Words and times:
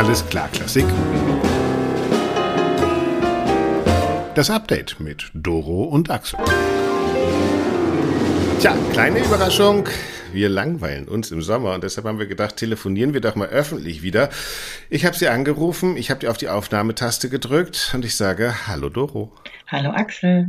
Alles 0.00 0.26
klar, 0.26 0.48
Klassik. 0.50 0.86
Das 4.34 4.48
Update 4.48 4.98
mit 4.98 5.30
Doro 5.34 5.84
und 5.84 6.08
Axel. 6.08 6.38
Tja, 8.60 8.74
kleine 8.92 9.18
Überraschung. 9.18 9.86
Wir 10.32 10.48
langweilen 10.48 11.06
uns 11.06 11.30
im 11.32 11.42
Sommer 11.42 11.74
und 11.74 11.84
deshalb 11.84 12.06
haben 12.06 12.18
wir 12.18 12.26
gedacht, 12.26 12.56
telefonieren 12.56 13.12
wir 13.12 13.20
doch 13.20 13.34
mal 13.36 13.48
öffentlich 13.48 14.02
wieder. 14.02 14.30
Ich 14.88 15.04
habe 15.04 15.14
sie 15.14 15.28
angerufen, 15.28 15.98
ich 15.98 16.10
habe 16.10 16.30
auf 16.30 16.38
die 16.38 16.48
Aufnahmetaste 16.48 17.28
gedrückt 17.28 17.92
und 17.94 18.02
ich 18.02 18.16
sage 18.16 18.54
Hallo 18.66 18.88
Doro. 18.88 19.30
Hallo 19.66 19.90
Axel. 19.90 20.48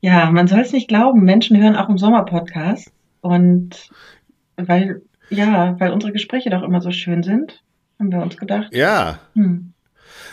Ja, 0.00 0.28
man 0.32 0.48
soll 0.48 0.62
es 0.62 0.72
nicht 0.72 0.88
glauben, 0.88 1.22
Menschen 1.22 1.56
hören 1.56 1.76
auch 1.76 1.88
im 1.88 1.98
Sommer 1.98 2.24
Podcast 2.24 2.90
und 3.20 3.90
weil 4.56 5.02
ja, 5.28 5.78
weil 5.78 5.92
unsere 5.92 6.12
Gespräche 6.12 6.50
doch 6.50 6.64
immer 6.64 6.80
so 6.80 6.90
schön 6.90 7.22
sind, 7.22 7.62
haben 8.00 8.10
wir 8.10 8.22
uns 8.22 8.36
gedacht. 8.36 8.68
Ja. 8.72 9.20
Hm. 9.34 9.72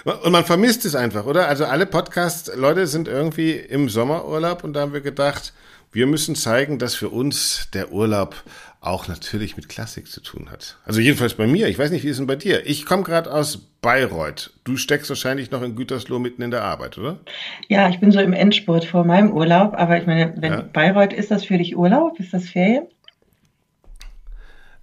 Und 0.03 0.31
man 0.31 0.45
vermisst 0.45 0.85
es 0.85 0.95
einfach, 0.95 1.25
oder? 1.25 1.48
Also 1.48 1.66
alle 1.66 1.85
Podcast-Leute 1.85 2.88
sind 2.88 3.08
irgendwie 3.08 3.52
im 3.52 3.89
Sommerurlaub 3.89 4.63
und 4.63 4.73
da 4.73 4.81
haben 4.81 4.94
wir 4.94 5.02
gedacht, 5.02 5.53
wir 5.91 6.08
müssen 6.08 6.35
zeigen, 6.35 6.80
dass 6.80 6.95
für 6.95 7.09
uns 7.09 7.70
der 7.73 7.91
Urlaub 7.91 8.35
auch 8.80 9.08
natürlich 9.08 9.58
mit 9.58 9.67
Klassik 9.67 10.08
zu 10.08 10.22
tun 10.22 10.49
hat. 10.52 10.77
Also 10.85 11.02
jedenfalls 11.02 11.34
bei 11.34 11.48
mir. 11.48 11.67
Ich 11.67 11.77
weiß 11.77 11.91
nicht, 11.91 12.03
wie 12.03 12.08
ist 12.08 12.13
es 12.13 12.17
denn 12.20 12.27
bei 12.27 12.35
dir? 12.35 12.66
Ich 12.66 12.85
komme 12.85 13.03
gerade 13.03 13.34
aus 13.34 13.58
Bayreuth. 13.81 14.53
Du 14.63 14.77
steckst 14.77 15.09
wahrscheinlich 15.09 15.52
noch 15.52 15.61
in 15.61 15.75
Gütersloh 15.75 16.20
mitten 16.20 16.41
in 16.41 16.52
der 16.52 16.63
Arbeit, 16.63 16.97
oder? 16.97 17.20
Ja, 17.67 17.89
ich 17.89 17.99
bin 17.99 18.11
so 18.11 18.20
im 18.20 18.34
Endspurt 18.34 18.86
vor 18.86 19.03
meinem 19.03 19.31
Urlaub. 19.31 19.73
Aber 19.75 19.97
ich 19.97 20.05
meine, 20.05 20.34
wenn 20.38 20.53
ja. 20.53 20.61
Bayreuth, 20.61 21.13
ist 21.13 21.31
das 21.31 21.45
für 21.45 21.58
dich 21.58 21.75
Urlaub? 21.75 22.20
Ist 22.20 22.34
das 22.34 22.47
Ferien? 22.47 22.88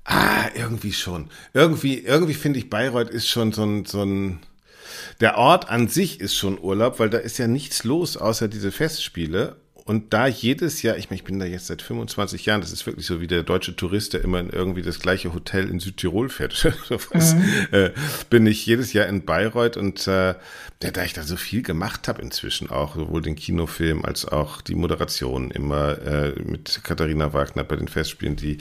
Ah, 0.05 0.49
irgendwie 0.55 0.93
schon. 0.93 1.31
Irgendwie, 1.55 1.99
irgendwie 1.99 2.35
finde 2.35 2.59
ich, 2.59 2.69
Bayreuth 2.69 3.11
ist 3.11 3.29
schon 3.29 3.53
so 3.53 3.65
ein, 3.65 3.85
so 3.87 4.03
ein, 4.03 4.41
der 5.21 5.39
Ort 5.39 5.71
an 5.71 5.89
sich 5.89 6.21
ist 6.21 6.37
schon 6.37 6.61
Urlaub, 6.61 6.99
weil 6.99 7.11
da 7.11 7.19
ist 7.19 7.39
ja 7.39 7.47
nichts 7.47 7.85
los 7.85 8.17
außer 8.17 8.49
diese 8.49 8.71
Festspiele. 8.71 9.57
Und 9.87 10.15
da 10.15 10.27
jedes 10.27 10.81
Jahr, 10.81 10.97
ich 10.97 11.11
meine, 11.11 11.19
ich 11.19 11.25
bin 11.25 11.39
da 11.39 11.45
jetzt 11.45 11.67
seit 11.67 11.83
25 11.83 12.47
Jahren, 12.47 12.63
das 12.63 12.73
ist 12.73 12.87
wirklich 12.87 13.05
so 13.05 13.21
wie 13.21 13.27
der 13.27 13.43
deutsche 13.43 13.77
Tourist, 13.77 14.15
der 14.15 14.23
immer 14.23 14.41
in 14.41 14.49
irgendwie 14.49 14.81
das 14.81 14.99
gleiche 14.99 15.35
Hotel 15.35 15.69
in 15.69 15.79
Südtirol 15.79 16.31
fährt, 16.31 16.55
sowas, 16.89 17.35
mhm. 17.35 17.45
äh, 17.71 17.91
bin 18.31 18.47
ich 18.47 18.65
jedes 18.65 18.95
Jahr 18.95 19.07
in 19.07 19.27
Bayreuth 19.27 19.77
und 19.77 20.07
äh, 20.09 20.35
ja, 20.83 20.91
da 20.91 21.05
ich 21.05 21.13
da 21.13 21.23
so 21.23 21.37
viel 21.37 21.63
gemacht 21.63 22.09
habe 22.09 22.23
inzwischen 22.23 22.71
auch, 22.71 22.95
sowohl 22.95 23.21
den 23.21 23.37
Kinofilm 23.37 24.05
als 24.05 24.27
auch 24.27 24.63
die 24.63 24.75
Moderation 24.75 25.51
immer 25.51 25.99
äh, 25.99 26.33
mit 26.43 26.81
Katharina 26.83 27.33
Wagner 27.33 27.65
bei 27.65 27.77
den 27.77 27.89
Festspielen, 27.89 28.37
die 28.37 28.59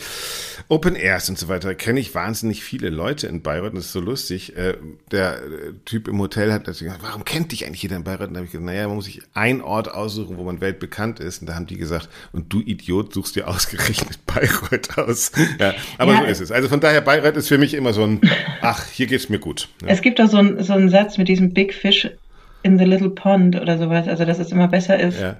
Open 0.68 0.96
Airs 0.96 1.30
und 1.30 1.40
so 1.40 1.48
weiter, 1.48 1.74
kenne 1.76 2.02
ich 2.02 2.16
wahnsinnig 2.16 2.64
viele 2.64 2.90
Leute 2.90 3.28
in 3.28 3.42
Bayreuth 3.42 3.72
und 3.72 3.78
das 3.78 3.86
ist 3.86 3.94
so 3.94 4.02
lustig. 4.02 4.58
Äh, 4.58 4.76
der 5.12 5.42
äh, 5.42 5.74
Typ 5.86 6.08
im 6.10 6.20
Hotel 6.20 6.52
hat 6.52 6.66
gesagt, 6.66 7.00
warum 7.02 7.24
kennt 7.24 7.54
dich 7.54 7.66
eigentlich 7.66 7.84
jeder 7.84 7.96
in 7.96 8.04
Bayreuth? 8.04 8.28
Und 8.28 8.34
da 8.34 8.40
habe 8.40 8.46
ich 8.46 8.52
gesagt, 8.52 8.66
naja, 8.66 8.88
man 8.88 8.96
muss 8.96 9.06
sich 9.06 9.22
einen 9.34 9.62
Ort 9.62 9.90
aussuchen, 9.90 10.38
wo 10.38 10.44
man 10.44 10.62
weltbekannt 10.62 11.13
ist 11.20 11.42
und 11.42 11.50
da 11.50 11.56
haben 11.56 11.68
die 11.68 11.78
gesagt, 11.78 12.10
und 12.32 12.52
du 12.52 12.62
Idiot 12.62 13.14
suchst 13.14 13.36
dir 13.36 13.48
ausgerechnet 13.48 14.20
Bayreuth 14.26 14.98
aus. 14.98 15.32
Ja, 15.60 15.74
aber 15.98 16.14
ja, 16.14 16.20
so 16.20 16.26
ist 16.26 16.42
es. 16.42 16.52
Also 16.52 16.70
von 16.70 16.80
daher, 16.80 17.02
Bayreuth 17.02 17.38
ist 17.38 17.48
für 17.48 17.58
mich 17.58 17.74
immer 17.74 17.94
so 17.94 18.04
ein, 18.04 18.22
ach, 18.62 18.86
hier 18.88 19.08
geht's 19.08 19.30
mir 19.30 19.40
gut. 19.40 19.70
Ja. 19.82 19.90
Es 19.90 20.02
gibt 20.02 20.20
auch 20.22 20.28
so, 20.28 20.38
ein, 20.38 20.64
so 20.64 20.74
einen 20.74 20.90
Satz 20.90 21.18
mit 21.18 21.28
diesem 21.28 21.54
Big 21.54 21.74
Fish 21.74 22.10
in 22.64 22.78
the 22.78 22.86
Little 22.86 23.10
Pond 23.10 23.60
oder 23.60 23.78
sowas, 23.78 24.08
also 24.08 24.26
dass 24.26 24.40
es 24.40 24.52
immer 24.52 24.68
besser 24.68 25.00
ist, 25.00 25.20
ja. 25.20 25.38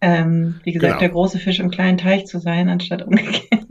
ähm, 0.00 0.60
wie 0.64 0.72
gesagt, 0.72 0.90
genau. 0.90 1.00
der 1.00 1.08
große 1.10 1.38
Fisch 1.38 1.60
im 1.60 1.70
kleinen 1.70 1.96
Teich 1.96 2.26
zu 2.26 2.40
sein, 2.40 2.68
anstatt 2.68 3.02
umgekehrt. 3.02 3.60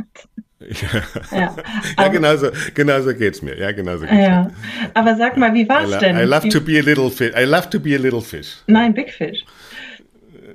Ja, 0.70 1.02
ja, 1.32 1.56
ja 1.98 2.08
genau 2.10 2.36
so, 2.36 2.50
genau 2.76 3.02
so 3.02 3.16
geht's 3.16 3.42
mir. 3.42 3.58
Ja, 3.58 3.72
genau 3.72 3.96
so 3.96 4.02
geht's 4.02 4.14
ja. 4.14 4.44
mir. 4.44 4.54
Aber 4.94 5.16
sag 5.16 5.38
mal, 5.38 5.54
wie 5.54 5.68
war's 5.68 5.92
I 5.92 5.98
denn? 5.98 6.18
I 6.18 6.24
love 6.24 6.48
to 6.50 6.62
be 6.62 6.78
a 6.78 6.82
little 6.82 7.10
fish. 7.10 7.34
I 7.36 7.46
love 7.46 7.70
to 7.72 7.80
be 7.80 7.96
a 7.96 7.98
little 7.98 8.22
fish. 8.22 8.58
Nein, 8.68 8.94
Big 8.94 9.10
Fish. 9.10 9.44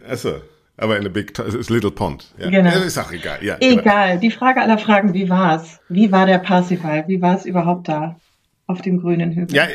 Achso. 0.06 0.42
Aber 0.76 0.98
in 0.98 1.06
a 1.06 1.08
big, 1.08 1.38
ist 1.38 1.70
Little 1.70 1.90
Pond. 1.90 2.34
Ja. 2.38 2.50
Genau. 2.50 2.70
Ist 2.82 2.98
auch 2.98 3.12
egal. 3.12 3.38
Ja, 3.42 3.56
egal. 3.60 4.08
Genau. 4.08 4.20
Die 4.20 4.30
Frage 4.30 4.60
aller 4.60 4.78
Fragen, 4.78 5.14
wie 5.14 5.28
war's? 5.28 5.80
Wie 5.88 6.10
war 6.10 6.26
der 6.26 6.38
Parsifal? 6.38 7.04
Wie 7.06 7.22
war 7.22 7.36
es 7.36 7.46
überhaupt 7.46 7.88
da? 7.88 8.16
Auf 8.66 8.80
dem 8.82 9.00
grünen 9.00 9.32
Hügel? 9.32 9.54
Ja, 9.54 9.68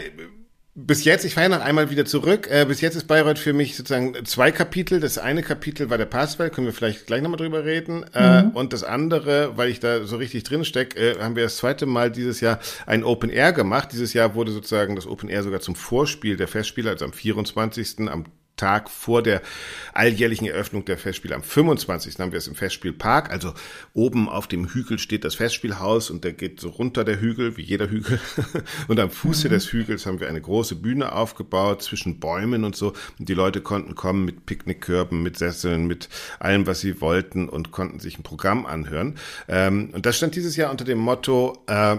bis 0.86 1.04
jetzt, 1.04 1.26
ich 1.26 1.34
fahre 1.34 1.50
noch 1.50 1.62
einmal 1.62 1.90
wieder 1.90 2.06
zurück. 2.06 2.48
Äh, 2.50 2.66
bis 2.66 2.82
jetzt 2.82 2.96
ist 2.96 3.08
Bayreuth 3.08 3.40
für 3.40 3.54
mich 3.54 3.76
sozusagen 3.76 4.14
zwei 4.26 4.52
Kapitel. 4.52 5.00
Das 5.00 5.18
eine 5.18 5.44
Kapitel 5.44 5.90
war 5.90 5.98
der 5.98 6.06
Passwell, 6.06 6.50
können 6.50 6.68
wir 6.68 6.74
vielleicht 6.74 7.06
gleich 7.06 7.22
nochmal 7.22 7.38
drüber 7.38 7.66
reden. 7.66 8.06
Äh, 8.14 8.44
mhm. 8.44 8.52
und 8.52 8.74
das 8.74 8.84
andere, 8.84 9.58
weil 9.58 9.70
ich 9.70 9.80
da 9.80 10.06
so 10.06 10.18
richtig 10.18 10.44
drin 10.44 10.64
stecke, 10.64 11.00
äh, 11.00 11.20
haben 11.20 11.36
wir 11.36 11.44
das 11.44 11.58
zweite 11.58 11.86
Mal 11.86 12.12
dieses 12.12 12.40
Jahr 12.40 12.60
ein 12.86 13.04
Open 13.04 13.30
Air 13.30 13.52
gemacht. 13.52 13.90
Dieses 13.92 14.14
Jahr 14.14 14.36
wurde 14.36 14.52
sozusagen 14.52 14.96
das 14.96 15.08
Open 15.08 15.30
Air 15.30 15.44
sogar 15.44 15.60
zum 15.60 15.76
Vorspiel 15.76 16.38
der 16.38 16.48
Festspiele, 16.48 16.90
also 16.90 17.06
am 17.06 17.14
24. 17.14 18.08
am 18.10 18.26
Tag 18.60 18.90
vor 18.90 19.24
der 19.24 19.42
alljährlichen 19.94 20.46
Eröffnung 20.48 20.86
der 20.86 20.98
Festspiele. 20.98 21.34
Am 21.34 21.44
25. 21.44 22.20
haben 22.20 22.32
wir 22.32 22.38
es 22.38 22.48
im 22.48 22.56
Festspielpark. 22.56 23.32
Also 23.32 23.54
oben 23.94 24.30
auf 24.30 24.48
dem 24.48 24.68
Hügel 24.68 25.00
steht 25.00 25.24
das 25.24 25.36
Festspielhaus 25.36 26.10
und 26.10 26.24
der 26.24 26.34
geht 26.34 26.60
so 26.60 26.70
runter 26.70 27.04
der 27.04 27.22
Hügel, 27.22 27.58
wie 27.58 27.62
jeder 27.62 27.90
Hügel. 27.90 28.20
Und 28.88 29.00
am 29.00 29.10
Fuße 29.10 29.48
mhm. 29.48 29.52
des 29.54 29.72
Hügels 29.72 30.06
haben 30.06 30.20
wir 30.20 30.28
eine 30.28 30.42
große 30.42 30.76
Bühne 30.76 31.14
aufgebaut 31.14 31.82
zwischen 31.82 32.20
Bäumen 32.20 32.64
und 32.64 32.76
so. 32.76 32.94
Und 33.18 33.30
die 33.30 33.34
Leute 33.34 33.62
konnten 33.62 33.96
kommen 33.96 34.26
mit 34.26 34.46
Picknickkörben, 34.46 35.24
mit 35.24 35.38
Sesseln, 35.38 35.88
mit 35.88 36.10
allem, 36.40 36.68
was 36.68 36.82
sie 36.82 37.02
wollten 37.02 37.48
und 37.48 37.72
konnten 37.72 38.00
sich 38.00 38.20
ein 38.20 38.24
Programm 38.24 38.66
anhören. 38.66 39.16
Ähm, 39.48 39.90
und 39.94 40.06
das 40.06 40.18
stand 40.18 40.36
dieses 40.36 40.56
Jahr 40.56 40.72
unter 40.72 40.86
dem 40.86 40.98
Motto, 40.98 41.64
äh, 41.68 41.98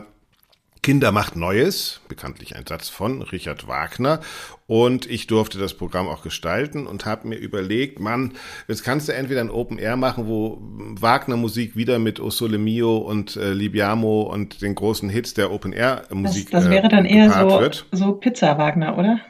Kinder 0.82 1.12
macht 1.12 1.36
Neues, 1.36 2.00
bekanntlich 2.08 2.56
ein 2.56 2.64
Satz 2.66 2.88
von 2.88 3.20
Richard 3.22 3.68
Wagner. 3.68 4.20
Und 4.66 5.10
ich 5.10 5.26
durfte 5.26 5.58
das 5.58 5.74
Programm 5.74 6.08
auch 6.08 6.22
gestalten 6.22 6.86
und 6.86 7.04
habe 7.04 7.28
mir 7.28 7.36
überlegt, 7.36 8.00
Mann, 8.00 8.32
jetzt 8.68 8.84
kannst 8.84 9.08
du 9.08 9.12
entweder 9.12 9.40
ein 9.40 9.50
Open 9.50 9.78
Air 9.78 9.96
machen, 9.96 10.26
wo 10.26 10.58
Wagner 10.60 11.36
Musik 11.36 11.76
wieder 11.76 11.98
mit 11.98 12.20
O 12.20 12.30
Sole 12.30 12.56
Mio 12.56 12.96
und 12.96 13.36
äh, 13.36 13.52
Libiamo 13.52 14.22
und 14.22 14.62
den 14.62 14.74
großen 14.74 15.08
Hits 15.08 15.34
der 15.34 15.50
Open 15.50 15.72
Air 15.72 16.04
Musik. 16.10 16.50
Das, 16.50 16.64
das 16.64 16.70
wäre 16.70 16.88
dann 16.88 17.04
äh, 17.04 17.16
eher 17.16 17.30
so, 17.30 17.70
so 17.92 18.12
Pizza 18.12 18.56
Wagner, 18.56 18.96
oder? 18.96 19.20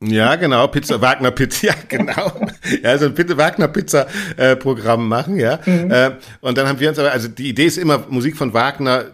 Ja, 0.00 0.36
genau, 0.36 0.68
Pizza, 0.68 1.00
Wagner 1.00 1.32
Pizza, 1.32 1.66
ja, 1.68 1.74
genau. 1.88 2.32
Ja, 2.82 2.96
so 2.98 3.06
ein 3.06 3.14
Bitte 3.14 3.36
Wagner 3.36 3.66
Pizza 3.66 4.06
äh, 4.36 4.54
Programm 4.54 5.08
machen, 5.08 5.38
ja. 5.38 5.58
Mhm. 5.66 5.90
Äh, 5.90 6.12
und 6.40 6.56
dann 6.56 6.68
haben 6.68 6.78
wir 6.78 6.88
uns 6.88 6.98
aber, 7.00 7.10
also 7.10 7.26
die 7.26 7.48
Idee 7.48 7.66
ist 7.66 7.78
immer, 7.78 8.04
Musik 8.08 8.36
von 8.36 8.54
Wagner 8.54 9.06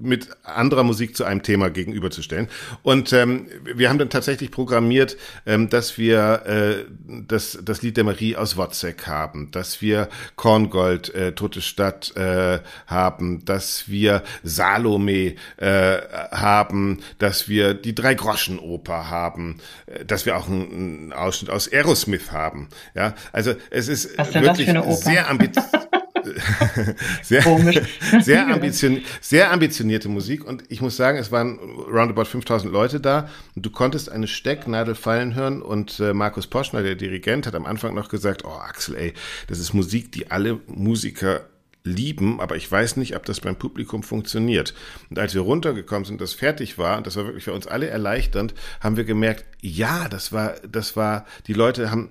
mit 0.00 0.28
anderer 0.42 0.82
Musik 0.82 1.16
zu 1.16 1.24
einem 1.24 1.42
Thema 1.42 1.70
gegenüberzustellen. 1.70 2.48
Und 2.82 3.12
ähm, 3.12 3.46
wir 3.62 3.88
haben 3.88 3.98
dann 3.98 4.10
tatsächlich 4.10 4.50
programmiert, 4.50 5.16
ähm, 5.46 5.68
dass 5.68 5.96
wir 5.96 6.42
äh, 6.46 6.84
das, 7.28 7.58
das 7.62 7.82
Lied 7.82 7.96
der 7.96 8.04
Marie 8.04 8.34
aus 8.34 8.56
Wozzeck 8.56 9.06
haben, 9.06 9.50
dass 9.52 9.80
wir 9.80 10.08
Korngold, 10.34 11.14
äh, 11.14 11.32
Tote 11.32 11.60
Stadt 11.60 12.16
äh, 12.16 12.58
haben, 12.88 13.44
dass 13.44 13.88
wir 13.88 14.24
Salome 14.42 15.36
äh, 15.56 15.98
haben, 16.32 16.98
dass 17.18 17.48
wir 17.48 17.74
die 17.74 17.94
Drei-Groschen-Oper 17.94 19.08
haben, 19.08 19.58
äh, 19.86 20.04
dass 20.16 20.24
wir 20.24 20.38
auch 20.38 20.48
einen, 20.48 20.72
einen 20.72 21.12
Ausschnitt 21.12 21.50
aus 21.50 21.70
Aerosmith 21.70 22.32
haben. 22.32 22.68
Ja, 22.94 23.14
also 23.32 23.52
es 23.68 23.86
ist 23.86 24.16
wirklich 24.16 24.70
sehr 24.96 25.28
ambitioniert. 25.28 25.88
sehr, 27.22 27.42
sehr, 28.20 28.48
ambitioniert, 28.48 29.04
sehr 29.20 29.52
ambitionierte 29.52 30.08
Musik 30.08 30.42
und 30.42 30.64
ich 30.70 30.80
muss 30.80 30.96
sagen, 30.96 31.18
es 31.18 31.30
waren 31.30 31.58
roundabout 31.58 32.24
5000 32.24 32.72
Leute 32.72 32.98
da 32.98 33.28
und 33.54 33.66
du 33.66 33.70
konntest 33.70 34.10
eine 34.10 34.26
Stecknadel 34.26 34.94
fallen 34.94 35.34
hören 35.34 35.60
und 35.60 36.00
äh, 36.00 36.14
Markus 36.14 36.46
Poschner, 36.46 36.82
der 36.82 36.94
Dirigent, 36.94 37.46
hat 37.46 37.54
am 37.54 37.66
Anfang 37.66 37.94
noch 37.94 38.08
gesagt, 38.08 38.44
oh 38.46 38.58
Axel, 38.58 38.96
ey, 38.96 39.12
das 39.48 39.58
ist 39.58 39.74
Musik, 39.74 40.12
die 40.12 40.30
alle 40.30 40.58
Musiker 40.66 41.42
lieben, 41.86 42.40
aber 42.40 42.56
ich 42.56 42.70
weiß 42.70 42.96
nicht, 42.96 43.16
ob 43.16 43.24
das 43.24 43.40
beim 43.40 43.56
Publikum 43.56 44.02
funktioniert. 44.02 44.74
Und 45.08 45.18
als 45.18 45.34
wir 45.34 45.40
runtergekommen 45.40 46.04
sind, 46.04 46.20
das 46.20 46.34
fertig 46.34 46.76
war, 46.76 46.98
und 46.98 47.06
das 47.06 47.16
war 47.16 47.24
wirklich 47.24 47.44
für 47.44 47.54
uns 47.54 47.66
alle 47.66 47.86
erleichternd, 47.86 48.54
haben 48.80 48.96
wir 48.96 49.04
gemerkt, 49.04 49.46
ja, 49.62 50.08
das 50.08 50.32
war, 50.32 50.54
das 50.68 50.96
war, 50.96 51.24
die 51.46 51.54
Leute 51.54 51.90
haben 51.90 52.10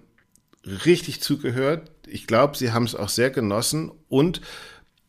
richtig 0.65 1.21
zugehört. 1.21 1.91
Ich 2.07 2.25
glaube, 2.25 2.57
sie 2.57 2.71
haben 2.71 2.85
es 2.85 2.95
auch 2.95 3.09
sehr 3.09 3.29
genossen 3.29 3.91
und 4.09 4.41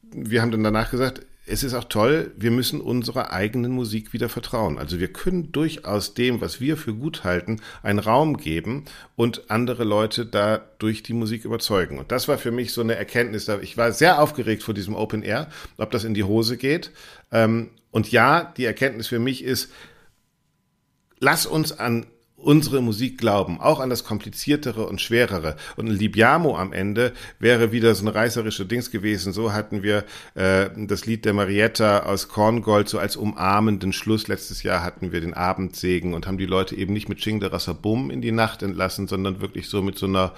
wir 0.03 0.43
haben 0.43 0.51
dann 0.51 0.65
danach 0.65 0.91
gesagt, 0.91 1.25
es 1.49 1.63
ist 1.63 1.75
auch 1.75 1.85
toll, 1.85 2.33
wir 2.37 2.51
müssen 2.51 2.81
unserer 2.81 3.33
eigenen 3.33 3.71
Musik 3.71 4.13
wieder 4.13 4.29
vertrauen. 4.29 4.79
Also 4.79 4.99
wir 4.99 5.13
können 5.13 5.53
durchaus 5.53 6.15
dem, 6.15 6.41
was 6.41 6.61
wir 6.61 6.77
für 6.77 6.93
gut 6.93 7.23
halten, 7.23 7.61
einen 7.83 8.01
Raum 8.01 8.37
geben 8.37 8.85
und 9.15 9.49
andere 9.49 9.85
Leute 9.85 10.27
da 10.27 10.59
durch 10.79 11.05
die 11.05 11.13
Musik 11.13 11.45
überzeugen. 11.45 11.99
Und 11.99 12.11
das 12.11 12.27
war 12.27 12.39
für 12.39 12.51
mich 12.51 12.73
so 12.73 12.81
eine 12.81 12.97
Erkenntnis. 12.97 13.49
Ich 13.63 13.77
war 13.77 13.93
sehr 13.93 14.21
aufgeregt 14.21 14.65
vor 14.65 14.75
diesem 14.75 14.97
Open 14.97 15.23
Air, 15.23 15.49
ob 15.79 15.93
das 15.93 16.03
in 16.03 16.15
die 16.15 16.25
Hose 16.25 16.57
geht. 16.57 16.91
Ähm, 17.31 17.71
und 17.93 18.11
ja, 18.11 18.53
die 18.57 18.65
Erkenntnis 18.65 19.07
für 19.07 19.21
mich 19.21 19.45
ist, 19.45 19.71
lass 21.21 21.47
uns 21.47 21.79
an 21.79 22.07
unsere 22.47 22.81
Musik 22.81 23.19
glauben, 23.19 23.61
auch 23.61 23.81
an 23.81 23.91
das 23.91 24.05
Kompliziertere 24.05 24.87
und 24.87 25.01
Schwerere. 25.01 25.57
Und 25.77 25.89
ein 25.89 25.93
Libiamo 25.93 26.57
am 26.57 26.73
Ende 26.73 27.13
wäre 27.41 27.73
wieder 27.73 27.95
so 27.95 28.07
eine 28.07 28.15
reißerische 28.15 28.65
Dings 28.67 28.93
gewesen. 28.93 29.33
So 29.33 29.53
hatten 29.53 29.83
wir 29.83 30.05
äh, 30.35 30.71
das 30.77 31.07
Lied 31.07 31.25
der 31.25 31.33
Marietta 31.33 32.05
aus 32.05 32.29
Korngold 32.29 32.89
so 32.89 32.99
als 33.01 33.17
umarmenden 33.17 33.93
Schluss. 33.93 34.29
Letztes 34.29 34.63
Jahr 34.63 34.85
hatten 34.85 35.11
wir 35.11 35.21
den 35.21 35.35
Abendsegen 35.35 36.15
und 36.15 36.29
haben 36.29 36.39
die 36.39 36.47
Leute 36.47 36.77
eben 36.77 36.93
nicht 36.93 37.09
mit 37.09 37.19
Ching 37.19 37.41
de 37.41 37.51
Rassabum 37.51 38.11
in 38.11 38.23
die 38.23 38.33
Nacht 38.33 38.63
entlassen, 38.63 39.09
sondern 39.09 39.41
wirklich 39.41 39.69
so 39.69 39.83
mit 39.83 39.99
so 39.99 40.07
einer 40.07 40.33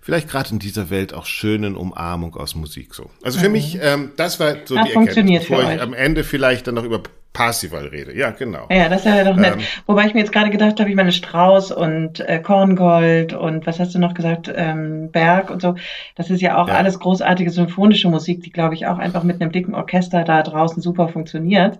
vielleicht 0.00 0.28
gerade 0.28 0.50
in 0.50 0.60
dieser 0.60 0.88
Welt 0.88 1.12
auch 1.12 1.26
schönen 1.26 1.76
Umarmung 1.76 2.36
aus 2.36 2.54
Musik 2.54 2.94
so. 2.94 3.10
Also 3.22 3.40
für 3.40 3.48
mhm. 3.48 3.52
mich, 3.52 3.78
ähm, 3.82 4.12
das 4.16 4.38
war 4.38 4.54
so 4.64 4.76
das 4.76 4.86
die 4.86 4.94
Erkenntnis, 4.94 5.48
bevor 5.48 5.70
ich 5.70 5.80
am 5.80 5.94
Ende 5.94 6.22
vielleicht 6.24 6.68
dann 6.68 6.76
noch 6.76 6.84
über 6.84 7.02
Parsival 7.32 7.86
rede. 7.86 8.16
Ja, 8.16 8.30
genau. 8.30 8.66
Ja, 8.70 8.88
das 8.88 9.00
ist 9.00 9.14
ja 9.14 9.24
doch 9.24 9.36
nett. 9.36 9.54
Ähm, 9.54 9.62
Wobei 9.86 10.06
ich 10.06 10.14
mir 10.14 10.20
jetzt 10.20 10.32
gerade 10.32 10.50
gedacht 10.50 10.80
habe, 10.80 10.90
ich 10.90 10.96
meine 10.96 11.12
Strauß 11.12 11.70
und 11.70 12.20
äh, 12.20 12.40
Korngold 12.40 13.32
und 13.32 13.66
was 13.66 13.78
hast 13.78 13.94
du 13.94 13.98
noch 14.00 14.14
gesagt, 14.14 14.52
ähm, 14.54 15.10
Berg 15.12 15.50
und 15.50 15.62
so. 15.62 15.76
Das 16.16 16.28
ist 16.28 16.40
ja 16.40 16.60
auch 16.60 16.68
ja. 16.68 16.74
alles 16.74 16.98
großartige 16.98 17.50
symphonische 17.50 18.08
Musik, 18.08 18.42
die 18.42 18.50
glaube 18.50 18.74
ich 18.74 18.86
auch 18.86 18.98
einfach 18.98 19.22
mit 19.22 19.40
einem 19.40 19.52
dicken 19.52 19.74
Orchester 19.74 20.24
da 20.24 20.42
draußen 20.42 20.82
super 20.82 21.08
funktioniert. 21.08 21.78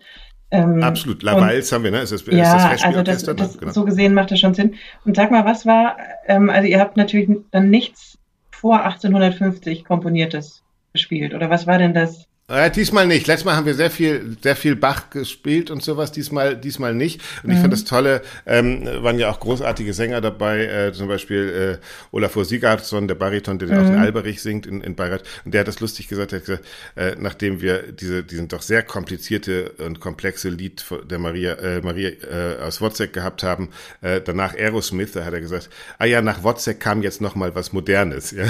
Ähm, 0.52 0.82
Absolut. 0.82 1.22
Lavals 1.22 1.70
haben 1.72 1.84
wir, 1.84 1.90
ne? 1.90 2.00
Ist 2.00 2.12
das, 2.12 2.26
ja, 2.26 2.72
ist 2.72 2.82
das 2.82 2.84
also 2.84 3.02
das, 3.02 3.22
das 3.24 3.58
genau. 3.58 3.72
so 3.72 3.84
gesehen 3.84 4.14
macht 4.14 4.30
das 4.30 4.40
schon 4.40 4.54
Sinn. 4.54 4.74
Und 5.04 5.16
sag 5.16 5.30
mal, 5.30 5.44
was 5.44 5.64
war, 5.66 5.96
ähm, 6.26 6.50
also 6.50 6.66
ihr 6.66 6.80
habt 6.80 6.96
natürlich 6.96 7.28
dann 7.50 7.70
nichts 7.70 8.18
vor 8.50 8.84
1850 8.84 9.84
komponiertes 9.84 10.62
gespielt, 10.92 11.34
oder 11.34 11.50
was 11.50 11.66
war 11.66 11.78
denn 11.78 11.94
das? 11.94 12.26
Ja, 12.50 12.68
diesmal 12.68 13.06
nicht. 13.06 13.28
Letztes 13.28 13.44
Mal 13.44 13.54
haben 13.54 13.66
wir 13.66 13.74
sehr 13.74 13.92
viel, 13.92 14.36
sehr 14.42 14.56
viel 14.56 14.74
Bach 14.74 15.10
gespielt 15.10 15.70
und 15.70 15.84
sowas. 15.84 16.10
Diesmal, 16.10 16.56
diesmal 16.56 16.94
nicht. 16.94 17.22
Und 17.44 17.50
ich 17.50 17.58
mhm. 17.58 17.60
fand 17.60 17.72
das 17.72 17.84
Tolle, 17.84 18.22
ähm, 18.44 18.84
waren 19.02 19.20
ja 19.20 19.30
auch 19.30 19.38
großartige 19.38 19.94
Sänger 19.94 20.20
dabei, 20.20 20.64
äh, 20.64 20.92
zum 20.92 21.06
Beispiel 21.06 21.78
äh, 21.80 21.86
Olafur 22.10 22.44
Sigurdsson, 22.44 23.06
der 23.06 23.14
Bariton, 23.14 23.60
der 23.60 23.68
mhm. 23.68 23.74
auch 23.74 23.88
in 23.92 23.98
Alberich 23.98 24.42
singt 24.42 24.66
in, 24.66 24.80
in 24.80 24.96
Bayreuth. 24.96 25.22
Und 25.44 25.54
der 25.54 25.60
hat 25.60 25.68
das 25.68 25.78
lustig 25.78 26.08
gesagt, 26.08 26.32
er 26.32 26.40
hat 26.40 26.46
gesagt, 26.46 26.64
äh, 26.96 27.14
nachdem 27.20 27.60
wir 27.60 27.92
diese, 27.92 28.24
diesen 28.24 28.48
doch 28.48 28.62
sehr 28.62 28.82
komplizierte 28.82 29.70
und 29.78 30.00
komplexe 30.00 30.48
Lied 30.48 30.84
der 31.08 31.20
Maria, 31.20 31.52
äh, 31.54 31.80
Maria 31.82 32.08
äh, 32.08 32.62
aus 32.62 32.80
Wozzeck 32.80 33.12
gehabt 33.12 33.44
haben, 33.44 33.68
äh, 34.00 34.20
danach 34.20 34.54
Aerosmith, 34.54 35.12
da 35.12 35.24
hat 35.24 35.34
er 35.34 35.40
gesagt, 35.40 35.70
ah 35.98 36.04
ja, 36.04 36.20
nach 36.20 36.42
Wozzeck 36.42 36.80
kam 36.80 37.02
jetzt 37.02 37.20
noch 37.20 37.36
mal 37.36 37.54
was 37.54 37.72
Modernes, 37.72 38.32
ja. 38.32 38.46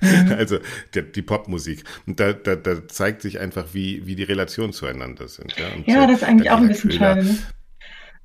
Mhm. 0.00 0.32
also 0.38 0.58
die, 0.94 1.02
die 1.02 1.22
Popmusik. 1.22 1.84
Und 2.06 2.18
da, 2.18 2.32
da, 2.32 2.56
da 2.56 2.88
zeigt 2.88 3.25
sich 3.26 3.40
einfach, 3.40 3.66
wie, 3.72 4.06
wie 4.06 4.16
die 4.16 4.22
Relationen 4.22 4.72
zueinander 4.72 5.28
sind. 5.28 5.54
Ja, 5.56 5.66
ja 5.84 6.06
das 6.06 6.22
ist 6.22 6.24
eigentlich 6.24 6.50
auch 6.50 6.58
ein 6.58 6.68
bisschen 6.68 6.92
schade. 6.92 7.36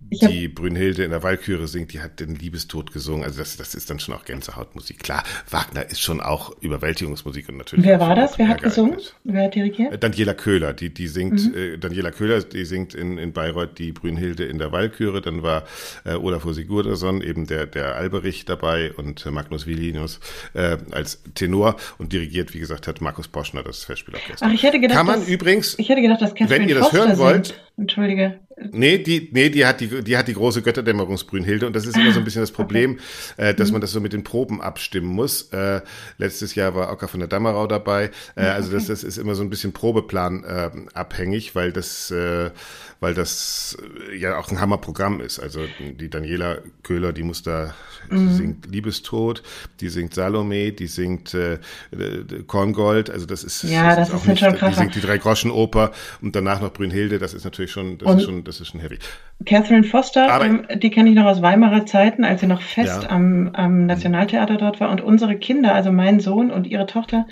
Die 0.10 0.50
Brünnhilde 0.50 1.04
in 1.06 1.12
der 1.12 1.24
Walküre 1.24 1.68
singt, 1.68 1.94
die 1.94 2.02
hat 2.02 2.20
den 2.20 2.36
Liebestod 2.36 2.92
gesungen. 2.92 3.24
Also 3.24 3.40
das, 3.40 3.56
das 3.56 3.76
ist 3.76 3.90
dann 3.90 4.00
schon 4.00 4.14
auch 4.14 4.26
Gänsehautmusik. 4.26 5.00
Klar, 5.00 5.24
Wagner 5.50 5.90
ist 5.90 6.02
schon 6.02 6.20
auch 6.20 6.52
Überwältigungsmusik 6.62 7.48
und 7.48 7.58
natürlich. 7.58 7.86
Wer 7.86 8.00
war 8.00 8.14
das? 8.16 8.38
Wer 8.38 8.50
hat 8.50 8.62
gesungen? 8.62 8.98
Wer 9.24 9.46
hat 9.46 9.56
dirigiert? 9.56 9.94
Äh, 9.94 9.98
Daniela 9.98 10.34
Köhler, 10.34 10.74
die, 10.74 10.94
die 10.94 11.08
singt, 11.08 11.54
mhm. 11.54 11.58
äh, 11.58 11.78
Daniela 11.78 12.12
Köhler, 12.12 12.42
die 12.42 12.66
singt 12.66 12.94
in, 12.94 13.18
in 13.18 13.32
Bayreuth 13.32 13.78
die 13.78 13.94
Brünnhilde 13.94 14.44
in 14.44 14.58
der 14.58 14.74
Walküre. 14.74 15.22
Dann 15.22 15.44
war 15.44 15.64
äh, 16.04 16.16
Olafur 16.16 16.54
Sigurdarsson, 16.54 17.22
eben 17.22 17.48
der, 17.48 17.66
der 17.66 17.96
Alberich 17.96 18.44
dabei 18.44 18.92
und 18.92 19.26
äh, 19.26 19.32
Magnus 19.32 19.66
Willinus 19.66 20.20
äh, 20.54 20.78
als 20.92 21.24
Tenor 21.36 21.78
und 22.00 22.12
dirigiert, 22.12 22.54
wie 22.54 22.60
gesagt, 22.60 22.88
hat 22.88 23.00
Markus 23.00 23.30
Poschner 23.30 23.64
das 23.64 23.86
Festspielorchester. 23.86 24.46
Ach, 24.46 24.54
ich 24.54 24.64
hätte 24.64 24.82
gedacht, 24.82 24.98
Kann 24.98 25.06
man 25.06 25.22
dass, 25.22 25.30
übrigens, 25.30 25.80
ich 25.80 25.88
hätte 25.88 26.02
gedacht, 26.02 26.22
dass 26.22 26.36
Catherine 26.36 26.64
wenn 26.64 26.70
ihr 26.70 26.76
das 26.76 26.90
Foster 26.90 27.08
hören 27.08 27.18
wollt, 27.18 27.46
singt. 27.48 27.62
Entschuldige. 27.78 28.40
Nee, 28.72 29.00
die, 29.00 29.30
nee, 29.32 29.50
die 29.50 29.66
hat 29.66 29.82
die, 29.82 30.04
die 30.04 30.18
hat 30.18 30.28
die 30.28 30.34
große 30.34 30.62
Götterdämmerungsbrünnhilde 30.62 31.66
und 31.66 31.76
das 31.76 31.86
ist 31.86 31.98
immer 31.98 32.12
so 32.12 32.20
ein 32.20 32.26
bisschen 32.26 32.42
das 32.42 32.52
Problem, 32.52 33.00
äh, 33.38 33.54
dass 33.54 33.70
mhm. 33.70 33.74
man 33.74 33.82
das 33.82 33.92
so 33.92 34.00
mit 34.00 34.14
den 34.14 34.24
Proben 34.24 34.62
abstimmen 34.62 35.08
muss. 35.08 35.52
Äh, 35.52 35.82
letztes 36.18 36.56
Jahr 36.56 36.76
war 36.76 36.92
Ocker 36.92 37.08
von 37.08 37.20
der 37.20 37.28
Dammerau 37.28 37.68
dabei. 37.68 38.12
Äh, 38.36 38.42
also 38.42 38.72
das, 38.72 38.88
das 38.88 39.04
ist 39.04 39.18
immer 39.18 39.36
so 39.36 39.44
ein 39.44 39.50
bisschen 39.50 39.74
Probeplan 39.74 40.44
äh, 40.44 40.70
abhängig, 40.94 41.56
weil 41.56 41.72
das, 41.72 42.12
äh, 42.12 42.52
weil 43.02 43.16
das 43.16 43.76
äh, 44.10 44.16
ja 44.16 44.38
auch 44.38 44.50
ein 44.50 44.62
Hammerprogramm 44.62 45.20
ist. 45.20 45.40
Also 45.40 45.60
die 45.80 46.10
Daniela 46.10 46.60
Köhler, 46.84 47.12
die 47.12 47.24
muss 47.24 47.44
da, 47.44 47.74
mhm. 48.10 48.30
die 48.30 48.34
singt 48.36 48.66
Liebestod, 48.68 49.44
die 49.82 49.90
singt 49.90 50.14
Salome, 50.14 50.72
die 50.72 50.88
singt 50.88 51.34
äh, 51.34 51.58
Korngold. 52.48 53.10
Also 53.10 53.26
das 53.26 53.44
ist, 53.44 53.64
ja, 53.64 53.96
das, 53.96 54.10
das 54.10 54.10
ist, 54.10 54.22
ist 54.22 54.28
nicht, 54.28 54.40
schon 54.40 54.56
krass. 54.56 54.76
Die 54.76 54.80
singt 54.80 54.96
die 54.96 55.02
drei 55.02 55.18
Groschen 55.18 55.52
Oper 55.52 55.92
und 56.22 56.36
danach 56.36 56.62
noch 56.62 56.72
Brünnhilde. 56.72 57.18
Das 57.18 57.34
ist 57.34 57.44
natürlich 57.44 57.72
schon, 57.72 57.98
das 57.98 58.16
ist 58.16 58.24
schon, 58.24 58.44
das 58.44 58.62
ist 58.62 58.68
schon 58.68 58.80
heavy. 58.80 59.00
Catherine 59.46 59.84
Foster, 59.84 60.32
Aber, 60.32 60.46
ähm, 60.46 60.68
die 60.76 60.92
kenne 60.92 61.10
ich 61.10 61.16
noch 61.16 61.26
aus 61.26 61.42
Weimarer 61.42 61.88
Zeiten, 61.88 62.24
als 62.24 62.42
sie 62.42 62.48
noch 62.48 62.62
fest 62.62 63.04
ja. 63.04 63.10
am, 63.10 63.50
am 63.54 63.88
Nationaltheater 63.88 64.58
dort 64.58 64.80
war. 64.80 64.92
Und 64.92 65.02
unsere 65.02 65.36
Kinder, 65.36 65.74
also 65.74 65.92
mein 65.92 66.20
Sohn 66.20 66.52
und 66.52 66.68
ihre 66.68 66.86
Tochter, 66.86 67.26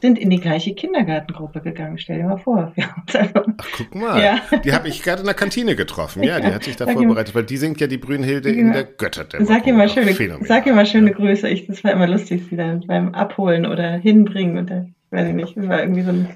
sind 0.00 0.18
in 0.18 0.30
die 0.30 0.40
gleiche 0.40 0.74
Kindergartengruppe 0.74 1.60
gegangen. 1.60 1.98
Stell 1.98 2.18
dir 2.18 2.24
mal 2.24 2.38
vor. 2.38 2.72
Ach, 3.12 3.66
guck 3.76 3.94
mal. 3.94 4.22
Ja. 4.22 4.40
Die 4.64 4.72
habe 4.72 4.88
ich 4.88 5.02
gerade 5.02 5.20
in 5.20 5.26
der 5.26 5.34
Kantine 5.34 5.76
getroffen. 5.76 6.22
Ja, 6.22 6.40
die 6.40 6.52
hat 6.52 6.64
sich 6.64 6.76
da 6.76 6.86
sag 6.86 6.94
vorbereitet, 6.94 7.34
ihm, 7.34 7.34
weil 7.34 7.44
die 7.44 7.56
singt 7.56 7.80
ja 7.80 7.86
die 7.86 7.98
Brünnhilde 7.98 8.50
in 8.50 8.72
der 8.72 8.84
Götterdämmerung. 8.84 9.52
Sag 9.52 9.66
ihr 9.66 9.74
mal 9.74 9.88
schöne, 9.88 10.14
sag 10.42 10.66
ihr 10.66 10.74
mal 10.74 10.86
schöne 10.86 11.12
Grüße. 11.12 11.48
Ich, 11.48 11.66
das 11.66 11.84
war 11.84 11.92
immer 11.92 12.06
lustig, 12.06 12.44
sie 12.48 12.56
dann 12.56 12.80
beim 12.86 13.14
Abholen 13.14 13.66
oder 13.66 13.92
hinbringen. 13.92 14.58
Und 14.58 14.70
da, 14.70 14.86
weiß 15.10 15.28
ich 15.28 15.34
nicht, 15.34 15.56
das 15.56 15.68
war 15.68 15.80
irgendwie 15.80 16.02
so 16.02 16.10
ein, 16.10 16.28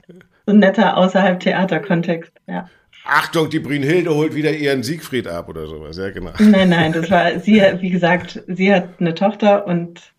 so 0.46 0.52
ein 0.52 0.58
netter 0.58 0.96
außerhalb 0.96 1.40
Theaterkontext. 1.40 2.32
Ja. 2.46 2.68
Achtung, 3.06 3.50
die 3.50 3.60
Brünnhilde 3.60 4.14
holt 4.14 4.34
wieder 4.34 4.50
ihren 4.50 4.82
Siegfried 4.82 5.28
ab 5.28 5.48
oder 5.48 5.66
sowas. 5.66 5.98
Ja, 5.98 6.10
genau. 6.10 6.32
Nein, 6.38 6.70
nein, 6.70 6.92
das 6.92 7.10
war, 7.10 7.38
sie, 7.38 7.62
wie 7.80 7.90
gesagt, 7.90 8.42
sie 8.46 8.72
hat 8.72 8.88
eine 8.98 9.14
Tochter 9.14 9.66
und 9.66 10.13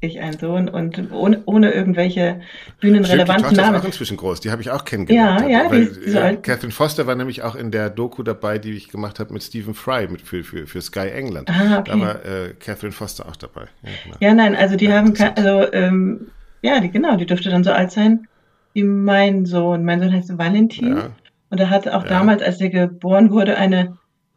ich 0.00 0.20
einen 0.20 0.38
Sohn 0.38 0.68
und 0.68 1.10
ohne, 1.10 1.42
ohne 1.46 1.70
irgendwelche 1.72 2.40
bühnenrelevanten 2.80 3.46
Stimmt, 3.46 3.56
die 3.56 3.60
Namen. 3.60 3.74
ist 3.76 3.80
auch 3.82 3.86
inzwischen 3.86 4.16
groß, 4.16 4.40
die 4.40 4.50
habe 4.50 4.62
ich 4.62 4.70
auch 4.70 4.84
kennengelernt. 4.84 5.48
Ja, 5.48 5.64
ja, 5.64 5.70
weil, 5.70 5.86
die, 5.86 6.10
äh, 6.12 6.36
Catherine 6.36 6.72
Foster 6.72 7.06
war 7.06 7.14
nämlich 7.14 7.42
auch 7.42 7.54
in 7.54 7.70
der 7.70 7.90
Doku 7.90 8.22
dabei, 8.22 8.58
die 8.58 8.72
ich 8.72 8.88
gemacht 8.88 9.18
habe 9.20 9.32
mit 9.32 9.42
Stephen 9.42 9.74
Fry 9.74 10.06
mit, 10.08 10.22
für, 10.22 10.44
für, 10.44 10.66
für 10.66 10.80
Sky 10.82 11.08
England. 11.08 11.50
Ah, 11.50 11.78
okay. 11.78 11.90
Da 11.90 12.00
war 12.00 12.24
äh, 12.24 12.54
Catherine 12.58 12.92
Foster 12.92 13.26
auch 13.26 13.36
dabei. 13.36 13.62
Ja, 13.82 13.90
genau. 14.04 14.16
ja 14.20 14.34
nein, 14.34 14.54
also 14.54 14.76
die 14.76 14.86
ja, 14.86 14.96
haben, 14.96 15.14
also 15.36 15.72
ähm, 15.72 16.28
ja, 16.62 16.80
die, 16.80 16.90
genau, 16.90 17.16
die 17.16 17.26
dürfte 17.26 17.48
dann 17.48 17.64
so 17.64 17.72
alt 17.72 17.90
sein 17.90 18.26
wie 18.74 18.84
mein 18.84 19.46
Sohn. 19.46 19.84
Mein 19.84 20.00
Sohn 20.00 20.12
heißt 20.12 20.36
Valentin. 20.36 20.96
Ja. 20.98 21.10
Und 21.48 21.60
er 21.60 21.70
hat 21.70 21.88
auch 21.88 22.04
damals, 22.04 22.42
als 22.42 22.60
er 22.60 22.68
geboren 22.68 23.30
wurde, 23.30 23.56
eine 23.56 23.96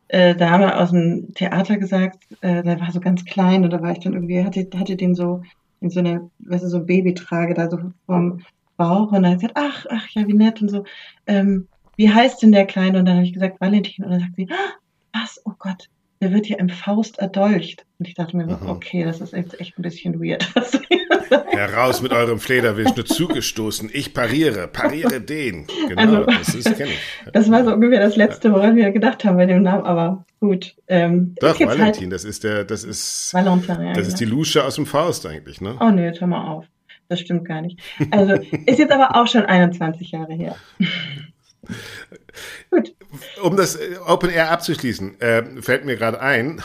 äh, 0.10 0.36
Dame 0.36 0.78
aus 0.78 0.92
dem 0.92 1.34
Theater 1.34 1.78
gesagt, 1.78 2.28
äh, 2.42 2.64
der 2.64 2.80
war 2.80 2.92
so 2.92 3.00
ganz 3.00 3.26
klein 3.26 3.64
und 3.64 3.72
da 3.72 3.82
war 3.82 3.92
ich 3.92 4.00
dann 4.00 4.14
irgendwie, 4.14 4.44
hatte, 4.44 4.68
hatte 4.76 4.96
den 4.96 5.16
so 5.16 5.42
in 5.82 5.90
so 5.90 6.00
eine, 6.00 6.30
weißt 6.40 6.64
du, 6.64 6.68
so 6.68 6.78
ein 6.78 6.86
Babytrage 6.86 7.54
da 7.54 7.70
so 7.70 7.80
vom 8.06 8.42
Bauch 8.76 9.12
und 9.12 9.24
dann 9.24 9.34
hat 9.34 9.40
sie 9.40 9.48
gesagt, 9.48 9.58
ach, 9.58 9.86
ach 9.90 10.08
ja, 10.10 10.28
wie 10.28 10.34
nett 10.34 10.62
und 10.62 10.70
so, 10.70 10.84
ähm, 11.28 11.68
wie 11.96 12.10
heißt 12.10 12.42
denn 12.42 12.52
der 12.52 12.66
Kleine? 12.66 13.00
Und 13.00 13.06
dann 13.06 13.18
habe 13.18 13.26
ich 13.26 13.34
gesagt, 13.34 13.60
Valentin. 13.60 14.06
Und 14.06 14.12
dann 14.12 14.22
sagt 14.22 14.36
sie, 14.36 14.48
ah, 14.50 14.74
was, 15.14 15.42
oh 15.46 15.52
Gott, 15.60 15.90
der 16.22 16.34
wird 16.34 16.46
hier 16.46 16.60
im 16.60 16.70
Faust 16.70 17.20
erdolcht. 17.20 17.86
Und 17.98 18.08
ich 18.08 18.14
dachte 18.14 18.36
mir 18.36 18.48
so, 18.48 18.58
mhm. 18.58 18.70
okay, 18.70 19.04
das 19.04 19.22
ist 19.22 19.34
jetzt 19.34 19.60
echt 19.60 19.78
ein 19.80 19.82
bisschen 19.82 20.20
weird. 20.22 20.48
Heraus 21.48 22.02
mit 22.02 22.12
eurem 22.12 22.40
Flederwisch, 22.40 22.96
nur 22.96 23.06
zugestoßen. 23.06 23.90
Ich 23.94 24.14
pariere, 24.14 24.68
pariere 24.68 25.22
den. 25.22 25.68
Genau, 25.88 26.02
also, 26.02 26.26
das 26.26 26.56
ist, 26.56 26.78
kenne 26.78 26.92
ich. 26.92 27.00
Das 27.34 27.50
war 27.50 27.64
so 27.64 27.74
ungefähr 27.74 28.00
das 28.00 28.16
Letzte, 28.16 28.52
woran 28.52 28.76
wir 28.76 28.92
gedacht 28.92 29.24
haben 29.24 29.38
bei 29.38 29.46
dem 29.46 29.64
Namen, 29.64 29.84
aber 29.84 30.26
gut. 30.40 30.76
Ähm, 30.88 31.36
Doch, 31.40 31.60
Valentin, 31.60 32.04
halt 32.04 32.14
das 32.14 32.24
ist 32.24 32.44
der, 32.44 32.64
das 32.64 32.84
ist, 32.84 33.34
Valentin, 33.34 33.82
ja, 33.82 33.94
das 33.94 34.08
ist 34.08 34.20
die 34.20 34.26
genau. 34.26 34.38
Lusche 34.38 34.64
aus 34.64 34.76
dem 34.76 34.86
Faust 34.86 35.26
eigentlich, 35.26 35.62
ne? 35.62 35.78
Oh 35.80 35.90
jetzt 35.98 36.22
hör 36.22 36.28
mal 36.28 36.48
auf. 36.50 36.66
Das 37.08 37.20
stimmt 37.20 37.46
gar 37.46 37.62
nicht. 37.62 37.80
Also, 38.12 38.34
ist 38.66 38.80
jetzt 38.80 38.92
aber 38.92 39.16
auch 39.16 39.28
schon 39.28 39.46
21 39.46 40.12
Jahre 40.12 40.34
her. 40.34 40.56
Gut. 42.70 42.94
Um 43.42 43.58
das 43.58 43.76
äh, 43.76 43.98
Open 44.06 44.30
Air 44.30 44.52
abzuschließen, 44.52 45.20
äh, 45.20 45.62
fällt 45.62 45.86
mir 45.86 45.96
gerade 45.96 46.22
ein, 46.22 46.62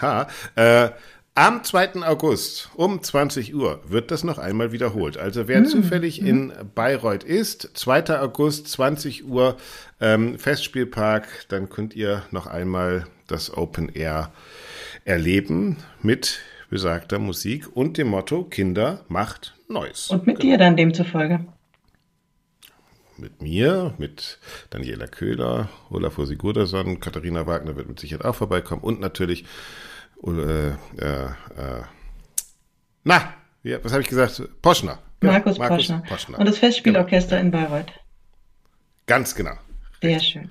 äh, 0.56 0.90
am 1.36 1.62
2. 1.62 2.02
August 2.02 2.70
um 2.74 3.02
20 3.02 3.54
Uhr 3.54 3.80
wird 3.88 4.10
das 4.10 4.24
noch 4.24 4.38
einmal 4.38 4.72
wiederholt. 4.72 5.16
Also 5.16 5.48
wer 5.48 5.60
mhm. 5.60 5.66
zufällig 5.66 6.20
in 6.20 6.52
Bayreuth 6.74 7.24
ist, 7.24 7.70
2. 7.74 8.20
August 8.20 8.68
20 8.68 9.26
Uhr 9.26 9.56
ähm, 10.00 10.38
Festspielpark, 10.38 11.46
dann 11.48 11.70
könnt 11.70 11.94
ihr 11.94 12.24
noch 12.30 12.46
einmal 12.46 13.06
das 13.28 13.56
Open 13.56 13.88
Air 13.88 14.32
erleben 15.04 15.76
mit 16.02 16.40
besagter 16.68 17.18
Musik 17.18 17.74
und 17.74 17.96
dem 17.96 18.08
Motto 18.08 18.44
Kinder 18.44 19.04
macht 19.08 19.54
Neues. 19.68 20.10
Und 20.10 20.26
mit 20.26 20.40
genau. 20.40 20.52
dir 20.52 20.58
dann 20.58 20.76
demzufolge 20.76 21.46
mit 23.20 23.42
mir, 23.42 23.94
mit 23.98 24.38
Daniela 24.70 25.06
Köhler, 25.06 25.68
Olafur 25.90 26.26
Sigurdarsson, 26.26 27.00
Katharina 27.00 27.46
Wagner 27.46 27.76
wird 27.76 27.88
mit 27.88 28.00
Sicherheit 28.00 28.24
auch 28.24 28.34
vorbeikommen 28.34 28.82
und 28.82 29.00
natürlich, 29.00 29.44
äh, 30.26 30.68
äh, 30.68 30.74
äh, 30.98 31.82
na, 33.04 33.34
ja, 33.62 33.78
was 33.82 33.92
habe 33.92 34.02
ich 34.02 34.08
gesagt? 34.08 34.42
Poschner. 34.62 34.98
Genau, 35.20 35.34
Markus, 35.34 35.58
Markus 35.58 35.76
Poschner. 35.76 36.02
Poschner. 36.08 36.38
Und 36.38 36.48
das 36.48 36.58
Festspielorchester 36.58 37.36
genau. 37.36 37.58
in 37.58 37.68
Bayreuth. 37.68 37.92
Ganz 39.06 39.34
genau. 39.34 39.54
Sehr 40.02 40.20
schön. 40.20 40.50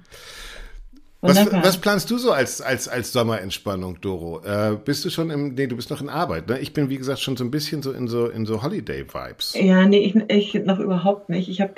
Was, 1.22 1.52
was, 1.52 1.78
planst 1.78 2.10
du 2.12 2.18
so 2.18 2.32
als, 2.32 2.62
als, 2.62 2.88
als 2.88 3.12
Sommerentspannung, 3.12 4.00
Doro? 4.00 4.42
Äh, 4.46 4.78
bist 4.78 5.04
du 5.04 5.10
schon 5.10 5.32
im, 5.32 5.54
nee, 5.54 5.68
du 5.68 5.76
bist 5.76 5.90
noch 5.90 6.02
in 6.02 6.08
Arbeit, 6.08 6.48
ne? 6.48 6.60
Ich 6.60 6.72
bin, 6.72 6.90
wie 6.90 6.98
gesagt, 6.98 7.20
schon 7.20 7.36
so 7.36 7.44
ein 7.44 7.52
bisschen 7.52 7.84
so 7.84 7.92
in 7.92 8.08
so, 8.08 8.28
in 8.30 8.46
so 8.46 8.64
Holiday-Vibes. 8.64 9.56
Ja, 9.56 9.86
nee, 9.86 10.00
ich, 10.00 10.16
ich 10.30 10.66
noch 10.66 10.80
überhaupt 10.80 11.28
nicht. 11.28 11.50
Ich 11.50 11.60
habe 11.60 11.74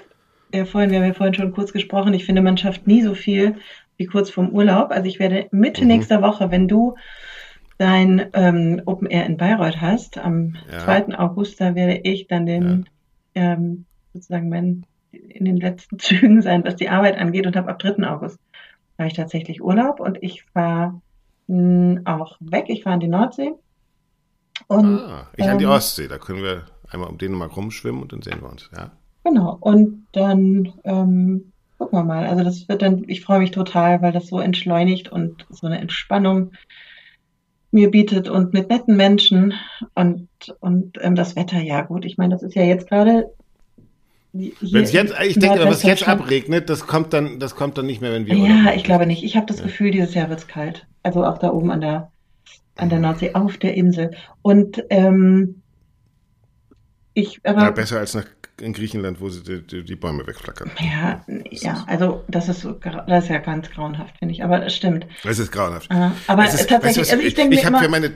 ja 0.53 0.65
vorhin, 0.65 0.91
wir 0.91 0.99
haben 0.99 1.07
ja 1.07 1.13
vorhin 1.13 1.33
schon 1.33 1.53
kurz 1.53 1.73
gesprochen, 1.73 2.13
ich 2.13 2.25
finde, 2.25 2.41
man 2.41 2.57
schafft 2.57 2.87
nie 2.87 3.01
so 3.01 3.13
viel 3.13 3.55
wie 3.97 4.05
kurz 4.05 4.29
vorm 4.29 4.49
Urlaub. 4.49 4.91
Also 4.91 5.07
ich 5.07 5.19
werde 5.19 5.47
Mitte 5.51 5.81
mhm. 5.81 5.87
nächster 5.87 6.21
Woche, 6.21 6.51
wenn 6.51 6.67
du 6.67 6.95
dein 7.77 8.29
ähm, 8.33 8.81
Open 8.85 9.07
Air 9.07 9.25
in 9.25 9.37
Bayreuth 9.37 9.81
hast, 9.81 10.17
am 10.17 10.55
ja. 10.71 10.79
2. 10.79 11.17
August, 11.17 11.59
da 11.59 11.75
werde 11.75 12.01
ich 12.03 12.27
dann 12.27 12.45
den, 12.45 12.87
ja. 13.35 13.53
ähm, 13.53 13.85
sozusagen 14.13 14.49
mein, 14.49 14.85
in 15.11 15.45
den 15.45 15.57
letzten 15.57 15.99
Zügen 15.99 16.41
sein, 16.41 16.63
was 16.63 16.75
die 16.75 16.89
Arbeit 16.89 17.17
angeht 17.17 17.47
und 17.47 17.55
habe 17.55 17.69
ab 17.69 17.79
3. 17.79 18.07
August 18.07 18.39
habe 18.97 19.07
ich 19.07 19.15
tatsächlich 19.15 19.61
Urlaub 19.61 19.99
und 19.99 20.21
ich 20.21 20.43
fahre 20.43 21.01
hm, 21.47 22.01
auch 22.05 22.37
weg. 22.39 22.65
Ich 22.67 22.83
fahre 22.83 22.95
an 22.95 22.99
die 22.99 23.07
Nordsee. 23.07 23.51
Und, 24.67 24.99
ah, 24.99 25.27
ich 25.35 25.43
ähm, 25.43 25.51
an 25.51 25.57
die 25.57 25.65
ähm, 25.65 25.71
Ostsee. 25.71 26.07
Da 26.07 26.17
können 26.17 26.43
wir 26.43 26.65
einmal 26.89 27.09
um 27.09 27.17
Dänemark 27.17 27.55
rumschwimmen 27.55 28.01
und 28.01 28.13
dann 28.13 28.21
sehen 28.21 28.41
wir 28.41 28.49
uns. 28.49 28.69
Ja. 28.75 28.91
Genau. 29.23 29.57
Und 29.59 30.07
dann 30.13 30.73
ähm, 30.83 31.51
gucken 31.77 31.99
wir 31.99 32.03
mal. 32.03 32.25
Also 32.25 32.43
das 32.43 32.67
wird 32.67 32.81
dann, 32.81 33.05
ich 33.07 33.21
freue 33.21 33.39
mich 33.39 33.51
total, 33.51 34.01
weil 34.01 34.11
das 34.11 34.27
so 34.27 34.39
entschleunigt 34.39 35.11
und 35.11 35.45
so 35.49 35.67
eine 35.67 35.79
Entspannung 35.79 36.51
mir 37.71 37.89
bietet 37.89 38.27
und 38.29 38.53
mit 38.53 38.69
netten 38.69 38.97
Menschen 38.97 39.53
und, 39.95 40.27
und 40.59 40.97
ähm, 41.01 41.15
das 41.15 41.35
Wetter, 41.35 41.59
ja 41.61 41.81
gut, 41.81 42.03
ich 42.03 42.17
meine, 42.17 42.33
das 42.33 42.43
ist 42.43 42.53
ja 42.53 42.63
jetzt 42.63 42.89
gerade 42.89 43.31
wenn 44.33 44.83
es 44.83 44.93
jetzt, 44.93 45.13
ich 45.25 45.37
denke, 45.39 45.59
wenn 45.59 45.67
es 45.67 45.83
jetzt 45.83 46.07
abregnet, 46.07 46.69
das 46.69 46.87
kommt 46.87 47.11
dann, 47.11 47.39
das 47.39 47.55
kommt 47.55 47.77
dann 47.77 47.85
nicht 47.85 48.01
mehr, 48.01 48.13
wenn 48.13 48.25
wir. 48.25 48.35
Ja, 48.35 48.73
ich 48.73 48.85
glaube 48.85 49.05
nicht. 49.05 49.23
Ich 49.23 49.35
habe 49.35 49.45
das 49.45 49.57
ja. 49.57 49.65
Gefühl, 49.65 49.91
dieses 49.91 50.13
Jahr 50.13 50.29
wird 50.29 50.39
es 50.39 50.47
kalt. 50.47 50.87
Also 51.03 51.25
auch 51.25 51.37
da 51.37 51.51
oben 51.51 51.69
an 51.69 51.81
der, 51.81 52.11
an 52.77 52.89
der 52.89 52.99
Nordsee, 52.99 53.33
auf 53.33 53.57
der 53.57 53.73
Insel. 53.73 54.11
Und 54.41 54.85
ähm, 54.89 55.61
ich, 57.13 57.41
aber. 57.43 57.63
Ja, 57.63 57.71
besser 57.71 57.99
als 57.99 58.13
nach, 58.13 58.25
in 58.61 58.73
Griechenland, 58.73 59.19
wo 59.21 59.29
sie 59.29 59.43
die, 59.43 59.61
die, 59.65 59.83
die 59.83 59.95
Bäume 59.95 60.25
wegflackern. 60.25 60.71
Ja, 60.79 61.23
ja, 61.49 61.83
also 61.87 62.23
das 62.27 62.49
ist, 62.49 62.67
das 63.07 63.23
ist 63.23 63.29
ja 63.29 63.39
ganz 63.39 63.69
grauenhaft, 63.69 64.17
finde 64.19 64.33
ich. 64.33 64.43
Aber 64.43 64.59
das 64.59 64.75
stimmt. 64.75 65.05
Es 65.23 65.39
ist 65.39 65.51
grauenhaft. 65.51 65.91
Uh, 65.93 66.11
aber 66.27 66.45
ist, 66.45 66.69
tatsächlich, 66.69 66.83
weißt 66.83 66.97
du, 66.97 67.15
also 67.15 67.17
ich, 67.17 67.27
ich 67.27 67.33
denke 67.33 67.55
ich, 67.55 67.61
ich 67.61 67.65
habe 67.65 67.79
für 67.79 67.89
meine 67.89 68.11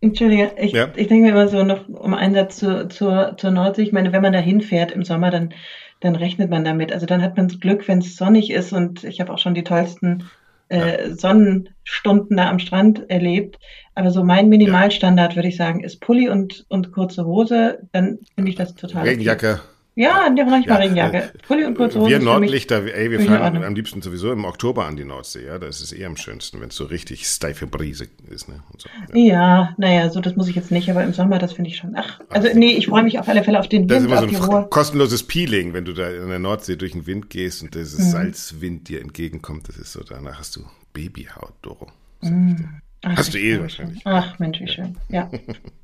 Entschuldige, 0.00 0.52
ich, 0.58 0.72
ja. 0.72 0.88
ich 0.96 1.08
denke 1.08 1.24
mir 1.24 1.30
immer 1.30 1.48
so 1.48 1.64
noch 1.64 1.88
um 1.88 2.12
einen 2.12 2.34
Satz 2.34 2.56
zur, 2.56 2.90
zur, 2.90 3.36
zur 3.38 3.50
Nordsee. 3.50 3.82
Ich 3.82 3.92
meine, 3.92 4.12
wenn 4.12 4.20
man 4.20 4.34
da 4.34 4.38
hinfährt 4.38 4.92
im 4.92 5.02
Sommer, 5.02 5.30
dann, 5.30 5.54
dann 6.00 6.14
rechnet 6.14 6.50
man 6.50 6.64
damit. 6.64 6.92
Also 6.92 7.06
dann 7.06 7.22
hat 7.22 7.36
man 7.36 7.48
das 7.48 7.58
Glück, 7.58 7.88
wenn 7.88 8.00
es 8.00 8.16
sonnig 8.16 8.50
ist 8.50 8.72
und 8.72 9.04
ich 9.04 9.20
habe 9.20 9.32
auch 9.32 9.38
schon 9.38 9.54
die 9.54 9.64
tollsten 9.64 10.24
äh, 10.68 11.08
ja. 11.08 11.14
Sonnenstunden 11.16 12.36
da 12.36 12.50
am 12.50 12.58
Strand 12.58 13.08
erlebt. 13.08 13.58
Aber 13.94 14.10
so 14.10 14.24
mein 14.24 14.48
Minimalstandard, 14.48 15.36
würde 15.36 15.48
ich 15.48 15.56
sagen, 15.56 15.82
ist 15.82 16.00
Pulli 16.00 16.28
und, 16.28 16.66
und 16.68 16.92
kurze 16.92 17.24
Hose. 17.24 17.78
Dann 17.92 18.18
finde 18.34 18.50
ich 18.50 18.56
das 18.56 18.74
total. 18.74 19.04
Regenjacke. 19.04 19.52
Okay. 19.52 19.73
Ja, 19.96 20.26
in 20.26 20.34
dem 20.34 20.46
Bereich 20.46 20.66
ja, 20.66 20.74
Regenjacke. 20.74 21.32
Pulli 21.46 21.64
und 21.64 21.76
kurze 21.76 22.00
Hose. 22.00 22.10
Wir 22.10 22.18
Nordlichter, 22.18 22.84
ey, 22.84 23.10
wir 23.12 23.20
fahren 23.20 23.62
am 23.62 23.74
liebsten 23.74 24.02
sowieso 24.02 24.32
im 24.32 24.44
Oktober 24.44 24.86
an 24.86 24.96
die 24.96 25.04
Nordsee, 25.04 25.46
ja. 25.46 25.58
Da 25.58 25.68
ist 25.68 25.80
es 25.80 25.92
eher 25.92 26.08
am 26.08 26.16
schönsten, 26.16 26.60
wenn 26.60 26.70
es 26.70 26.76
so 26.76 26.84
richtig 26.84 27.26
steife 27.26 27.68
Brise 27.68 28.08
ist, 28.28 28.48
ne? 28.48 28.60
So, 28.76 28.88
ja. 29.16 29.34
ja, 29.34 29.74
naja, 29.76 30.10
so 30.10 30.20
das 30.20 30.34
muss 30.34 30.48
ich 30.48 30.56
jetzt 30.56 30.72
nicht, 30.72 30.90
aber 30.90 31.04
im 31.04 31.12
Sommer, 31.12 31.38
das 31.38 31.52
finde 31.52 31.70
ich 31.70 31.76
schon. 31.76 31.94
Ach, 31.94 32.20
also 32.28 32.48
nee, 32.54 32.72
ich 32.72 32.88
freue 32.88 33.04
mich 33.04 33.20
auf 33.20 33.28
alle 33.28 33.44
Fälle 33.44 33.60
auf 33.60 33.68
den 33.68 33.82
Wind. 33.82 33.90
Das 33.92 34.00
ist 34.00 34.06
immer 34.06 34.28
so 34.42 34.56
ein 34.56 34.70
kostenloses 34.70 35.22
Peeling, 35.22 35.74
wenn 35.74 35.84
du 35.84 35.92
da 35.92 36.10
in 36.10 36.28
der 36.28 36.40
Nordsee 36.40 36.76
durch 36.76 36.92
den 36.92 37.06
Wind 37.06 37.30
gehst 37.30 37.62
und 37.62 37.74
dieses 37.74 38.00
mhm. 38.00 38.10
Salzwind 38.10 38.88
dir 38.88 39.00
entgegenkommt. 39.00 39.68
Das 39.68 39.76
ist 39.76 39.92
so, 39.92 40.02
danach 40.02 40.40
hast 40.40 40.56
du 40.56 40.62
Babyhaut, 40.92 41.54
Doro. 41.62 41.86
Mhm. 42.20 42.80
Ach, 43.04 43.16
hast 43.16 43.34
du 43.34 43.38
eh 43.38 43.60
wahrscheinlich. 43.60 44.02
Ach, 44.04 44.38
Mensch, 44.38 44.60
wie 44.60 44.68
schön. 44.68 44.96
Ja. 45.08 45.30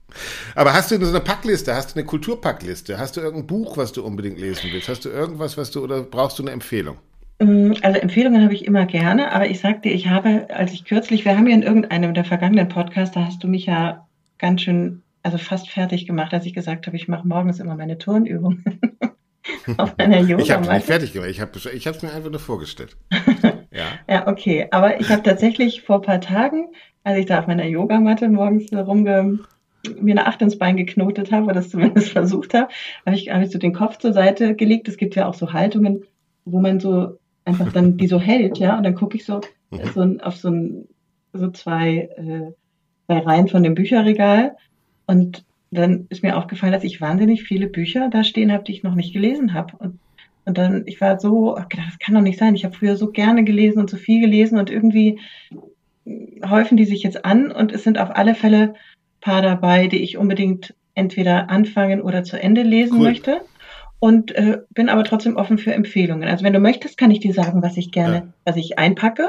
Aber 0.55 0.73
hast 0.73 0.91
du 0.91 1.05
so 1.05 1.11
eine 1.11 1.21
Packliste? 1.21 1.75
Hast 1.75 1.95
du 1.95 1.99
eine 1.99 2.07
Kulturpackliste? 2.07 2.99
Hast 2.99 3.17
du 3.17 3.21
irgendein 3.21 3.47
Buch, 3.47 3.77
was 3.77 3.93
du 3.93 4.05
unbedingt 4.05 4.39
lesen 4.39 4.71
willst? 4.73 4.89
Hast 4.89 5.05
du 5.05 5.09
irgendwas, 5.09 5.57
was 5.57 5.71
du 5.71 5.83
oder 5.83 6.03
brauchst 6.03 6.39
du 6.39 6.43
eine 6.43 6.53
Empfehlung? 6.53 6.99
Mm, 7.41 7.73
also 7.83 7.99
Empfehlungen 7.99 8.43
habe 8.43 8.55
ich 8.55 8.67
immer 8.67 8.87
gerne, 8.87 9.33
aber 9.33 9.49
ich 9.49 9.61
sagte, 9.61 9.89
ich 9.89 10.09
habe, 10.09 10.47
als 10.51 10.73
ich 10.73 10.85
kürzlich, 10.85 11.25
wir 11.25 11.37
haben 11.37 11.47
ja 11.47 11.55
in 11.55 11.63
irgendeinem 11.63 12.15
der 12.15 12.25
vergangenen 12.25 12.69
Podcasts, 12.69 13.15
da 13.15 13.25
hast 13.25 13.43
du 13.43 13.49
mich 13.49 13.67
ja 13.67 14.07
ganz 14.39 14.63
schön, 14.63 15.03
also 15.23 15.39
fast 15.39 15.71
fertig 15.71 16.07
gemacht, 16.07 16.33
als 16.35 16.47
ich 16.47 16.55
gesagt 16.55 16.87
habe, 16.87 16.97
ich 16.97 17.09
mache 17.09 17.27
morgens 17.27 17.59
immer 17.59 17.77
meine 17.77 17.97
Turnübungen 17.99 18.63
auf 19.79 19.97
meiner 19.97 20.21
Yoga. 20.21 20.43
Ich 20.43 20.51
habe 20.51 20.71
nicht 20.71 20.87
fertig 20.87 21.13
gemacht, 21.15 21.31
ich 21.31 21.41
habe 21.41 21.53
ich 21.73 21.87
es 21.87 22.03
mir 22.03 22.13
einfach 22.13 22.31
nur 22.31 22.41
vorgestellt. 22.41 22.97
ja. 23.73 23.87
ja, 24.09 24.29
okay, 24.29 24.69
aber 24.71 25.01
ich 25.01 25.11
habe 25.11 25.23
tatsächlich 25.23 25.83
vor 25.83 25.97
ein 25.97 26.03
paar 26.03 26.21
Tagen, 26.21 26.69
als 27.05 27.19
ich 27.19 27.27
da 27.27 27.41
auf 27.41 27.47
meiner 27.47 27.65
Yogamatte 27.65 28.29
morgens 28.29 28.71
rumge 28.73 29.39
mir 30.01 30.13
eine 30.13 30.27
Acht 30.27 30.43
ins 30.43 30.59
Bein 30.59 30.77
geknotet 30.77 31.33
habe, 31.33 31.45
oder 31.45 31.55
das 31.55 31.71
zumindest 31.71 32.09
versucht 32.13 32.55
habe, 32.55 32.69
habe 33.07 33.17
ich, 33.17 33.31
habe 33.31 33.45
ich 33.45 33.51
so 33.51 33.59
den 33.59 33.73
Kopf 33.73 33.99
zur 33.99 34.13
Seite 34.13 34.55
gelegt. 34.55 34.89
Es 34.89 34.97
gibt 34.97 35.17
ja 35.17 35.27
auch 35.27 35.35
so 35.35 35.53
Haltungen, 35.53 36.05
wo 36.45 36.61
man 36.61 36.81
so 36.81 37.19
einfach 37.45 37.73
dann 37.73 37.97
die 37.97 38.07
so 38.07 38.21
hält, 38.21 38.59
ja, 38.59 38.77
und 38.77 38.85
dann 38.85 38.95
gucke 38.95 39.17
ich 39.17 39.25
so, 39.25 39.41
mhm. 39.71 39.79
so 39.95 40.25
auf 40.25 40.37
so, 40.37 40.49
ein, 40.49 40.89
so 41.33 41.51
zwei, 41.51 42.09
äh, 42.17 42.53
zwei 43.07 43.19
Reihen 43.19 43.49
von 43.49 43.63
dem 43.63 43.75
Bücherregal 43.75 44.57
und 45.07 45.45
dann 45.71 46.07
ist 46.09 46.23
mir 46.23 46.37
aufgefallen, 46.37 46.73
dass 46.73 46.85
ich 46.85 47.01
wahnsinnig 47.01 47.45
viele 47.45 47.69
Bücher 47.69 48.09
da 48.11 48.25
stehen 48.25 48.53
habe, 48.53 48.65
die 48.65 48.73
ich 48.73 48.83
noch 48.83 48.97
nicht 48.97 49.13
gelesen 49.13 49.55
habe. 49.55 49.77
Und, 49.79 50.01
und 50.45 50.59
dann, 50.59 50.83
ich 50.87 51.01
war 51.01 51.21
so, 51.21 51.55
gedacht, 51.69 51.89
das 51.89 51.99
kann 52.01 52.15
doch 52.15 52.23
nicht 52.23 52.41
sein. 52.41 52.57
Ich 52.57 52.65
habe 52.65 52.75
früher 52.75 52.97
so 52.97 53.13
gerne 53.13 53.45
gelesen 53.45 53.79
und 53.79 53.89
so 53.89 53.97
viel 53.97 54.21
gelesen 54.21 54.59
und 54.59 54.69
irgendwie 54.69 55.21
häufen 56.45 56.77
die 56.77 56.87
sich 56.87 57.03
jetzt 57.03 57.25
an 57.25 57.53
und 57.53 57.73
es 57.73 57.85
sind 57.85 57.99
auf 57.99 58.17
alle 58.17 58.35
Fälle 58.35 58.75
paar 59.21 59.43
dabei, 59.43 59.87
die 59.87 60.03
ich 60.03 60.17
unbedingt 60.17 60.75
entweder 60.95 61.51
anfangen 61.51 62.01
oder 62.01 62.25
zu 62.25 62.41
Ende 62.41 62.63
lesen 62.63 62.99
cool. 62.99 63.05
möchte. 63.05 63.41
Und 63.99 64.33
äh, 64.33 64.59
bin 64.71 64.89
aber 64.89 65.05
trotzdem 65.05 65.37
offen 65.37 65.59
für 65.59 65.75
Empfehlungen. 65.75 66.27
Also 66.27 66.43
wenn 66.43 66.55
du 66.55 66.61
möchtest, 66.61 66.97
kann 66.97 67.11
ich 67.11 67.21
dir 67.21 67.35
sagen, 67.35 67.63
was 67.63 67.77
ich 67.77 67.93
gerne, 67.93 68.15
ja. 68.17 68.33
was 68.47 68.57
ich 68.57 68.79
einpacke. 68.79 69.29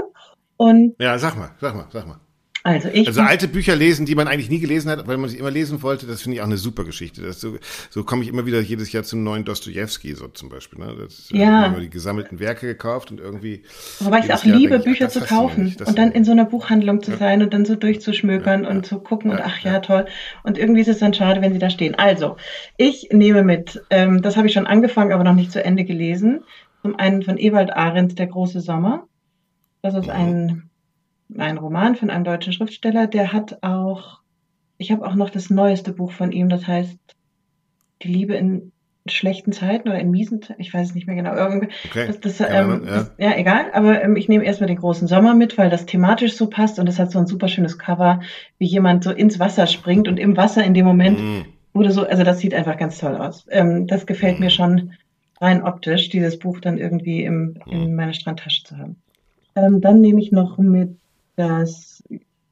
Und 0.55 0.95
ja, 0.97 1.17
sag 1.17 1.37
mal, 1.37 1.51
sag 1.59 1.75
mal, 1.75 1.87
sag 1.91 2.07
mal. 2.07 2.19
Also, 2.63 2.89
ich 2.93 3.07
also 3.07 3.21
alte 3.21 3.47
Bücher 3.47 3.75
lesen, 3.75 4.05
die 4.05 4.13
man 4.13 4.27
eigentlich 4.27 4.51
nie 4.51 4.59
gelesen 4.59 4.91
hat, 4.91 5.07
weil 5.07 5.17
man 5.17 5.29
sie 5.29 5.37
immer 5.37 5.49
lesen 5.49 5.81
wollte, 5.81 6.05
das 6.05 6.21
finde 6.21 6.35
ich 6.35 6.41
auch 6.41 6.45
eine 6.45 6.57
super 6.57 6.83
Geschichte. 6.83 7.23
Das 7.23 7.41
so, 7.41 7.57
so 7.89 8.03
komme 8.03 8.21
ich 8.21 8.29
immer 8.29 8.45
wieder 8.45 8.59
jedes 8.59 8.91
Jahr 8.91 9.03
zum 9.03 9.23
neuen 9.23 9.45
Dostoevsky, 9.45 10.13
so 10.13 10.27
zum 10.27 10.49
Beispiel. 10.49 10.79
Ne? 10.79 10.95
Das, 10.99 11.31
äh, 11.31 11.37
ja. 11.37 11.65
Immer 11.65 11.79
die 11.79 11.89
gesammelten 11.89 12.39
Werke 12.39 12.67
gekauft 12.67 13.09
und 13.09 13.19
irgendwie. 13.19 13.63
Wobei 13.99 14.19
ich 14.19 14.31
auch 14.31 14.43
Jahr 14.43 14.57
liebe, 14.57 14.77
Bücher 14.77 15.07
ach, 15.07 15.11
zu 15.11 15.21
kaufen 15.21 15.75
und 15.83 15.97
dann 15.97 16.11
in 16.11 16.23
so 16.23 16.31
einer 16.31 16.45
Buchhandlung 16.45 17.01
zu 17.01 17.11
ja. 17.11 17.17
sein 17.17 17.41
und 17.41 17.51
dann 17.51 17.65
so 17.65 17.75
durchzuschmökern 17.75 18.63
ja, 18.63 18.69
und 18.69 18.85
zu 18.85 18.99
gucken 18.99 19.31
und 19.31 19.41
ach 19.41 19.59
ja, 19.61 19.79
toll. 19.79 20.05
Und 20.43 20.59
irgendwie 20.59 20.81
ist 20.81 20.87
es 20.87 20.99
dann 20.99 21.15
schade, 21.15 21.41
wenn 21.41 21.53
sie 21.53 21.59
da 21.59 21.71
stehen. 21.71 21.95
Also, 21.95 22.37
ich 22.77 23.09
nehme 23.11 23.43
mit, 23.43 23.81
ähm, 23.89 24.21
das 24.21 24.37
habe 24.37 24.47
ich 24.47 24.53
schon 24.53 24.67
angefangen, 24.67 25.13
aber 25.13 25.23
noch 25.23 25.35
nicht 25.35 25.51
zu 25.51 25.63
Ende 25.63 25.83
gelesen. 25.83 26.43
Zum 26.83 26.95
einen 26.95 27.23
von 27.23 27.37
Ewald 27.37 27.71
Arendt, 27.71 28.19
Der 28.19 28.27
große 28.27 28.61
Sommer. 28.61 29.07
Das 29.81 29.95
ist 29.95 30.09
ein 30.09 30.69
ein 31.37 31.57
Roman 31.57 31.95
von 31.95 32.09
einem 32.09 32.23
deutschen 32.23 32.53
Schriftsteller, 32.53 33.07
der 33.07 33.33
hat 33.33 33.63
auch, 33.63 34.21
ich 34.77 34.91
habe 34.91 35.05
auch 35.05 35.15
noch 35.15 35.29
das 35.29 35.49
neueste 35.49 35.93
Buch 35.93 36.11
von 36.11 36.31
ihm, 36.31 36.49
das 36.49 36.67
heißt 36.67 36.97
Die 38.03 38.07
Liebe 38.07 38.35
in 38.35 38.71
schlechten 39.07 39.51
Zeiten 39.51 39.89
oder 39.89 39.99
in 39.99 40.11
miesen 40.11 40.41
Zeiten, 40.41 40.61
ich 40.61 40.73
weiß 40.73 40.89
es 40.89 40.95
nicht 40.95 41.07
mehr 41.07 41.15
genau. 41.15 41.35
Irgendwie, 41.35 41.69
okay. 41.85 42.07
das, 42.07 42.19
das, 42.19 42.39
ähm, 42.39 42.83
ja. 42.85 42.95
Das, 42.97 43.11
ja. 43.17 43.35
egal, 43.35 43.71
aber 43.73 44.03
ähm, 44.03 44.15
ich 44.15 44.29
nehme 44.29 44.43
erstmal 44.43 44.67
den 44.67 44.77
großen 44.77 45.07
Sommer 45.07 45.33
mit, 45.33 45.57
weil 45.57 45.69
das 45.69 45.85
thematisch 45.85 46.35
so 46.35 46.47
passt 46.47 46.77
und 46.77 46.87
es 46.87 46.99
hat 46.99 47.11
so 47.11 47.19
ein 47.19 47.25
super 47.25 47.47
schönes 47.47 47.79
Cover, 47.79 48.21
wie 48.59 48.67
jemand 48.67 49.03
so 49.03 49.11
ins 49.11 49.39
Wasser 49.39 49.65
springt 49.65 50.07
und 50.07 50.19
im 50.19 50.37
Wasser 50.37 50.63
in 50.63 50.73
dem 50.73 50.85
Moment 50.85 51.19
mm. 51.19 51.41
wurde 51.73 51.91
so, 51.91 52.05
also 52.05 52.23
das 52.23 52.39
sieht 52.39 52.53
einfach 52.53 52.77
ganz 52.77 52.99
toll 52.99 53.15
aus. 53.15 53.47
Ähm, 53.49 53.87
das 53.87 54.05
gefällt 54.05 54.39
mm. 54.39 54.43
mir 54.43 54.49
schon 54.51 54.93
rein 55.39 55.63
optisch, 55.63 56.09
dieses 56.09 56.37
Buch 56.37 56.59
dann 56.59 56.77
irgendwie 56.77 57.23
im, 57.23 57.55
in 57.65 57.91
mm. 57.91 57.95
meiner 57.95 58.13
Strandtasche 58.13 58.63
zu 58.63 58.77
haben. 58.77 58.97
Ähm, 59.55 59.81
dann 59.81 60.01
nehme 60.01 60.21
ich 60.21 60.31
noch 60.31 60.59
mit 60.59 61.00
das 61.35 62.03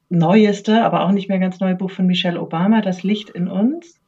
neueste, 0.10 0.84
aber 0.84 1.06
auch 1.06 1.12
nicht 1.12 1.30
mehr 1.30 1.40
ganz 1.40 1.60
neue 1.60 1.76
Buch 1.76 1.92
von 1.92 2.08
Michelle 2.08 2.42
Obama, 2.42 2.82
Das 2.82 3.04
Licht 3.04 3.30
in 3.30 3.48
uns 3.48 4.00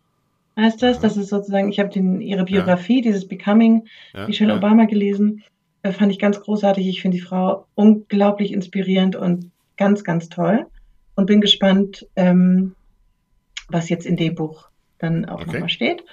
heißt 0.57 0.81
das. 0.81 0.99
Das 0.99 1.17
ist 1.17 1.29
sozusagen, 1.29 1.69
ich 1.69 1.79
habe 1.79 1.97
ihre 1.99 2.43
Biografie, 2.43 2.97
ja. 2.97 3.01
dieses 3.01 3.27
Becoming, 3.27 3.87
ja, 4.13 4.27
Michelle 4.27 4.51
ja. 4.51 4.57
Obama 4.57 4.85
gelesen. 4.85 5.43
Das 5.81 5.95
fand 5.95 6.11
ich 6.11 6.19
ganz 6.19 6.39
großartig. 6.39 6.87
Ich 6.87 7.01
finde 7.01 7.17
die 7.17 7.23
Frau 7.23 7.65
unglaublich 7.75 8.51
inspirierend 8.51 9.15
und 9.15 9.51
ganz, 9.77 10.03
ganz 10.03 10.29
toll. 10.29 10.67
Und 11.15 11.25
bin 11.25 11.41
gespannt, 11.41 12.07
ähm, 12.15 12.75
was 13.67 13.89
jetzt 13.89 14.05
in 14.05 14.15
dem 14.15 14.35
Buch 14.35 14.69
dann 14.97 15.25
auch 15.25 15.41
okay. 15.41 15.53
nochmal 15.53 15.69
steht. 15.69 16.03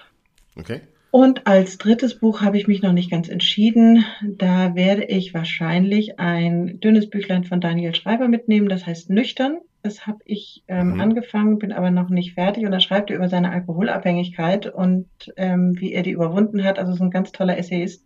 Okay. 0.57 0.81
Und 1.11 1.47
als 1.47 1.79
drittes 1.79 2.19
Buch 2.19 2.43
habe 2.43 2.59
ich 2.59 2.69
mich 2.69 2.83
noch 2.83 2.93
nicht 2.93 3.11
ganz 3.11 3.29
entschieden. 3.29 4.05
Da 4.23 4.75
werde 4.75 5.05
ich 5.05 5.33
wahrscheinlich 5.33 6.19
ein 6.21 6.81
dünnes 6.81 7.09
Büchlein 7.09 7.45
von 7.45 7.61
Daniel 7.61 7.95
Schreiber 7.95 8.29
mitnehmen, 8.29 8.69
das 8.69 8.85
heißt 8.85 9.09
Nüchtern. 9.09 9.59
Das 9.83 10.07
habe 10.07 10.19
ich 10.27 10.65
ähm, 10.69 10.95
mhm. 10.95 11.01
angefangen, 11.01 11.59
bin 11.59 11.73
aber 11.73 11.91
noch 11.91 12.11
nicht 12.11 12.35
fertig. 12.35 12.67
Und 12.67 12.73
da 12.73 12.81
schreibt 12.81 13.11
er 13.11 13.17
über 13.17 13.29
seine 13.29 13.51
Alkoholabhängigkeit 13.51 14.67
und 14.67 15.09
ähm, 15.37 15.81
wie 15.81 15.93
er 15.93 16.03
die 16.03 16.11
überwunden 16.11 16.63
hat. 16.63 16.79
Also 16.79 16.93
so 16.93 17.05
ein 17.05 17.11
ganz 17.11 17.33
toller 17.33 17.57
Essayist. 17.57 18.05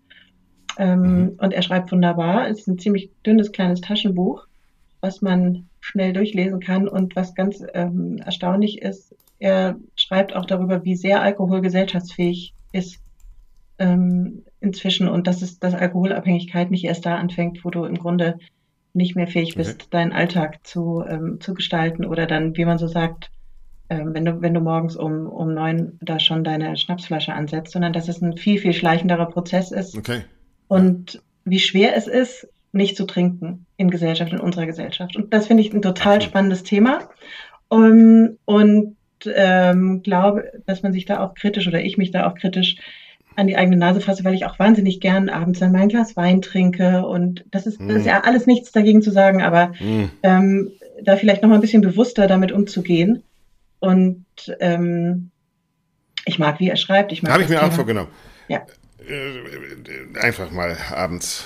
Ähm, 0.79 1.01
mhm. 1.01 1.39
Und 1.39 1.53
er 1.53 1.63
schreibt 1.63 1.91
wunderbar. 1.91 2.49
Es 2.49 2.61
ist 2.61 2.69
ein 2.69 2.79
ziemlich 2.79 3.11
dünnes 3.27 3.51
kleines 3.51 3.81
Taschenbuch. 3.81 4.47
was 5.01 5.21
man 5.21 5.67
schnell 5.81 6.13
durchlesen 6.13 6.61
kann 6.61 6.87
und 6.87 7.17
was 7.17 7.35
ganz 7.35 7.65
ähm, 7.75 8.19
erstaunlich 8.25 8.81
ist, 8.81 9.17
er 9.41 9.75
schreibt 9.97 10.37
auch 10.37 10.45
darüber, 10.45 10.85
wie 10.85 10.95
sehr 10.95 11.21
Alkohol 11.21 11.61
gesellschaftsfähig 11.61 12.55
ist 12.73 13.01
ähm, 13.79 14.45
inzwischen 14.61 15.09
und 15.09 15.27
dass 15.27 15.43
es, 15.43 15.59
dass 15.59 15.75
Alkoholabhängigkeit 15.75 16.71
nicht 16.71 16.85
erst 16.85 17.07
da 17.07 17.17
anfängt, 17.17 17.65
wo 17.65 17.71
du 17.71 17.85
im 17.85 17.97
Grunde 17.97 18.39
nicht 18.95 19.17
mehr 19.17 19.27
fähig 19.27 19.55
bist, 19.55 19.83
okay. 19.83 19.87
deinen 19.91 20.13
Alltag 20.13 20.67
zu, 20.67 21.03
ähm, 21.09 21.41
zu 21.41 21.55
gestalten 21.55 22.05
oder 22.05 22.27
dann, 22.27 22.57
wie 22.57 22.65
man 22.65 22.79
so 22.79 22.87
sagt, 22.87 23.31
ähm, 23.89 24.15
wenn 24.15 24.25
du, 24.25 24.43
wenn 24.43 24.55
du 24.55 24.61
morgens 24.61 24.97
um, 24.97 25.27
um 25.27 25.55
neun 25.55 25.99
da 26.01 26.19
schon 26.19 26.45
deine 26.45 26.77
Schnapsflasche 26.77 27.33
ansetzt, 27.33 27.73
sondern 27.73 27.93
dass 27.93 28.09
es 28.09 28.21
ein 28.21 28.37
viel, 28.37 28.59
viel 28.59 28.75
schleichenderer 28.75 29.27
Prozess 29.27 29.71
ist. 29.71 29.97
Okay. 29.97 30.23
Und 30.69 31.23
wie 31.45 31.59
schwer 31.59 31.97
es 31.97 32.07
ist, 32.07 32.49
nicht 32.73 32.97
zu 32.97 33.05
trinken 33.05 33.67
in 33.77 33.91
Gesellschaft, 33.91 34.33
in 34.33 34.41
unserer 34.41 34.67
Gesellschaft. 34.67 35.17
Und 35.17 35.33
das 35.35 35.47
finde 35.47 35.63
ich 35.63 35.73
ein 35.73 35.83
total 35.83 36.17
okay. 36.17 36.27
spannendes 36.27 36.63
Thema. 36.63 37.01
Um, 37.69 38.39
und 38.45 38.97
ähm, 39.33 40.03
glaube, 40.03 40.53
dass 40.67 40.83
man 40.83 40.93
sich 40.93 41.05
da 41.05 41.21
auch 41.21 41.35
kritisch 41.35 41.67
oder 41.67 41.81
ich 41.81 41.99
mich 41.99 42.11
da 42.11 42.27
auch 42.27 42.35
kritisch 42.35 42.77
an 43.37 43.47
die 43.47 43.57
eigene 43.57 43.77
Nase 43.77 44.01
fasse, 44.01 44.25
weil 44.25 44.35
ich 44.35 44.45
auch 44.45 44.59
wahnsinnig 44.59 45.01
gern 45.01 45.29
abends 45.29 45.61
dann 45.61 45.73
mein 45.73 45.89
Glas 45.89 46.17
Wein 46.17 46.43
trinke 46.43 47.07
und 47.07 47.45
das 47.51 47.67
ist, 47.67 47.81
mm. 47.81 47.89
das 47.89 47.99
ist 47.99 48.07
ja 48.07 48.21
alles 48.25 48.47
nichts 48.47 48.73
dagegen 48.73 49.01
zu 49.01 49.11
sagen, 49.11 49.43
aber 49.43 49.69
mm. 49.81 50.11
ähm, 50.23 50.73
da 51.03 51.17
vielleicht 51.17 51.43
noch 51.43 51.49
mal 51.49 51.57
ein 51.57 51.63
bisschen 51.63 51.83
bewusster 51.83 52.27
damit 52.27 52.53
umzugehen 52.53 53.23
und 53.81 54.25
ähm, 54.61 55.31
ich 56.25 56.39
mag, 56.39 56.61
wie 56.61 56.69
er 56.69 56.77
schreibt. 56.77 57.13
Ich 57.13 57.23
Habe 57.23 57.43
ich 57.43 57.49
mir 57.49 57.57
Thema. 57.57 57.69
auch 57.69 57.73
vorgenommen. 57.73 58.09
Ja. 58.49 58.65
Äh, 59.09 60.19
einfach 60.21 60.51
mal 60.51 60.77
abends 60.95 61.45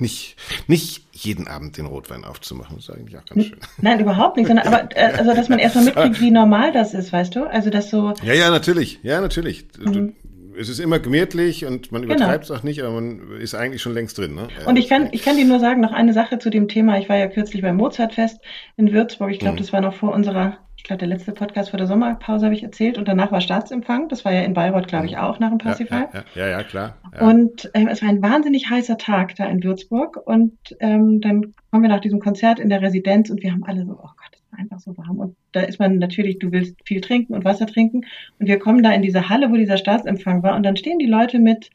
nicht, 0.00 0.36
nicht 0.66 1.04
jeden 1.12 1.48
Abend 1.48 1.76
den 1.76 1.86
Rotwein 1.86 2.24
aufzumachen. 2.24 2.76
Das 2.76 2.88
ist 2.88 2.94
eigentlich 2.94 3.16
auch 3.16 3.24
ganz 3.24 3.46
schön. 3.46 3.58
Nein, 3.80 4.00
überhaupt 4.00 4.36
nicht. 4.36 4.46
Sondern, 4.46 4.66
aber 4.66 4.88
äh, 4.96 5.12
also, 5.16 5.34
dass 5.34 5.48
man 5.48 5.58
erstmal 5.58 5.84
mitkriegt, 5.84 6.20
wie 6.20 6.30
normal 6.30 6.72
das 6.72 6.94
ist, 6.94 7.12
weißt 7.12 7.34
du? 7.34 7.44
Also, 7.44 7.70
dass 7.70 7.90
so. 7.90 8.12
Ja, 8.22 8.34
ja, 8.34 8.50
natürlich. 8.50 9.00
Ja, 9.02 9.20
natürlich. 9.20 9.66
Mhm. 9.78 10.14
Es 10.58 10.68
ist 10.68 10.78
immer 10.78 10.98
gemütlich 10.98 11.64
und 11.64 11.92
man 11.92 12.02
übertreibt 12.02 12.44
es 12.44 12.48
genau. 12.48 12.60
auch 12.60 12.64
nicht, 12.64 12.82
aber 12.82 12.92
man 12.92 13.32
ist 13.40 13.54
eigentlich 13.54 13.82
schon 13.82 13.94
längst 13.94 14.18
drin. 14.18 14.34
Ne? 14.34 14.48
Und 14.66 14.76
ich 14.76 14.88
kann, 14.88 15.08
ich 15.12 15.22
kann 15.22 15.36
dir 15.36 15.44
nur 15.44 15.60
sagen, 15.60 15.80
noch 15.80 15.92
eine 15.92 16.12
Sache 16.12 16.38
zu 16.38 16.50
dem 16.50 16.68
Thema. 16.68 16.98
Ich 16.98 17.08
war 17.08 17.16
ja 17.16 17.26
kürzlich 17.26 17.62
beim 17.62 17.76
Mozartfest 17.76 18.40
in 18.76 18.92
Würzburg. 18.92 19.30
Ich 19.30 19.38
glaube, 19.38 19.54
mhm. 19.54 19.58
das 19.58 19.72
war 19.72 19.80
noch 19.80 19.94
vor 19.94 20.12
unserer 20.12 20.58
glaube, 20.86 20.98
der 20.98 21.08
letzte 21.08 21.32
Podcast 21.32 21.70
vor 21.70 21.78
der 21.78 21.86
Sommerpause 21.86 22.46
habe 22.46 22.54
ich 22.54 22.62
erzählt 22.62 22.96
und 22.96 23.08
danach 23.08 23.32
war 23.32 23.40
Staatsempfang. 23.40 24.08
Das 24.08 24.24
war 24.24 24.32
ja 24.32 24.42
in 24.42 24.54
Bayreuth, 24.54 24.86
glaube 24.86 25.06
ich, 25.06 25.12
mhm. 25.12 25.18
auch 25.18 25.38
nach 25.38 25.50
dem 25.50 25.58
Parsifal. 25.58 26.08
Ja, 26.12 26.24
ja, 26.34 26.46
ja, 26.46 26.58
ja, 26.58 26.62
klar. 26.62 26.96
Ja. 27.12 27.28
Und 27.28 27.70
ähm, 27.74 27.88
es 27.88 28.02
war 28.02 28.08
ein 28.08 28.22
wahnsinnig 28.22 28.70
heißer 28.70 28.96
Tag 28.96 29.34
da 29.34 29.46
in 29.46 29.62
Würzburg 29.62 30.16
und 30.24 30.56
ähm, 30.80 31.20
dann 31.20 31.54
kommen 31.70 31.82
wir 31.82 31.88
nach 31.88 32.00
diesem 32.00 32.20
Konzert 32.20 32.60
in 32.60 32.68
der 32.68 32.82
Residenz 32.82 33.30
und 33.30 33.42
wir 33.42 33.52
haben 33.52 33.64
alle 33.64 33.84
so, 33.84 33.92
oh 33.92 34.10
Gott, 34.16 34.40
einfach 34.56 34.80
so 34.80 34.96
warm. 34.96 35.18
Und 35.18 35.36
da 35.52 35.60
ist 35.60 35.78
man 35.78 35.98
natürlich, 35.98 36.38
du 36.38 36.52
willst 36.52 36.76
viel 36.84 37.00
trinken 37.00 37.34
und 37.34 37.44
Wasser 37.44 37.66
trinken 37.66 38.02
und 38.38 38.46
wir 38.46 38.58
kommen 38.58 38.82
da 38.82 38.92
in 38.92 39.02
diese 39.02 39.28
Halle, 39.28 39.50
wo 39.50 39.56
dieser 39.56 39.76
Staatsempfang 39.76 40.42
war 40.42 40.56
und 40.56 40.62
dann 40.62 40.76
stehen 40.76 40.98
die 40.98 41.06
Leute 41.06 41.38
mit 41.38 41.70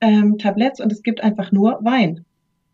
ähm, 0.00 0.38
Tabletts 0.38 0.80
und 0.80 0.92
es 0.92 1.02
gibt 1.02 1.22
einfach 1.22 1.52
nur 1.52 1.78
Wein 1.82 2.24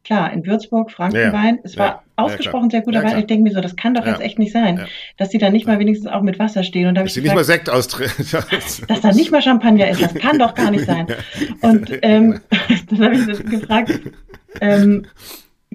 klar, 0.08 0.32
in 0.32 0.46
Würzburg, 0.46 0.90
Frankenwein, 0.90 1.56
ja, 1.56 1.60
es 1.64 1.76
war 1.76 1.86
ja, 1.86 2.02
ausgesprochen 2.16 2.70
sehr 2.70 2.80
guter 2.80 3.02
Wein. 3.02 3.18
Ich 3.18 3.26
denke 3.26 3.42
mir 3.42 3.52
so, 3.52 3.60
das 3.60 3.76
kann 3.76 3.92
doch 3.92 4.06
jetzt 4.06 4.22
echt 4.22 4.38
nicht 4.38 4.52
sein, 4.52 4.86
dass 5.18 5.28
die 5.28 5.36
da 5.36 5.50
nicht 5.50 5.66
mal 5.66 5.78
wenigstens 5.78 6.10
auch 6.10 6.22
mit 6.22 6.38
Wasser 6.38 6.62
stehen. 6.62 6.88
Und 6.88 6.94
da 6.94 7.02
dass 7.02 7.12
sie 7.12 7.20
nicht 7.20 7.34
mal 7.34 7.44
Sekt 7.44 7.68
austreten. 7.68 8.26
dass 8.88 9.00
da 9.02 9.12
nicht 9.12 9.30
mal 9.30 9.42
Champagner 9.42 9.86
ist, 9.88 10.00
das 10.00 10.14
kann 10.14 10.38
doch 10.38 10.54
gar 10.54 10.70
nicht 10.70 10.86
sein. 10.86 11.08
Und 11.60 11.90
ähm, 12.02 12.40
dann 12.90 13.04
habe 13.04 13.16
ich 13.16 13.44
gefragt, 13.50 14.00
ähm, 14.62 15.04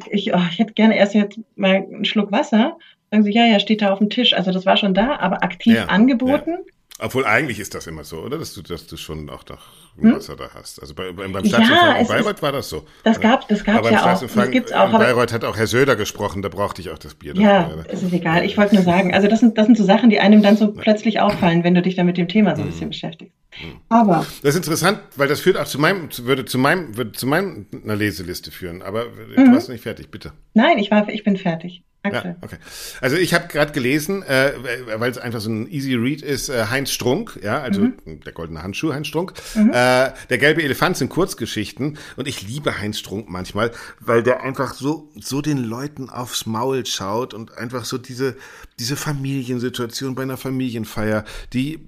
ich, 0.10 0.34
oh, 0.34 0.42
ich 0.50 0.58
hätte 0.58 0.74
gerne 0.74 0.98
erst 0.98 1.14
jetzt 1.14 1.40
mal 1.56 1.76
einen 1.76 2.04
Schluck 2.04 2.32
Wasser. 2.32 2.78
Sagen 3.14 3.26
sie, 3.26 3.32
ja, 3.32 3.46
ja, 3.46 3.60
steht 3.60 3.84
da 3.84 3.94
auf 3.94 4.00
dem 4.00 4.10
Tisch. 4.10 4.34
Also 4.34 4.52
das 4.52 4.66
war 4.66 4.76
schon 4.76 4.96
da, 4.96 5.18
aber 5.20 5.44
aktiv 5.44 5.78
angeboten. 5.88 6.58
Obwohl 6.98 7.26
eigentlich 7.26 7.60
ist 7.60 7.76
das 7.76 7.86
immer 7.86 8.04
so, 8.04 8.22
oder? 8.22 8.40
Dass 8.40 8.56
du, 8.56 8.64
dass 8.64 8.88
du 8.88 8.98
schon 8.98 9.30
auch 9.30 9.44
noch 9.48 9.68
Wasser 9.98 10.34
hm? 10.34 10.40
da 10.40 10.50
hast. 10.56 10.82
Also 10.82 10.96
bei, 10.96 11.12
beim 11.12 11.30
Staatsempfang 11.30 11.70
ja, 11.70 11.96
in 11.98 12.08
Bayreuth 12.08 12.42
war 12.42 12.52
das 12.52 12.70
so. 12.70 12.88
Das 13.04 13.22
gab 13.22 13.48
das 13.50 13.64
gab's 13.64 13.88
ja 13.88 14.16
auch. 14.16 14.20
Das 14.20 14.50
gibt's 14.50 14.72
auch. 14.72 14.92
In 14.92 14.98
Bayreuth 14.98 15.32
hat 15.32 15.46
auch 15.46 15.56
Herr 15.56 15.68
Söder 15.68 15.96
gesprochen, 15.96 16.42
da 16.42 16.50
brauchte 16.50 16.82
ich 16.82 16.90
auch 16.90 16.98
das 16.98 17.14
Bier. 17.14 17.36
Ja, 17.36 17.70
es 17.88 18.02
ist 18.02 18.14
egal. 18.14 18.46
Ich 18.46 18.58
wollte 18.58 18.74
nur 18.74 18.84
sagen, 18.84 19.14
also 19.14 19.28
das 19.28 19.42
sind, 19.42 19.60
das 19.60 19.68
sind 19.68 19.78
so 19.78 19.84
Sachen, 19.84 20.10
die 20.10 20.20
einem 20.20 20.42
dann 20.42 20.58
so 20.58 20.72
plötzlich 20.72 21.20
auffallen, 21.20 21.64
wenn 21.64 21.76
du 21.76 21.84
dich 21.84 21.96
dann 21.96 22.08
mit 22.08 22.18
dem 22.18 22.28
Thema 22.28 22.56
so 22.56 22.64
ein 22.64 22.70
bisschen 22.70 22.88
mhm. 22.88 22.92
beschäftigst. 22.92 23.36
Mhm. 23.62 23.76
Aber. 23.90 24.26
Das 24.42 24.56
ist 24.56 24.56
interessant, 24.56 24.98
weil 25.18 25.28
das 25.28 25.40
führt 25.40 25.58
auch 25.58 25.66
zu 25.66 25.80
meinem, 25.80 26.10
würde 26.24 26.46
zu 26.46 26.58
meinem, 26.58 26.98
würde 26.98 27.12
zu 27.12 27.28
meiner 27.28 27.96
Leseliste 27.96 28.50
führen. 28.50 28.82
Aber 28.82 29.06
du 29.36 29.40
mhm. 29.40 29.54
warst 29.54 29.70
nicht 29.70 29.84
fertig, 29.84 30.10
bitte. 30.10 30.32
Nein, 30.56 30.80
ich 30.80 30.90
war, 30.90 31.08
ich 31.10 31.24
bin 31.24 31.38
fertig. 31.38 31.84
Ja, 32.06 32.36
okay. 32.42 32.58
Also 33.00 33.16
ich 33.16 33.34
habe 33.34 33.48
gerade 33.48 33.72
gelesen, 33.72 34.24
äh, 34.24 34.54
weil 34.98 35.10
es 35.10 35.18
einfach 35.18 35.40
so 35.40 35.50
ein 35.50 35.72
easy 35.72 35.96
read 35.96 36.22
ist, 36.22 36.50
äh, 36.50 36.66
Heinz 36.70 36.92
Strunk, 36.92 37.40
ja, 37.42 37.62
also 37.62 37.82
mhm. 37.82 38.20
der 38.26 38.34
goldene 38.34 38.62
Handschuh 38.62 38.94
Heinz 38.94 39.08
Strunk, 39.08 39.34
mhm. 39.56 39.70
äh, 39.70 40.12
der 40.30 40.38
gelbe 40.38 40.64
Elefant 40.64 40.98
sind 40.98 41.10
Kurzgeschichten 41.10 41.98
und 42.18 42.28
ich 42.28 42.46
liebe 42.46 42.78
Heinz 42.78 43.00
Strunk 43.00 43.30
manchmal, 43.30 43.72
weil 44.02 44.22
der 44.22 44.44
einfach 44.44 44.74
so 44.74 45.12
so 45.16 45.42
den 45.42 45.58
Leuten 45.58 46.10
aufs 46.10 46.46
Maul 46.46 46.86
schaut 46.86 47.34
und 47.34 47.58
einfach 47.58 47.86
so 47.86 47.98
diese 47.98 48.36
diese 48.80 48.98
Familiensituation 48.98 50.16
bei 50.16 50.24
einer 50.24 50.38
Familienfeier, 50.38 51.24
die 51.54 51.86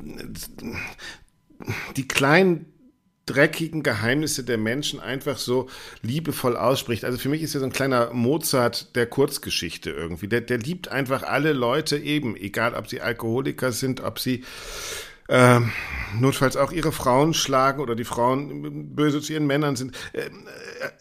die 1.97 2.08
kleinen 2.08 2.67
dreckigen 3.26 3.82
Geheimnisse 3.82 4.44
der 4.44 4.58
Menschen 4.58 5.00
einfach 5.00 5.38
so 5.38 5.68
liebevoll 6.02 6.56
ausspricht. 6.56 7.06
Also 7.06 7.18
für 7.18 7.30
mich 7.30 7.42
ist 7.42 7.56
er 7.56 7.60
so 7.60 7.66
ein 7.66 7.74
kleiner 7.74 8.14
Mozart 8.14 8.96
der 8.96 9.08
Kurzgeschichte 9.08 9.90
irgendwie. 9.90 10.28
Der, 10.28 10.42
der 10.42 10.60
liebt 10.60 10.90
einfach 10.90 11.24
alle 11.24 11.54
Leute 11.54 11.98
eben, 11.98 12.36
egal 12.36 12.76
ob 12.76 12.88
sie 12.88 13.02
Alkoholiker 13.02 13.72
sind, 13.72 14.02
ob 14.02 14.20
sie 14.20 14.44
äh, 15.28 15.60
notfalls 16.20 16.56
auch 16.56 16.72
ihre 16.72 16.92
Frauen 16.92 17.34
schlagen 17.34 17.82
oder 17.82 17.96
die 17.96 18.04
Frauen 18.04 18.96
böse 18.96 19.22
zu 19.22 19.34
ihren 19.34 19.48
Männern 19.48 19.76
sind. 19.76 19.96
Äh, 20.14 20.30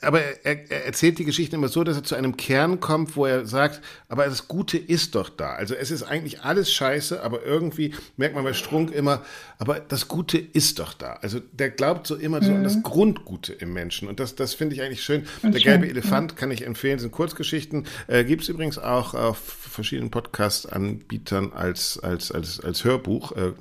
aber 0.01 0.21
er, 0.45 0.71
er, 0.71 0.87
erzählt 0.87 1.19
die 1.19 1.25
Geschichte 1.25 1.57
immer 1.57 1.69
so, 1.69 1.85
dass 1.85 1.97
er 1.97 2.05
zu 2.05 2.15
einem 2.15 2.37
Kern 2.37 2.81
kommt, 2.81 3.17
wo 3.17 3.27
er 3.27 3.47
sagt, 3.47 3.81
aber 4.09 4.25
das 4.25 4.49
Gute 4.49 4.79
ist 4.79 5.15
doch 5.15 5.29
da. 5.29 5.53
Also 5.53 5.75
es 5.75 5.91
ist 5.91 6.03
eigentlich 6.03 6.43
alles 6.43 6.73
scheiße, 6.73 7.23
aber 7.23 7.45
irgendwie 7.45 7.95
merkt 8.17 8.35
man 8.35 8.45
bei 8.45 8.55
Strunk 8.55 8.93
immer, 8.93 9.23
aber 9.59 9.81
das 9.81 10.09
Gute 10.09 10.39
ist 10.39 10.79
doch 10.79 10.95
da. 10.95 11.15
Also 11.15 11.41
der 11.53 11.71
glaubt 11.71 12.07
so 12.07 12.17
immer 12.17 12.41
mhm. 12.41 12.45
so 12.45 12.53
an 12.53 12.65
das 12.65 12.77
mhm. 12.77 12.83
Grundgute 12.83 13.53
im 13.53 13.73
Menschen. 13.73 14.09
Und 14.09 14.21
das, 14.21 14.35
das 14.35 14.55
finde 14.55 14.75
ich 14.75 14.83
eigentlich 14.83 15.03
schön. 15.03 15.27
Und 15.43 15.55
der 15.55 15.61
schön, 15.61 15.81
gelbe 15.81 15.89
Elefant 15.89 16.33
ja. 16.33 16.39
kann 16.39 16.51
ich 16.51 16.67
empfehlen, 16.67 16.99
sind 16.99 17.13
Kurzgeschichten. 17.13 17.87
Äh, 18.07 18.25
Gibt 18.25 18.43
es 18.43 18.49
übrigens 18.49 18.79
auch 18.79 19.15
auf 19.15 19.39
verschiedenen 19.39 20.11
Podcast-Anbietern 20.11 21.53
als, 21.53 21.99
als, 21.99 22.31
als, 22.31 22.61
als 22.61 22.85
Hörbuch. 22.85 23.33
Äh, 23.33 23.53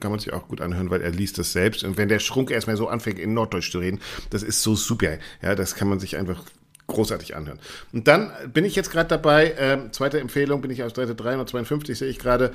kann 0.00 0.10
man 0.10 0.20
sich 0.20 0.32
auch 0.32 0.48
gut 0.48 0.60
anhören, 0.60 0.90
weil 0.90 1.02
er 1.02 1.10
liest 1.10 1.38
das 1.38 1.52
selbst. 1.52 1.84
Und 1.84 1.96
wenn 1.96 2.08
der 2.08 2.18
Schrunk 2.18 2.50
erstmal 2.50 2.76
so 2.76 2.88
anfängt, 2.88 3.18
in 3.18 3.34
Norddeutsch 3.34 3.70
zu 3.70 3.78
reden, 3.78 4.00
das 4.30 4.42
ist 4.42 4.62
so 4.62 4.74
super. 4.74 5.18
Ja, 5.42 5.54
das 5.54 5.74
kann 5.74 5.88
man 5.88 6.00
sich 6.00 6.16
einfach 6.16 6.42
großartig 6.86 7.36
anhören. 7.36 7.58
Und 7.92 8.08
dann 8.08 8.32
bin 8.52 8.64
ich 8.64 8.74
jetzt 8.74 8.90
gerade 8.90 9.08
dabei, 9.08 9.52
äh, 9.52 9.90
zweite 9.92 10.20
Empfehlung, 10.20 10.60
bin 10.60 10.70
ich 10.70 10.82
auf 10.82 10.94
Seite 10.94 11.14
352, 11.14 11.96
sehe 11.96 12.08
ich 12.08 12.18
gerade. 12.18 12.52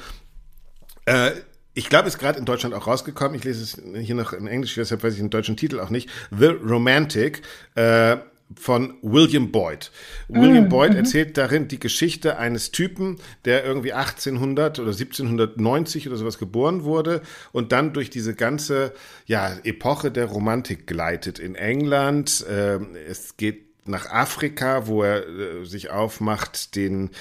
Äh, 1.06 1.32
ich 1.74 1.90
glaube, 1.90 2.08
ist 2.08 2.20
gerade 2.20 2.40
in 2.40 2.46
Deutschland 2.46 2.74
auch 2.74 2.88
rausgekommen. 2.88 3.36
Ich 3.36 3.44
lese 3.44 3.62
es 3.62 4.06
hier 4.06 4.16
noch 4.16 4.32
in 4.32 4.48
Englisch, 4.48 4.76
deshalb 4.76 5.04
weiß 5.04 5.14
ich 5.14 5.20
den 5.20 5.30
deutschen 5.30 5.58
Titel 5.58 5.80
auch 5.80 5.90
nicht. 5.90 6.10
The 6.32 6.48
Romantic. 6.48 7.42
Äh, 7.76 8.18
von 8.54 8.94
William 9.02 9.52
Boyd. 9.52 9.92
William 10.28 10.66
mm, 10.66 10.70
Boyd 10.70 10.94
mm 10.94 10.98
erzählt 10.98 11.38
darin 11.38 11.68
die 11.68 11.80
Geschichte 11.80 12.38
eines 12.38 12.72
Typen, 12.72 13.18
der 13.44 13.66
irgendwie 13.66 13.94
1800 13.94 14.80
oder 14.80 14.92
1790 14.92 16.08
oder 16.08 16.18
sowas 16.18 16.38
geboren 16.38 16.84
wurde 16.84 17.22
und 17.52 17.72
dann 17.72 17.94
durch 17.94 18.10
diese 18.10 18.36
ganze 18.36 18.94
ja, 19.26 19.52
Epoche 19.64 20.12
der 20.12 20.26
Romantik 20.26 20.86
gleitet 20.86 21.40
in 21.40 21.56
England. 21.56 22.46
Äh, 22.48 22.80
es 23.08 23.36
geht 23.38 23.65
nach 23.88 24.10
Afrika, 24.10 24.88
wo 24.88 25.04
er 25.04 25.28
äh, 25.28 25.66
sich 25.66 25.92
aufmacht, 25.92 26.76
den, 26.76 27.12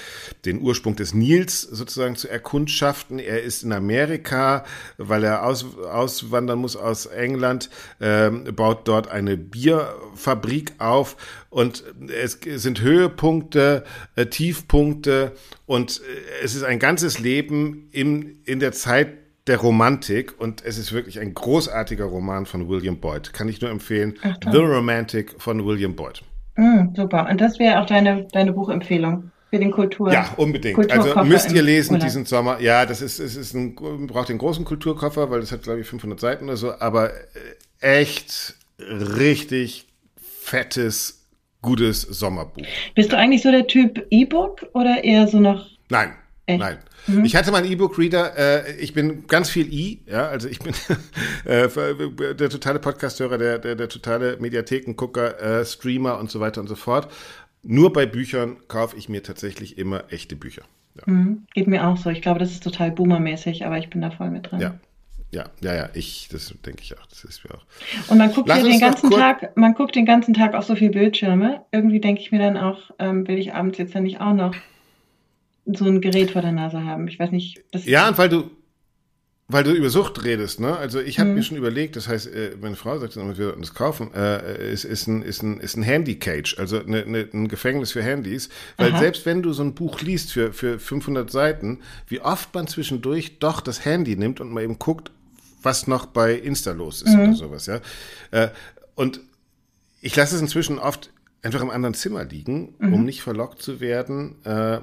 den 0.45 0.61
Ursprung 0.61 0.95
des 0.95 1.13
Nils 1.13 1.61
sozusagen 1.61 2.15
zu 2.15 2.27
erkundschaften. 2.27 3.19
Er 3.19 3.43
ist 3.43 3.63
in 3.63 3.71
Amerika, 3.71 4.65
weil 4.97 5.23
er 5.23 5.45
aus, 5.45 5.65
auswandern 5.77 6.59
muss 6.59 6.75
aus 6.75 7.05
England, 7.05 7.69
äh, 7.99 8.29
baut 8.29 8.87
dort 8.87 9.07
eine 9.07 9.37
Bierfabrik 9.37 10.73
auf 10.79 11.17
und 11.49 11.83
es 12.07 12.39
sind 12.43 12.81
Höhepunkte, 12.81 13.83
äh, 14.15 14.25
Tiefpunkte 14.25 15.33
und 15.67 16.01
äh, 16.01 16.43
es 16.43 16.55
ist 16.55 16.63
ein 16.63 16.79
ganzes 16.79 17.19
Leben 17.19 17.89
im, 17.91 18.37
in 18.43 18.59
der 18.59 18.71
Zeit 18.71 19.09
der 19.45 19.57
Romantik 19.57 20.39
und 20.39 20.65
es 20.65 20.79
ist 20.79 20.91
wirklich 20.91 21.19
ein 21.19 21.35
großartiger 21.35 22.05
Roman 22.05 22.47
von 22.47 22.67
William 22.67 22.99
Boyd. 22.99 23.33
Kann 23.33 23.47
ich 23.47 23.61
nur 23.61 23.69
empfehlen. 23.69 24.17
Ach, 24.23 24.35
The 24.51 24.57
Romantic 24.57 25.35
von 25.37 25.63
William 25.63 25.95
Boyd. 25.95 26.23
Mm, 26.55 26.95
super. 26.95 27.27
Und 27.29 27.41
das 27.41 27.59
wäre 27.59 27.81
auch 27.81 27.85
deine, 27.85 28.27
deine 28.31 28.53
Buchempfehlung 28.53 29.31
für 29.49 29.59
den 29.59 29.71
Kultur. 29.71 30.11
Ja, 30.11 30.33
unbedingt. 30.37 30.91
Also 30.91 31.23
müsst 31.23 31.51
ihr 31.51 31.61
lesen 31.61 31.99
diesen 31.99 32.25
Sommer. 32.25 32.59
Ja, 32.61 32.85
das 32.85 33.01
ist, 33.01 33.19
es 33.19 33.35
ist 33.35 33.53
ein, 33.53 33.75
braucht 34.07 34.29
den 34.29 34.37
großen 34.37 34.65
Kulturkoffer, 34.65 35.29
weil 35.29 35.41
das 35.41 35.51
hat, 35.51 35.63
glaube 35.63 35.81
ich, 35.81 35.87
500 35.87 36.19
Seiten 36.19 36.45
oder 36.45 36.57
so, 36.57 36.73
aber 36.79 37.11
äh, 37.11 38.01
echt 38.01 38.55
richtig 38.79 39.87
fettes 40.17 41.25
gutes 41.61 42.01
Sommerbuch. 42.01 42.65
Bist 42.93 43.11
du 43.11 43.17
eigentlich 43.17 43.41
so 43.41 43.51
der 43.51 43.67
Typ 43.67 44.05
E-Book 44.09 44.67
oder 44.73 45.03
eher 45.03 45.27
so 45.27 45.39
noch? 45.39 45.67
Nein, 45.89 46.13
Echt? 46.45 46.59
nein. 46.59 46.77
Mhm. 47.07 47.25
Ich 47.25 47.35
hatte 47.35 47.51
mal 47.51 47.63
einen 47.63 47.71
E-Book-Reader. 47.71 48.37
Äh, 48.37 48.75
ich 48.77 48.93
bin 48.93 49.27
ganz 49.27 49.49
viel 49.49 49.71
I, 49.71 50.01
ja, 50.07 50.27
also 50.27 50.47
ich 50.47 50.59
bin 50.59 50.73
äh, 51.45 51.67
der 52.35 52.49
totale 52.49 52.79
Podcasthörer, 52.79 53.37
der, 53.37 53.59
der, 53.59 53.75
der 53.75 53.89
totale 53.89 54.37
Mediathekengucker, 54.39 55.39
äh, 55.61 55.65
Streamer 55.65 56.19
und 56.19 56.31
so 56.31 56.39
weiter 56.39 56.61
und 56.61 56.67
so 56.67 56.75
fort. 56.75 57.11
Nur 57.63 57.93
bei 57.93 58.05
Büchern 58.05 58.57
kaufe 58.67 58.95
ich 58.97 59.09
mir 59.09 59.23
tatsächlich 59.23 59.77
immer 59.77 60.03
echte 60.09 60.35
Bücher. 60.35 60.63
Ja. 60.95 61.13
Mhm. 61.13 61.45
Geht 61.53 61.67
mir 61.67 61.87
auch 61.87 61.97
so. 61.97 62.09
Ich 62.09 62.21
glaube, 62.21 62.39
das 62.39 62.51
ist 62.51 62.63
total 62.63 62.91
boomermäßig, 62.91 63.65
aber 63.65 63.77
ich 63.77 63.89
bin 63.89 64.01
da 64.01 64.11
voll 64.11 64.29
mit 64.29 64.51
drin. 64.51 64.59
Ja. 64.59 64.79
Ja, 65.31 65.49
ja, 65.59 65.75
ja, 65.75 65.89
ich, 65.93 66.29
das 66.31 66.53
denke 66.65 66.81
ich 66.81 66.97
auch, 66.97 67.05
das 67.07 67.25
ist 67.25 67.43
mir 67.43 67.55
auch. 67.55 67.65
Und 68.07 68.19
man 68.19 68.31
guckt 68.31 68.47
ja 68.47 68.61
den 68.61 68.79
ganzen 68.79 69.11
Tag, 69.11 69.57
man 69.57 69.73
guckt 69.73 69.93
den 69.95 70.05
ganzen 70.05 70.33
Tag 70.33 70.53
auf 70.53 70.63
so 70.63 70.75
viele 70.75 70.91
Bildschirme. 70.91 71.65
Irgendwie 71.73 71.99
denke 71.99 72.21
ich 72.21 72.31
mir 72.31 72.39
dann 72.39 72.55
auch, 72.55 72.91
ähm, 72.99 73.27
will 73.27 73.37
ich 73.37 73.53
abends 73.53 73.77
jetzt 73.77 73.93
dann 73.95 74.03
nicht 74.03 74.21
auch 74.21 74.33
noch 74.33 74.55
so 75.65 75.85
ein 75.85 76.01
Gerät 76.01 76.31
vor 76.31 76.41
der 76.41 76.51
Nase 76.51 76.83
haben. 76.83 77.07
Ich 77.07 77.19
weiß 77.19 77.31
nicht. 77.31 77.63
Ja, 77.73 78.07
und 78.07 78.17
weil 78.17 78.29
du, 78.29 78.51
weil 79.47 79.63
du 79.63 79.71
über 79.71 79.89
Sucht 79.89 80.23
redest, 80.23 80.59
ne? 80.59 80.75
Also 80.75 80.99
ich 80.99 81.19
habe 81.19 81.29
mhm. 81.29 81.35
mir 81.35 81.43
schon 81.43 81.57
überlegt, 81.57 81.95
das 81.95 82.07
heißt, 82.07 82.27
äh, 82.27 82.55
meine 82.59 82.75
Frau 82.75 82.97
sagt, 82.97 83.15
wir 83.15 83.35
sollten 83.35 83.61
das 83.61 83.73
kaufen, 83.73 84.11
äh, 84.13 84.71
ist, 84.71 84.85
ist 84.85 85.07
ein, 85.07 85.21
ist 85.21 85.43
ein, 85.43 85.59
ist 85.59 85.77
ein 85.77 85.83
Handy-Cage, 85.83 86.57
also 86.57 86.79
eine, 86.79 87.03
eine, 87.03 87.27
ein 87.31 87.47
Gefängnis 87.47 87.91
für 87.91 88.01
Handys. 88.01 88.49
Weil 88.77 88.91
Aha. 88.91 88.99
selbst 88.99 89.25
wenn 89.25 89.43
du 89.43 89.53
so 89.53 89.63
ein 89.63 89.75
Buch 89.75 90.01
liest 90.01 90.31
für, 90.31 90.51
für 90.51 90.79
500 90.79 91.29
Seiten, 91.29 91.79
wie 92.07 92.21
oft 92.21 92.53
man 92.55 92.67
zwischendurch 92.67 93.39
doch 93.39 93.61
das 93.61 93.85
Handy 93.85 94.15
nimmt 94.15 94.39
und 94.39 94.51
mal 94.51 94.63
eben 94.63 94.79
guckt, 94.79 95.11
was 95.61 95.87
noch 95.87 96.05
bei 96.05 96.33
Insta 96.33 96.71
los 96.71 97.01
ist 97.01 97.13
mhm. 97.13 97.21
oder 97.21 97.33
sowas, 97.33 97.65
ja. 97.67 97.81
Äh, 98.31 98.49
und 98.95 99.19
ich 100.01 100.15
lasse 100.15 100.35
es 100.35 100.41
inzwischen 100.41 100.79
oft 100.79 101.11
einfach 101.43 101.61
im 101.61 101.69
anderen 101.69 101.93
Zimmer 101.93 102.23
liegen, 102.23 102.73
mhm. 102.79 102.93
um 102.93 103.05
nicht 103.05 103.21
verlockt 103.21 103.61
zu 103.61 103.79
werden, 103.79 104.35
äh, 104.43 104.79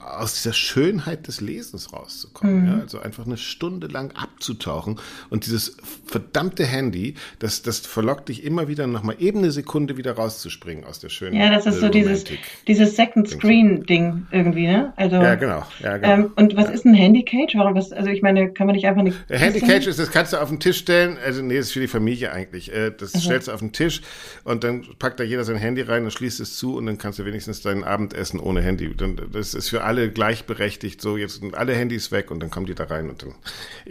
aus 0.00 0.34
dieser 0.34 0.52
Schönheit 0.52 1.26
des 1.26 1.40
Lesens 1.40 1.92
rauszukommen. 1.92 2.62
Mhm. 2.62 2.68
Ja? 2.68 2.78
Also 2.80 3.00
einfach 3.00 3.26
eine 3.26 3.36
Stunde 3.36 3.86
lang 3.86 4.12
abzutauchen 4.14 4.98
und 5.30 5.46
dieses 5.46 5.76
verdammte 6.06 6.64
Handy, 6.64 7.14
das, 7.38 7.62
das 7.62 7.80
verlockt 7.80 8.28
dich 8.28 8.44
immer 8.44 8.68
wieder 8.68 8.86
noch 8.86 9.02
mal 9.02 9.16
eben 9.18 9.38
eine 9.38 9.50
Sekunde 9.50 9.96
wieder 9.96 10.12
rauszuspringen 10.12 10.84
aus 10.84 11.00
der 11.00 11.08
schönen 11.08 11.36
Ja, 11.36 11.50
das 11.50 11.66
ist 11.66 11.80
so 11.80 11.88
dieses, 11.88 12.24
dieses 12.66 12.96
Second 12.96 13.28
Screen 13.28 13.84
Ding 13.84 14.26
irgendwie, 14.30 14.66
ne? 14.66 14.92
Also, 14.96 15.16
ja, 15.16 15.34
genau. 15.34 15.66
Ja, 15.80 15.96
genau. 15.96 16.12
Ähm, 16.12 16.32
und 16.36 16.56
was 16.56 16.66
ja. 16.66 16.70
ist 16.72 16.84
ein 16.84 16.94
Handy 16.94 17.24
Cage? 17.24 17.54
Warum 17.56 17.74
was, 17.74 17.92
also 17.92 18.10
ich 18.10 18.22
meine, 18.22 18.52
kann 18.52 18.66
man 18.66 18.76
nicht 18.76 18.86
einfach 18.86 19.02
nicht. 19.02 19.16
Handy 19.28 19.60
Cage 19.60 19.86
ist, 19.86 19.98
das 19.98 20.10
kannst 20.10 20.32
du 20.32 20.38
auf 20.38 20.48
den 20.48 20.60
Tisch 20.60 20.78
stellen, 20.78 21.16
also 21.24 21.42
nee, 21.42 21.56
das 21.56 21.66
ist 21.66 21.72
für 21.72 21.80
die 21.80 21.88
Familie 21.88 22.32
eigentlich. 22.32 22.72
Äh, 22.72 22.92
das 22.96 23.14
okay. 23.14 23.24
stellst 23.24 23.48
du 23.48 23.52
auf 23.52 23.60
den 23.60 23.72
Tisch 23.72 24.02
und 24.44 24.64
dann 24.64 24.84
packt 24.98 25.20
da 25.20 25.24
jeder 25.24 25.44
sein 25.44 25.56
Handy 25.56 25.82
rein 25.82 26.04
und 26.04 26.10
schließt 26.10 26.40
es 26.40 26.56
zu 26.56 26.76
und 26.76 26.86
dann 26.86 26.98
kannst 26.98 27.18
du 27.18 27.24
wenigstens 27.24 27.62
dein 27.62 27.84
Abendessen 27.84 28.40
ohne 28.40 28.60
Handy. 28.62 28.94
Das 29.32 29.54
ist 29.54 29.69
für 29.70 29.84
alle 29.84 30.10
gleichberechtigt, 30.10 31.00
so 31.00 31.16
jetzt 31.16 31.40
sind 31.40 31.54
alle 31.54 31.74
Handys 31.74 32.12
weg 32.12 32.30
und 32.30 32.40
dann 32.40 32.50
kommen 32.50 32.66
die 32.66 32.74
da 32.74 32.84
rein 32.84 33.08
und 33.08 33.22
dann 33.22 33.34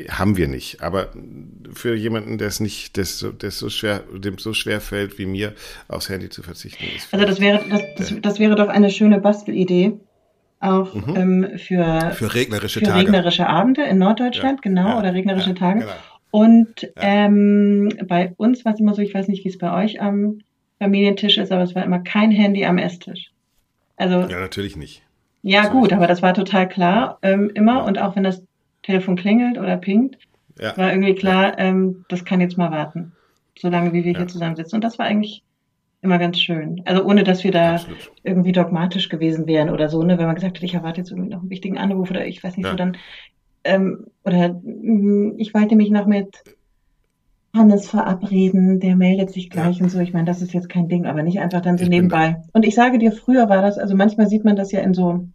haben 0.10 0.38
wir 0.38 0.48
nicht. 0.48 0.82
Aber 0.84 1.10
für 1.74 1.96
jemanden, 1.96 2.38
der 2.38 2.50
es 2.50 2.60
nicht, 2.60 2.98
der 2.98 3.06
so, 3.06 3.32
so 3.42 3.70
schwer, 3.70 4.04
dem 4.14 4.38
so 4.38 4.54
schwer 4.54 4.82
fällt 4.82 5.18
wie 5.18 5.26
mir, 5.26 5.54
aufs 5.88 6.10
Handy 6.10 6.30
zu 6.30 6.44
verzichten 6.44 6.86
ist. 6.96 7.12
Also 7.14 7.26
das 7.26 7.40
wäre, 7.40 7.62
das, 7.70 7.82
das, 7.98 8.22
das 8.22 8.40
wäre 8.40 8.56
doch 8.56 8.68
eine 8.68 8.92
schöne 8.92 9.20
Bastelidee. 9.20 9.94
Auch 10.60 10.94
mhm. 10.94 11.16
ähm, 11.16 11.58
für, 11.58 12.12
für 12.12 12.36
regnerische 12.36 12.80
für 12.80 12.86
Tage. 12.86 13.00
regnerische 13.00 13.48
Abende 13.48 13.84
in 13.84 13.98
Norddeutschland, 13.98 14.60
ja. 14.60 14.62
genau, 14.62 14.90
ja. 14.90 15.00
oder 15.00 15.14
regnerische 15.14 15.52
ja. 15.52 15.56
Tage. 15.56 15.80
Genau. 15.80 15.92
Und 16.32 16.92
ähm, 16.98 17.90
bei 18.06 18.34
uns 18.38 18.66
war 18.66 18.74
es 18.74 18.80
immer 18.80 18.94
so, 18.94 19.02
ich 19.02 19.14
weiß 19.14 19.30
nicht, 19.30 19.46
wie 19.46 19.50
es 19.50 19.58
bei 19.58 19.84
euch 19.84 20.02
am 20.02 20.42
Familientisch 20.78 21.38
ist, 21.38 21.52
aber 21.52 21.64
es 21.64 21.76
war 21.76 21.84
immer 21.84 22.00
kein 22.00 22.32
Handy 22.32 22.66
am 22.66 22.78
Esstisch. 22.78 23.32
Also, 23.96 24.22
ja, 24.22 24.40
natürlich 24.40 24.78
nicht. 24.78 25.02
Ja, 25.42 25.64
das 25.64 25.72
gut, 25.72 25.94
aber 25.94 26.08
das 26.08 26.22
war 26.22 26.34
total 26.34 26.68
klar, 26.68 27.18
ähm, 27.22 27.50
immer. 27.54 27.78
Ja. 27.78 27.86
Und 27.86 28.00
auch 28.00 28.16
wenn 28.16 28.24
das 28.24 28.44
Telefon 28.84 29.16
klingelt 29.16 29.58
oder 29.58 29.78
pinkt, 29.78 30.18
ja. 30.60 30.76
war 30.78 30.92
irgendwie 30.92 31.16
klar, 31.16 31.58
ähm, 31.58 32.06
das 32.10 32.26
kann 32.26 32.42
jetzt 32.42 32.58
mal 32.58 32.72
warten, 32.72 33.14
solange 33.58 33.94
wie 33.94 34.04
wir 34.04 34.16
hier 34.16 34.28
zusammensitzen. 34.28 34.78
Und 34.78 34.84
das 34.84 35.00
war 35.00 35.06
eigentlich 35.06 35.44
immer 36.02 36.18
ganz 36.18 36.40
schön. 36.40 36.82
Also 36.86 37.04
ohne, 37.04 37.24
dass 37.24 37.44
wir 37.44 37.52
da 37.52 37.76
Absolut. 37.76 38.12
irgendwie 38.24 38.52
dogmatisch 38.52 39.10
gewesen 39.10 39.48
wären 39.48 39.70
oder 39.70 39.90
so, 39.90 40.02
ne? 40.04 40.18
Wenn 40.18 40.28
man 40.28 40.36
gesagt 40.36 40.58
hat, 40.58 40.64
ich 40.64 40.74
erwarte 40.74 41.02
jetzt 41.02 41.12
irgendwie 41.12 41.30
noch 41.30 41.42
einen 41.42 41.50
wichtigen 41.50 41.78
Anruf 41.78 42.10
oder 42.10 42.26
ich 42.26 42.44
weiß 42.44 42.58
nicht, 42.58 42.70
so 42.70 42.76
dann, 42.76 42.98
ähm, 43.64 44.08
oder 44.24 44.60
mh, 44.64 45.34
ich 45.38 45.54
wollte 45.54 45.76
mich 45.76 45.90
noch 45.90 46.06
mit 46.06 46.44
Hannes 47.54 47.90
verabreden, 47.90 48.80
der 48.80 48.96
meldet 48.96 49.32
sich 49.32 49.50
gleich 49.50 49.82
und 49.82 49.90
so. 49.90 50.00
Ich 50.00 50.14
meine, 50.14 50.26
das 50.26 50.42
ist 50.42 50.54
jetzt 50.54 50.70
kein 50.70 50.88
Ding, 50.88 51.06
aber 51.06 51.24
nicht 51.24 51.40
einfach 51.40 51.62
dann 51.62 51.78
so 51.78 51.84
ich 51.84 51.90
nebenbei. 51.90 52.42
Und 52.54 52.66
ich 52.66 52.76
sage 52.76 53.00
dir, 53.00 53.12
früher 53.12 53.50
war 53.50 53.62
das, 53.62 53.78
also 53.78 53.96
manchmal 53.96 54.28
sieht 54.28 54.46
man 54.46 54.56
das 54.56 54.72
ja 54.72 54.82
in 54.82 54.94
so 54.94 55.28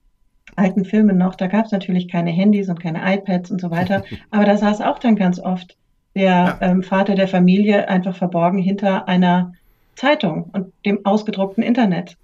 alten 0.56 0.84
Filmen 0.84 1.18
noch, 1.18 1.34
da 1.34 1.48
gab 1.48 1.66
es 1.66 1.72
natürlich 1.72 2.08
keine 2.08 2.30
Handys 2.30 2.68
und 2.68 2.80
keine 2.80 3.00
iPads 3.02 3.50
und 3.50 3.60
so 3.60 3.70
weiter, 3.70 4.04
aber 4.30 4.44
da 4.44 4.56
saß 4.56 4.80
auch 4.82 5.00
dann 5.00 5.16
ganz 5.16 5.40
oft 5.40 5.76
der 6.14 6.24
ja. 6.24 6.58
ähm, 6.60 6.84
Vater 6.84 7.16
der 7.16 7.26
Familie 7.26 7.88
einfach 7.88 8.14
verborgen 8.14 8.58
hinter 8.58 9.08
einer 9.08 9.52
Zeitung 9.96 10.50
und 10.52 10.72
dem 10.86 11.04
ausgedruckten 11.04 11.64
Internet 11.64 12.16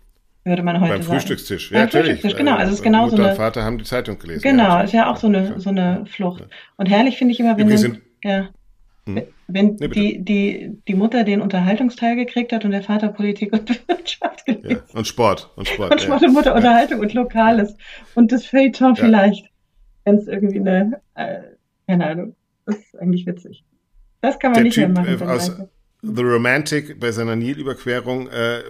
würde 0.44 0.62
man 0.62 0.80
heute 0.80 0.92
Beim 0.92 1.02
sagen. 1.02 1.20
Frühstystisch, 1.20 1.70
ja, 1.70 1.78
Beim 1.78 1.84
natürlich. 1.86 2.20
Frühstückstisch, 2.20 2.38
genau. 2.38 2.56
Also 2.56 2.72
es 2.72 2.78
ist 2.78 2.82
genau 2.82 3.04
Mutter 3.04 3.16
so 3.16 3.22
eine, 3.22 3.30
und 3.32 3.36
Vater 3.36 3.64
haben 3.64 3.78
die 3.78 3.84
Zeitung 3.84 4.18
gelesen. 4.18 4.42
Genau, 4.42 4.64
ja, 4.68 4.80
ist 4.82 4.92
ja 4.92 5.10
auch 5.10 5.16
so 5.16 5.26
eine, 5.26 5.60
so 5.60 5.70
eine 5.70 6.06
Flucht. 6.06 6.44
Und 6.76 6.86
herrlich 6.86 7.18
finde 7.18 7.32
ich 7.32 7.40
immer, 7.40 7.58
wenn, 7.58 7.68
dann, 7.68 7.98
ja, 8.22 8.48
hm. 9.06 9.22
Wenn 9.52 9.76
nee, 9.76 9.88
die, 9.88 10.24
die, 10.24 10.78
die 10.86 10.94
Mutter 10.94 11.24
den 11.24 11.40
Unterhaltungsteil 11.40 12.16
gekriegt 12.16 12.52
hat 12.52 12.64
und 12.64 12.70
der 12.70 12.82
Vater 12.82 13.08
Politik 13.08 13.52
und 13.52 13.68
Wirtschaft 13.88 14.46
gelesen. 14.46 14.70
Ja, 14.70 14.98
und 14.98 15.06
Sport. 15.06 15.50
Und 15.56 15.68
Sport, 15.68 15.92
und, 15.92 16.00
Sport 16.00 16.22
ja. 16.22 16.28
und 16.28 16.34
Mutter 16.34 16.54
Unterhaltung 16.54 17.00
und 17.00 17.12
Lokales. 17.12 17.76
Und 18.14 18.32
das 18.32 18.46
Feuilleton 18.46 18.96
vielleicht. 18.96 19.50
Wenn 20.04 20.16
es 20.16 20.26
irgendwie 20.26 20.60
eine, 20.60 21.00
äh, 21.14 21.40
keine 21.86 22.06
Ahnung. 22.06 22.36
Das 22.66 22.76
ist 22.76 22.98
eigentlich 22.98 23.26
witzig. 23.26 23.64
Das 24.20 24.38
kann 24.38 24.52
man 24.52 24.58
der 24.58 24.64
nicht 24.64 24.74
typ, 24.74 24.88
mehr 24.88 25.02
machen. 25.02 25.28
Äh, 25.28 25.32
aus, 25.32 25.56
The 26.02 26.22
Romantic 26.22 26.98
bei 26.98 27.12
seiner 27.12 27.36
Nilüberquerung 27.36 28.28
äh, 28.28 28.62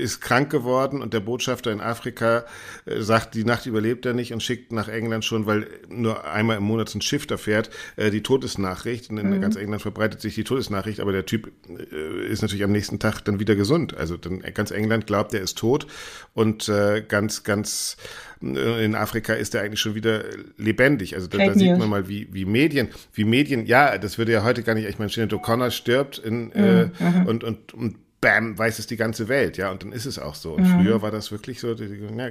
ist 0.00 0.20
krank 0.20 0.48
geworden 0.50 1.02
und 1.02 1.12
der 1.12 1.18
Botschafter 1.18 1.72
in 1.72 1.80
Afrika 1.80 2.44
äh, 2.84 3.00
sagt, 3.00 3.34
die 3.34 3.44
Nacht 3.44 3.66
überlebt 3.66 4.06
er 4.06 4.14
nicht 4.14 4.32
und 4.32 4.44
schickt 4.44 4.70
nach 4.70 4.86
England 4.86 5.24
schon, 5.24 5.46
weil 5.46 5.66
nur 5.88 6.24
einmal 6.24 6.58
im 6.58 6.62
Monat 6.62 6.94
ein 6.94 7.00
Schiff 7.00 7.26
da 7.26 7.36
fährt, 7.36 7.70
äh, 7.96 8.10
die 8.10 8.22
Todesnachricht. 8.22 9.10
Und 9.10 9.18
in 9.18 9.30
mhm. 9.30 9.40
ganz 9.40 9.56
England 9.56 9.82
verbreitet 9.82 10.20
sich 10.20 10.36
die 10.36 10.44
Todesnachricht, 10.44 11.00
aber 11.00 11.10
der 11.10 11.26
Typ 11.26 11.50
äh, 11.68 12.26
ist 12.26 12.42
natürlich 12.42 12.64
am 12.64 12.72
nächsten 12.72 13.00
Tag 13.00 13.22
dann 13.22 13.40
wieder 13.40 13.56
gesund. 13.56 13.96
Also 13.96 14.16
dann 14.16 14.40
ganz 14.54 14.70
England 14.70 15.08
glaubt, 15.08 15.34
er 15.34 15.40
ist 15.40 15.58
tot 15.58 15.88
und 16.32 16.68
äh, 16.68 17.02
ganz, 17.06 17.42
ganz 17.42 17.96
äh, 17.98 18.31
in 18.42 18.94
Afrika 18.94 19.34
ist 19.34 19.54
er 19.54 19.62
eigentlich 19.62 19.80
schon 19.80 19.94
wieder 19.94 20.24
lebendig. 20.58 21.14
Also 21.14 21.28
da, 21.28 21.38
da 21.38 21.54
sieht 21.54 21.78
man 21.78 21.88
mal, 21.88 22.08
wie, 22.08 22.28
wie 22.32 22.44
Medien, 22.44 22.88
wie 23.14 23.24
Medien, 23.24 23.66
ja, 23.66 23.96
das 23.98 24.18
würde 24.18 24.32
ja 24.32 24.42
heute 24.42 24.62
gar 24.62 24.74
nicht, 24.74 24.88
ich 24.88 24.98
meine, 24.98 25.10
Sinead 25.10 25.32
O'Connor 25.32 25.70
stirbt 25.70 26.18
in, 26.18 26.46
mhm. 26.46 26.52
äh, 26.54 26.84
mhm. 26.84 27.26
und, 27.26 27.44
und, 27.44 27.74
und 27.74 27.96
bam, 28.20 28.58
weiß 28.58 28.78
es 28.78 28.86
die 28.86 28.96
ganze 28.96 29.28
Welt, 29.28 29.56
ja, 29.58 29.70
und 29.70 29.82
dann 29.82 29.92
ist 29.92 30.06
es 30.06 30.18
auch 30.18 30.34
so. 30.34 30.54
Und 30.54 30.64
mhm. 30.64 30.82
früher 30.82 31.02
war 31.02 31.10
das 31.10 31.30
wirklich 31.30 31.60
so, 31.60 31.74
die, 31.74 31.84
ja, 31.84 32.30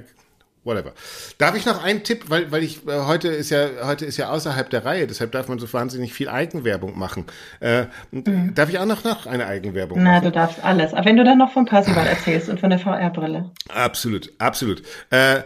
whatever. 0.64 0.92
Darf 1.38 1.56
ich 1.56 1.66
noch 1.66 1.82
einen 1.82 2.02
Tipp, 2.04 2.24
weil, 2.28 2.50
weil 2.52 2.62
ich, 2.62 2.86
äh, 2.86 3.02
heute 3.06 3.28
ist 3.28 3.50
ja, 3.50 3.68
heute 3.84 4.04
ist 4.04 4.16
ja 4.16 4.30
außerhalb 4.30 4.70
der 4.70 4.84
Reihe, 4.84 5.06
deshalb 5.06 5.32
darf 5.32 5.48
man 5.48 5.58
so 5.58 5.70
wahnsinnig 5.72 6.12
viel 6.12 6.28
Eigenwerbung 6.28 6.98
machen. 6.98 7.26
Äh, 7.60 7.84
mhm. 8.10 8.54
Darf 8.54 8.68
ich 8.68 8.78
auch 8.78 8.86
noch, 8.86 9.04
noch 9.04 9.26
eine 9.26 9.46
Eigenwerbung 9.46 9.98
Na, 10.02 10.12
machen? 10.12 10.20
Na, 10.24 10.30
du 10.30 10.34
darfst 10.34 10.64
alles. 10.64 10.92
Aber 10.94 11.04
wenn 11.04 11.16
du 11.16 11.24
dann 11.24 11.38
noch 11.38 11.52
von 11.52 11.66
Parsival 11.66 12.06
erzählst 12.06 12.48
und 12.48 12.60
von 12.60 12.70
der 12.70 12.78
VR-Brille. 12.78 13.50
Absolut, 13.68 14.32
absolut. 14.38 14.82
Äh, 15.10 15.42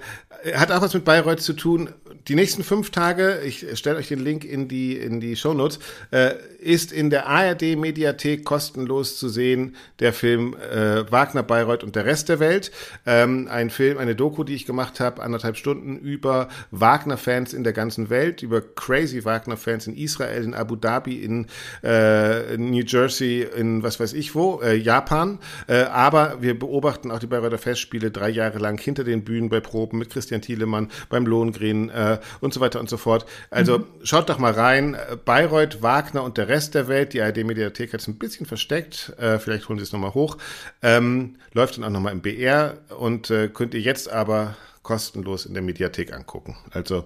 hat 0.55 0.71
auch 0.71 0.83
was 0.83 0.95
mit 0.95 1.05
Bayreuth 1.05 1.41
zu 1.41 1.55
tun. 1.55 1.91
Die 2.29 2.35
nächsten 2.35 2.65
fünf 2.65 2.91
Tage, 2.91 3.41
ich 3.45 3.79
stelle 3.79 3.99
euch 3.99 4.09
den 4.09 4.19
Link 4.19 4.45
in 4.45 4.69
die, 4.69 4.97
in 4.97 5.21
die 5.21 5.37
Shownotes, 5.37 5.79
äh, 6.11 6.35
ist 6.67 6.91
in 6.91 7.11
der 7.11 7.29
ARD-Mediathek 7.29 8.45
kostenlos 8.45 9.19
zu 9.19 9.29
sehen 9.29 9.77
der 10.01 10.13
Film 10.13 10.55
äh, 10.55 11.11
Wagner, 11.11 11.45
Bayreuth 11.45 11.85
und 11.85 11.95
der 11.95 12.05
Rest 12.05 12.29
der 12.29 12.41
Welt. 12.41 12.73
Ähm, 13.07 13.47
ein 13.49 13.71
Film, 13.71 13.99
eine 13.99 14.17
Doku, 14.17 14.43
die 14.43 14.55
ich 14.55 14.67
gemacht 14.67 14.99
habe, 14.99 15.23
anderthalb 15.23 15.57
Stunden 15.57 15.97
über 15.97 16.49
Wagner-Fans 16.73 17.55
in 17.55 17.63
der 17.63 17.73
ganzen 17.73 18.11
Welt, 18.11 18.43
über 18.43 18.61
crazy 18.61 19.25
Wagner-Fans 19.25 19.87
in 19.87 19.97
Israel, 19.97 20.43
in 20.43 20.55
Abu 20.55 20.75
Dhabi, 20.75 21.23
in 21.23 21.47
äh, 21.85 22.57
New 22.57 22.83
Jersey, 22.85 23.47
in 23.57 23.85
was 23.85 24.01
weiß 24.01 24.13
ich 24.13 24.35
wo, 24.35 24.61
äh, 24.61 24.75
Japan. 24.75 25.39
Äh, 25.69 25.83
aber 25.85 26.43
wir 26.43 26.59
beobachten 26.59 27.13
auch 27.13 27.21
die 27.21 27.29
Bayreuther 27.29 27.59
Festspiele 27.59 28.11
drei 28.11 28.31
Jahre 28.31 28.59
lang 28.59 28.81
hinter 28.81 29.05
den 29.05 29.23
Bühnen 29.23 29.51
bei 29.51 29.61
Proben 29.61 29.99
mit 29.99 30.11
Christian 30.11 30.43
Thielemann, 30.43 30.91
beim 31.11 31.27
Lohengrin 31.27 31.91
äh, 31.91 32.19
und 32.41 32.53
so 32.53 32.61
weiter 32.61 32.81
und 32.81 32.91
so 32.91 32.97
fort. 32.97 33.25
Also 33.51 33.79
mhm. 33.79 33.85
schaut 34.03 34.29
doch 34.29 34.39
mal 34.39 34.53
rein. 34.53 34.97
Bayreuth, 35.25 35.81
Wagner 35.81 36.25
und 36.25 36.37
der 36.39 36.49
Rest 36.49 36.56
Rest 36.57 36.75
der 36.75 36.89
Welt. 36.89 37.13
Die 37.13 37.21
ARD-Mediathek 37.21 37.93
hat 37.93 38.01
es 38.01 38.09
ein 38.09 38.17
bisschen 38.17 38.47
versteckt. 38.47 39.13
Äh, 39.19 39.39
vielleicht 39.39 39.69
holen 39.69 39.79
Sie 39.79 39.83
es 39.83 39.93
nochmal 39.93 40.15
hoch. 40.15 40.39
Ähm, 40.83 41.37
läuft 41.53 41.77
dann 41.77 41.85
auch 41.85 41.91
nochmal 41.91 42.13
im 42.13 42.23
BR 42.23 42.79
und 42.99 43.31
äh, 43.31 43.49
könnt 43.49 43.75
ihr 43.75 43.81
jetzt 43.81 44.11
aber 44.11 44.57
kostenlos 44.83 45.45
in 45.45 45.53
der 45.53 45.63
Mediathek 45.63 46.15
angucken. 46.15 46.57
Also, 46.71 47.05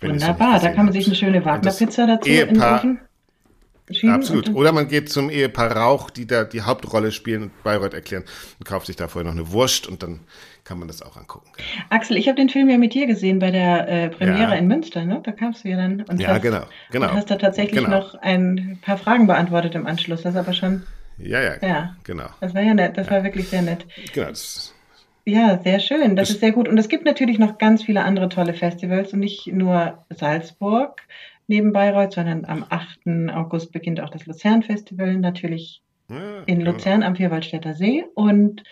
wenn 0.00 0.12
Wunderbar, 0.12 0.58
da 0.58 0.70
kann 0.70 0.86
man 0.86 0.92
sich 0.92 1.06
eine 1.06 1.14
schöne 1.14 1.44
Wagner-Pizza 1.44 2.06
dazu 2.06 2.28
Ehepaar, 2.28 2.82
Absolut. 4.04 4.54
Oder 4.54 4.72
man 4.72 4.88
geht 4.88 5.08
zum 5.08 5.30
Ehepaar 5.30 5.74
Rauch, 5.74 6.10
die 6.10 6.26
da 6.26 6.44
die 6.44 6.60
Hauptrolle 6.60 7.10
spielen 7.10 7.44
und 7.44 7.62
Bayreuth 7.62 7.94
erklären 7.94 8.24
und 8.58 8.66
kauft 8.66 8.86
sich 8.86 8.96
da 8.96 9.08
vorher 9.08 9.30
noch 9.30 9.38
eine 9.38 9.50
Wurst 9.50 9.86
und 9.86 10.02
dann 10.02 10.20
kann 10.68 10.78
man 10.78 10.86
das 10.86 11.00
auch 11.00 11.16
angucken. 11.16 11.50
Axel, 11.88 12.18
ich 12.18 12.28
habe 12.28 12.36
den 12.36 12.50
Film 12.50 12.68
ja 12.68 12.76
mit 12.76 12.92
dir 12.92 13.06
gesehen 13.06 13.38
bei 13.38 13.50
der 13.50 13.88
äh, 13.88 14.08
Premiere 14.10 14.50
ja. 14.50 14.52
in 14.52 14.68
Münster, 14.68 15.02
ne? 15.06 15.20
Da 15.24 15.32
kamst 15.32 15.64
du 15.64 15.70
ja 15.70 15.78
dann 15.78 16.02
und 16.02 16.20
ja, 16.20 16.28
hast, 16.28 16.42
genau, 16.42 16.64
genau. 16.90 17.08
Und 17.08 17.14
hast 17.14 17.30
da 17.30 17.36
tatsächlich 17.36 17.82
genau. 17.82 17.98
noch 17.98 18.14
ein 18.16 18.78
paar 18.82 18.98
Fragen 18.98 19.26
beantwortet 19.26 19.74
im 19.74 19.86
Anschluss. 19.86 20.22
Das 20.22 20.34
ist 20.34 20.38
aber 20.38 20.52
schon. 20.52 20.82
Ja, 21.16 21.40
ja, 21.40 21.54
ja. 21.62 21.96
genau. 22.04 22.26
Das 22.40 22.54
war 22.54 22.60
ja 22.60 22.74
nett, 22.74 22.98
das 22.98 23.06
ja. 23.06 23.12
war 23.12 23.24
wirklich 23.24 23.48
sehr 23.48 23.62
nett. 23.62 23.86
Genau. 24.12 24.28
Das, 24.28 24.74
ja, 25.24 25.58
sehr 25.64 25.80
schön. 25.80 26.16
Das, 26.16 26.28
ist 26.28 26.40
sehr 26.40 26.52
gut. 26.52 26.68
Und 26.68 26.76
es 26.76 26.90
gibt 26.90 27.06
natürlich 27.06 27.38
noch 27.38 27.56
ganz 27.56 27.82
viele 27.82 28.04
andere 28.04 28.28
tolle 28.28 28.52
Festivals 28.52 29.14
und 29.14 29.20
nicht 29.20 29.46
nur 29.46 30.04
Salzburg 30.10 31.00
neben 31.46 31.72
Bayreuth, 31.72 32.12
sondern 32.12 32.44
am 32.44 32.66
8. 32.68 33.32
August 33.34 33.72
beginnt 33.72 34.00
auch 34.02 34.10
das 34.10 34.26
Luzern-Festival, 34.26 35.16
natürlich 35.16 35.80
ja, 36.10 36.42
in 36.44 36.58
genau. 36.58 36.72
Luzern 36.72 37.02
am 37.02 37.16
Vierwaldstätter 37.16 37.72
See. 37.72 38.04
Und 38.14 38.64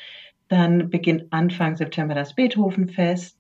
dann 0.49 0.91
beginnt 0.91 1.27
Anfang 1.31 1.77
September 1.77 2.15
das 2.15 2.35
Beethovenfest. 2.35 3.37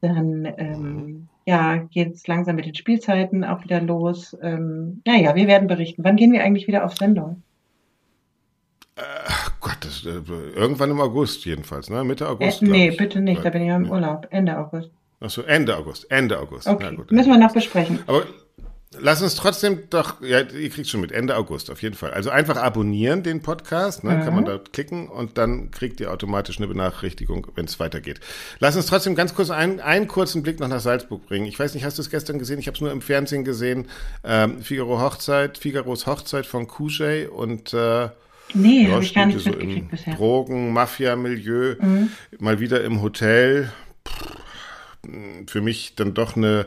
Dann 0.00 0.44
ähm, 0.58 0.80
mhm. 0.80 1.28
ja, 1.46 1.76
geht 1.76 2.14
es 2.14 2.26
langsam 2.26 2.56
mit 2.56 2.66
den 2.66 2.74
Spielzeiten 2.74 3.44
auch 3.44 3.64
wieder 3.64 3.80
los. 3.80 4.36
Ähm, 4.42 5.02
naja, 5.04 5.34
wir 5.34 5.48
werden 5.48 5.66
berichten. 5.66 6.04
Wann 6.04 6.16
gehen 6.16 6.32
wir 6.32 6.44
eigentlich 6.44 6.68
wieder 6.68 6.84
auf 6.84 6.96
Sendung? 6.96 7.42
Ach 8.96 9.52
Gott, 9.60 9.78
das, 9.80 10.04
äh, 10.04 10.20
irgendwann 10.54 10.90
im 10.90 11.00
August 11.00 11.44
jedenfalls, 11.44 11.90
ne? 11.90 12.04
Mitte 12.04 12.28
August. 12.28 12.62
Äh, 12.62 12.66
nee, 12.66 12.90
bitte 12.90 13.20
nicht, 13.20 13.44
da 13.44 13.50
bin 13.50 13.62
ich 13.62 13.68
ja 13.68 13.76
im 13.76 13.90
Urlaub. 13.90 14.26
Ende 14.30 14.58
August. 14.58 14.90
Achso, 15.20 15.42
Ende 15.42 15.76
August. 15.76 16.10
Ende 16.10 16.38
August. 16.38 16.68
Okay. 16.68 16.96
Müssen 17.10 17.30
wir 17.30 17.38
noch 17.38 17.52
besprechen. 17.52 18.00
Aber 18.06 18.24
Lass 18.98 19.20
uns 19.20 19.34
trotzdem 19.34 19.90
doch, 19.90 20.22
ja, 20.22 20.40
ihr 20.40 20.70
kriegt 20.70 20.88
schon 20.88 21.02
mit, 21.02 21.12
Ende 21.12 21.36
August 21.36 21.70
auf 21.70 21.82
jeden 21.82 21.94
Fall. 21.94 22.12
Also 22.12 22.30
einfach 22.30 22.56
abonnieren 22.56 23.22
den 23.22 23.42
Podcast, 23.42 24.02
ne, 24.02 24.16
mhm. 24.16 24.20
kann 24.22 24.34
man 24.34 24.44
da 24.46 24.58
klicken 24.58 25.08
und 25.08 25.36
dann 25.36 25.70
kriegt 25.70 26.00
ihr 26.00 26.10
automatisch 26.10 26.56
eine 26.56 26.68
Benachrichtigung, 26.68 27.46
wenn 27.54 27.66
es 27.66 27.78
weitergeht. 27.78 28.20
Lass 28.60 28.76
uns 28.76 28.86
trotzdem 28.86 29.14
ganz 29.14 29.34
kurz 29.34 29.50
einen, 29.50 29.80
einen 29.80 30.08
kurzen 30.08 30.42
Blick 30.42 30.58
noch 30.58 30.68
nach 30.68 30.80
Salzburg 30.80 31.26
bringen. 31.26 31.44
Ich 31.44 31.58
weiß 31.58 31.74
nicht, 31.74 31.84
hast 31.84 31.98
du 31.98 32.02
es 32.02 32.08
gestern 32.08 32.38
gesehen? 32.38 32.58
Ich 32.60 32.66
habe 32.66 32.76
es 32.76 32.80
nur 32.80 32.90
im 32.90 33.02
Fernsehen 33.02 33.44
gesehen. 33.44 33.88
Ähm, 34.24 34.62
Figaro 34.62 35.00
Hochzeit, 35.00 35.58
Figaros 35.58 36.06
Hochzeit 36.06 36.46
von 36.46 36.66
Kuschey 36.66 37.26
und 37.26 37.74
äh, 37.74 38.08
Nee, 38.54 38.90
habe 38.90 39.04
ich 39.04 39.12
gar 39.12 39.26
nicht 39.26 39.40
so 39.40 39.50
mitgekriegt 39.50 39.90
bisher. 39.90 40.14
Drogen, 40.14 40.72
Mafia-Milieu, 40.72 41.76
mhm. 41.78 42.08
mal 42.38 42.60
wieder 42.60 42.82
im 42.82 43.02
Hotel. 43.02 43.70
Für 45.46 45.60
mich 45.60 45.94
dann 45.96 46.14
doch 46.14 46.34
eine 46.34 46.66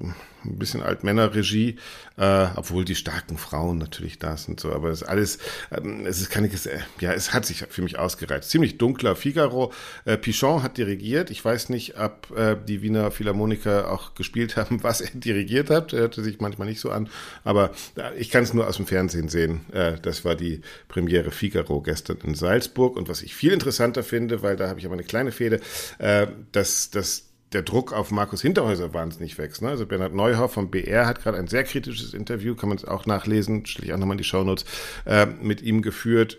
ein 0.00 0.58
bisschen 0.58 0.82
Altmännerregie, 0.82 1.76
äh, 2.16 2.46
obwohl 2.56 2.84
die 2.84 2.94
starken 2.94 3.38
Frauen 3.38 3.78
natürlich 3.78 4.18
da 4.18 4.36
sind, 4.36 4.60
so, 4.60 4.72
aber 4.72 4.90
ist 4.90 5.02
alles, 5.02 5.38
ähm, 5.70 6.06
es 6.06 6.20
ist 6.20 6.30
keine, 6.30 6.48
äh, 6.48 6.78
ja, 7.00 7.12
es 7.12 7.32
hat 7.32 7.46
sich 7.46 7.64
für 7.68 7.82
mich 7.82 7.98
ausgereizt. 7.98 8.50
Ziemlich 8.50 8.78
dunkler 8.78 9.16
Figaro. 9.16 9.72
Äh, 10.04 10.16
Pichon 10.16 10.62
hat 10.62 10.78
dirigiert. 10.78 11.30
Ich 11.30 11.44
weiß 11.44 11.68
nicht, 11.68 11.98
ob 11.98 12.30
äh, 12.36 12.56
die 12.56 12.82
Wiener 12.82 13.10
Philharmoniker 13.10 13.90
auch 13.90 14.14
gespielt 14.14 14.56
haben, 14.56 14.82
was 14.82 15.00
er 15.00 15.10
dirigiert 15.12 15.70
hat. 15.70 15.92
Er 15.92 16.00
hörte 16.00 16.22
sich 16.22 16.40
manchmal 16.40 16.68
nicht 16.68 16.80
so 16.80 16.90
an, 16.90 17.08
aber 17.44 17.70
äh, 17.96 18.16
ich 18.18 18.30
kann 18.30 18.42
es 18.42 18.54
nur 18.54 18.66
aus 18.66 18.76
dem 18.76 18.86
Fernsehen 18.86 19.28
sehen. 19.28 19.66
Äh, 19.72 19.98
das 20.00 20.24
war 20.24 20.34
die 20.34 20.60
Premiere 20.88 21.30
Figaro 21.30 21.80
gestern 21.80 22.18
in 22.24 22.34
Salzburg 22.34 22.96
und 22.96 23.08
was 23.08 23.22
ich 23.22 23.34
viel 23.34 23.52
interessanter 23.52 24.02
finde, 24.02 24.42
weil 24.42 24.56
da 24.56 24.68
habe 24.68 24.80
ich 24.80 24.86
aber 24.86 24.94
eine 24.94 25.04
kleine 25.04 25.32
Fehde, 25.32 25.60
äh, 25.98 26.26
dass, 26.52 26.90
dass 26.90 27.31
der 27.54 27.62
Druck 27.62 27.92
auf 27.92 28.10
Markus 28.10 28.42
Hinterhäuser 28.42 28.94
wahnsinnig 28.94 29.38
wächst. 29.38 29.62
Ne? 29.62 29.68
Also 29.68 29.86
Bernhard 29.86 30.14
Neuhoff 30.14 30.52
vom 30.52 30.70
BR 30.70 31.06
hat 31.06 31.22
gerade 31.22 31.38
ein 31.38 31.48
sehr 31.48 31.64
kritisches 31.64 32.14
Interview, 32.14 32.54
kann 32.54 32.68
man 32.68 32.78
es 32.78 32.84
auch 32.84 33.06
nachlesen, 33.06 33.66
stelle 33.66 33.86
ich 33.86 33.94
auch 33.94 33.98
nochmal 33.98 34.14
in 34.14 34.18
die 34.18 34.24
Shownotes, 34.24 34.64
äh, 35.04 35.26
mit 35.26 35.62
ihm 35.62 35.82
geführt 35.82 36.38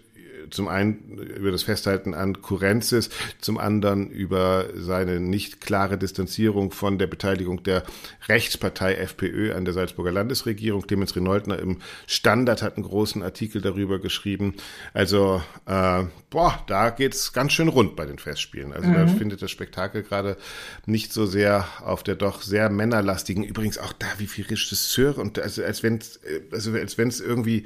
zum 0.49 0.67
einen 0.67 1.17
über 1.17 1.51
das 1.51 1.63
Festhalten 1.63 2.13
an 2.13 2.41
Kurenzis, 2.41 3.09
zum 3.39 3.57
anderen 3.57 4.09
über 4.09 4.65
seine 4.75 5.19
nicht 5.19 5.61
klare 5.61 5.97
Distanzierung 5.97 6.71
von 6.71 6.97
der 6.97 7.07
Beteiligung 7.07 7.63
der 7.63 7.83
Rechtspartei 8.27 8.95
FPÖ 8.95 9.53
an 9.53 9.65
der 9.65 9.73
Salzburger 9.73 10.11
Landesregierung. 10.11 10.81
Clemens 10.83 11.15
Renoldner 11.15 11.59
im 11.59 11.79
Standard 12.07 12.61
hat 12.61 12.77
einen 12.77 12.85
großen 12.85 13.23
Artikel 13.23 13.61
darüber 13.61 13.99
geschrieben. 13.99 14.55
Also, 14.93 15.41
äh, 15.65 16.03
boah, 16.29 16.63
da 16.67 16.89
geht's 16.89 17.33
ganz 17.33 17.53
schön 17.53 17.67
rund 17.67 17.95
bei 17.95 18.05
den 18.05 18.19
Festspielen. 18.19 18.73
Also 18.73 18.89
mhm. 18.89 18.93
da 18.93 19.07
findet 19.07 19.41
das 19.41 19.51
Spektakel 19.51 20.03
gerade 20.03 20.37
nicht 20.85 21.13
so 21.13 21.25
sehr 21.25 21.67
auf 21.83 22.03
der 22.03 22.15
doch 22.15 22.41
sehr 22.41 22.69
männerlastigen, 22.69 23.43
übrigens 23.43 23.77
auch 23.77 23.93
da, 23.93 24.07
wie 24.17 24.27
viel 24.27 24.45
Regisseur 24.45 25.17
und 25.17 25.39
also 25.39 25.63
als 25.63 25.83
wenn 25.83 25.97
es 25.97 26.19
also 26.51 26.73
als 26.73 26.97
wenn 26.97 27.07
es 27.07 27.19
irgendwie 27.19 27.65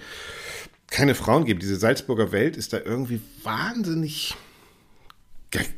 keine 0.88 1.16
Frauen 1.16 1.46
gibt. 1.46 1.62
Diese 1.62 1.76
Salzburger 1.76 2.32
Welt 2.32 2.58
ist 2.58 2.74
da 2.74 2.80
irgendwie 2.84 3.22
wahnsinnig 3.44 4.36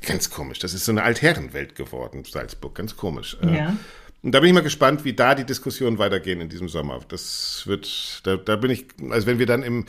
ganz 0.06 0.30
komisch. 0.30 0.60
Das 0.60 0.74
ist 0.74 0.86
so 0.86 0.92
eine 0.92 1.04
Altherrenwelt 1.04 1.76
geworden, 1.76 2.24
Salzburg, 2.24 2.76
ganz 2.76 2.96
komisch. 2.96 3.38
Äh, 3.42 3.56
ja. 3.56 3.78
Und 4.22 4.34
da 4.34 4.40
bin 4.40 4.50
ich 4.50 4.54
mal 4.54 4.62
gespannt, 4.62 5.06
wie 5.06 5.14
da 5.14 5.34
die 5.36 5.46
Diskussionen 5.46 5.98
weitergehen 5.98 6.42
in 6.42 6.50
diesem 6.50 6.68
Sommer. 6.68 7.00
Das 7.08 7.64
wird, 7.66 8.22
da, 8.26 8.36
da 8.36 8.56
bin 8.58 8.72
ich, 8.72 8.88
also 9.10 9.28
wenn 9.28 9.40
wir 9.40 9.46
dann 9.46 9.64
im 9.64 9.86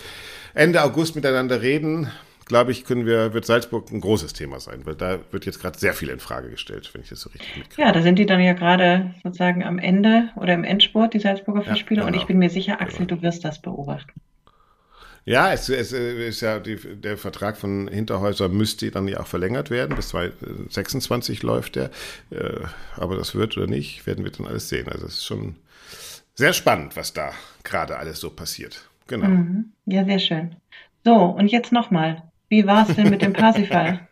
Ende 0.54 0.82
August 0.84 1.16
miteinander 1.16 1.62
reden, 1.62 2.10
glaube 2.46 2.70
ich, 2.70 2.84
können 2.84 3.06
wir, 3.06 3.32
wird 3.32 3.44
Salzburg 3.44 3.90
ein 3.90 4.00
großes 4.00 4.32
Thema 4.32 4.60
sein, 4.60 4.84
weil 4.84 4.94
da 4.94 5.18
wird 5.30 5.46
jetzt 5.46 5.60
gerade 5.60 5.78
sehr 5.78 5.94
viel 5.94 6.10
in 6.10 6.20
Frage 6.20 6.50
gestellt, 6.50 6.90
wenn 6.92 7.02
ich 7.02 7.08
das 7.08 7.20
so 7.20 7.30
richtig 7.30 7.56
mitkriege. 7.56 7.82
Ja, 7.82 7.92
da 7.92 8.02
sind 8.02 8.18
die 8.18 8.26
dann 8.26 8.40
ja 8.40 8.52
gerade 8.52 9.14
sozusagen 9.22 9.64
am 9.64 9.78
Ende 9.78 10.30
oder 10.36 10.54
im 10.54 10.64
Endsport, 10.64 11.14
die 11.14 11.20
Salzburger 11.20 11.62
Festspiele, 11.62 12.00
ja, 12.00 12.06
genau. 12.06 12.16
und 12.16 12.20
ich 12.20 12.26
bin 12.26 12.38
mir 12.38 12.50
sicher, 12.50 12.80
Axel, 12.80 13.06
genau. 13.06 13.20
du 13.20 13.22
wirst 13.22 13.44
das 13.44 13.62
beobachten. 13.62 14.20
Ja, 15.30 15.52
es, 15.52 15.68
es 15.68 15.92
ist 15.92 16.40
ja 16.40 16.58
die, 16.58 16.74
der 16.74 17.16
Vertrag 17.16 17.56
von 17.56 17.86
Hinterhäuser 17.86 18.48
müsste 18.48 18.90
dann 18.90 19.06
ja 19.06 19.20
auch 19.20 19.28
verlängert 19.28 19.70
werden. 19.70 19.94
Bis 19.94 20.08
2026 20.08 21.44
läuft 21.44 21.76
der. 21.76 21.90
Äh, 22.30 22.66
aber 22.96 23.14
das 23.14 23.36
wird 23.36 23.56
oder 23.56 23.68
nicht, 23.68 24.04
werden 24.08 24.24
wir 24.24 24.32
dann 24.32 24.48
alles 24.48 24.68
sehen. 24.68 24.88
Also 24.88 25.06
es 25.06 25.18
ist 25.18 25.26
schon 25.26 25.54
sehr 26.34 26.52
spannend, 26.52 26.96
was 26.96 27.12
da 27.12 27.30
gerade 27.62 27.96
alles 27.96 28.18
so 28.18 28.30
passiert. 28.30 28.88
Genau. 29.06 29.28
Mhm. 29.28 29.72
Ja, 29.86 30.04
sehr 30.04 30.18
schön. 30.18 30.56
So, 31.04 31.14
und 31.14 31.46
jetzt 31.52 31.70
nochmal. 31.70 32.24
Wie 32.48 32.66
war 32.66 32.88
es 32.88 32.96
denn 32.96 33.08
mit 33.08 33.22
dem 33.22 33.32
Parsifal? 33.32 34.08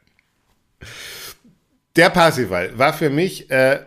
Der 1.96 2.10
Parsifal 2.10 2.78
war 2.78 2.92
für 2.92 3.10
mich 3.10 3.50
äh, 3.50 3.80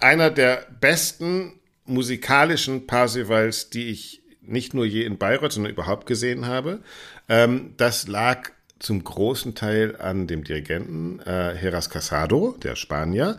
einer 0.00 0.32
der 0.32 0.66
besten 0.80 1.60
musikalischen 1.84 2.88
Parsifals, 2.88 3.70
die 3.70 3.88
ich 3.90 4.21
nicht 4.42 4.74
nur 4.74 4.84
je 4.84 5.04
in 5.04 5.18
Bayreuth, 5.18 5.52
sondern 5.52 5.72
überhaupt 5.72 6.06
gesehen 6.06 6.46
habe. 6.46 6.80
Ähm, 7.28 7.74
das 7.76 8.08
lag 8.08 8.50
zum 8.78 9.04
großen 9.04 9.54
Teil 9.54 9.96
an 9.96 10.26
dem 10.26 10.44
Dirigenten 10.44 11.20
äh, 11.20 11.54
Heras 11.54 11.88
Casado, 11.88 12.56
der 12.62 12.76
Spanier. 12.76 13.38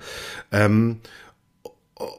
Ähm, 0.52 1.02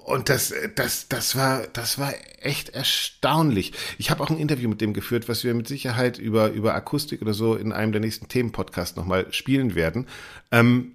und 0.05 0.29
das, 0.29 0.55
das, 0.77 1.09
das 1.09 1.35
war, 1.37 1.67
das 1.73 1.99
war 1.99 2.15
echt 2.41 2.71
erstaunlich. 2.71 3.73
Ich 3.99 4.11
habe 4.11 4.23
auch 4.23 4.31
ein 4.31 4.39
Interview 4.39 4.69
mit 4.69 4.81
dem 4.81 4.95
geführt, 4.95 5.29
was 5.29 5.43
wir 5.45 5.53
mit 5.55 5.67
Sicherheit 5.67 6.19
über, 6.19 6.51
über 6.51 6.75
Akustik 6.75 7.23
oder 7.23 7.35
so 7.35 7.57
in 7.57 7.73
einem 7.73 7.93
der 7.93 8.01
nächsten 8.01 8.29
Themenpodcasts 8.29 8.97
nochmal 8.97 9.33
spielen 9.33 9.75
werden. 9.75 10.07
Ähm, 10.53 10.93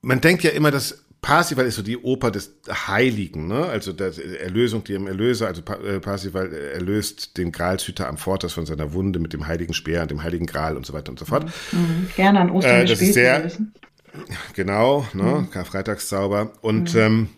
man 0.00 0.20
denkt 0.20 0.44
ja 0.44 0.50
immer, 0.50 0.70
dass 0.70 1.04
Parsival 1.20 1.66
ist 1.66 1.74
so 1.74 1.82
die 1.82 1.98
Oper 1.98 2.30
des 2.30 2.54
Heiligen, 2.68 3.48
ne? 3.48 3.64
Also 3.66 3.92
der 3.92 4.12
Erlösung, 4.40 4.84
die 4.84 4.94
im 4.94 5.06
Erlöser, 5.06 5.48
also 5.48 5.62
äh, 5.62 5.98
Parsival 5.98 6.52
erlöst 6.52 7.36
den 7.36 7.50
Gralshüter 7.50 8.08
am 8.08 8.16
Fortas 8.18 8.52
von 8.52 8.66
seiner 8.66 8.92
Wunde 8.92 9.18
mit 9.18 9.32
dem 9.32 9.46
heiligen 9.46 9.74
Speer 9.74 10.02
und 10.02 10.10
dem 10.10 10.22
heiligen 10.22 10.46
Gral 10.46 10.76
und 10.76 10.86
so 10.86 10.92
weiter 10.92 11.10
und 11.10 11.18
so 11.18 11.24
fort. 11.24 11.46
Mhm. 11.72 11.78
mhm. 11.78 12.08
Gerne 12.14 12.40
an 12.40 12.50
Ostern 12.50 12.82
äh, 12.82 12.84
das 12.84 13.00
ist 13.00 13.14
sehr, 13.14 13.50
Genau, 14.54 15.06
ne? 15.12 15.22
Mhm. 15.22 15.50
Karfreitagszauber. 15.50 16.52
Und 16.60 16.94
mhm. 16.94 17.00
ähm, 17.00 17.28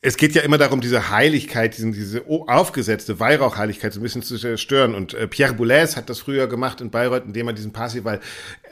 es 0.00 0.16
geht 0.16 0.34
ja 0.34 0.42
immer 0.42 0.58
darum, 0.58 0.80
diese 0.80 1.10
Heiligkeit, 1.10 1.76
diesen, 1.76 1.92
diese 1.92 2.24
aufgesetzte 2.26 3.20
Weihrauchheiligkeit 3.20 3.92
so 3.92 4.00
ein 4.00 4.02
bisschen 4.02 4.22
zu 4.22 4.36
zerstören. 4.36 4.94
Und 4.94 5.14
äh, 5.14 5.28
Pierre 5.28 5.54
Boulez 5.54 5.96
hat 5.96 6.10
das 6.10 6.18
früher 6.18 6.48
gemacht 6.48 6.80
in 6.80 6.90
Bayreuth, 6.90 7.24
indem 7.24 7.48
er 7.48 7.52
diesen 7.52 7.72
Parsival 7.72 8.16
äh, 8.16 8.68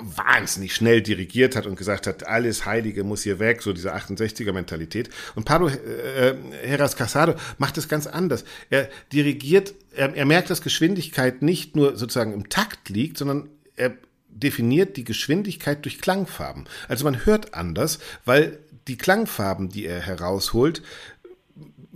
wahnsinnig 0.00 0.74
schnell 0.74 1.02
dirigiert 1.02 1.56
hat 1.56 1.66
und 1.66 1.76
gesagt 1.76 2.06
hat, 2.06 2.26
alles 2.26 2.66
Heilige 2.66 3.04
muss 3.04 3.22
hier 3.22 3.38
weg, 3.38 3.62
so 3.62 3.72
diese 3.72 3.94
68er-Mentalität. 3.94 5.10
Und 5.34 5.44
Pablo 5.44 5.68
äh, 5.68 6.34
Heras 6.62 6.96
Casado 6.96 7.34
macht 7.58 7.78
es 7.78 7.88
ganz 7.88 8.06
anders. 8.06 8.44
Er 8.70 8.88
dirigiert, 9.12 9.74
er, 9.94 10.14
er 10.14 10.26
merkt, 10.26 10.50
dass 10.50 10.62
Geschwindigkeit 10.62 11.42
nicht 11.42 11.76
nur 11.76 11.96
sozusagen 11.96 12.32
im 12.32 12.48
Takt 12.48 12.88
liegt, 12.88 13.18
sondern 13.18 13.48
er 13.76 13.92
definiert 14.28 14.96
die 14.96 15.04
Geschwindigkeit 15.04 15.84
durch 15.84 16.00
Klangfarben. 16.00 16.66
Also 16.88 17.04
man 17.04 17.26
hört 17.26 17.54
anders, 17.54 17.98
weil 18.24 18.58
die 18.88 18.96
Klangfarben, 18.96 19.68
die 19.68 19.86
er 19.86 20.00
herausholt, 20.00 20.82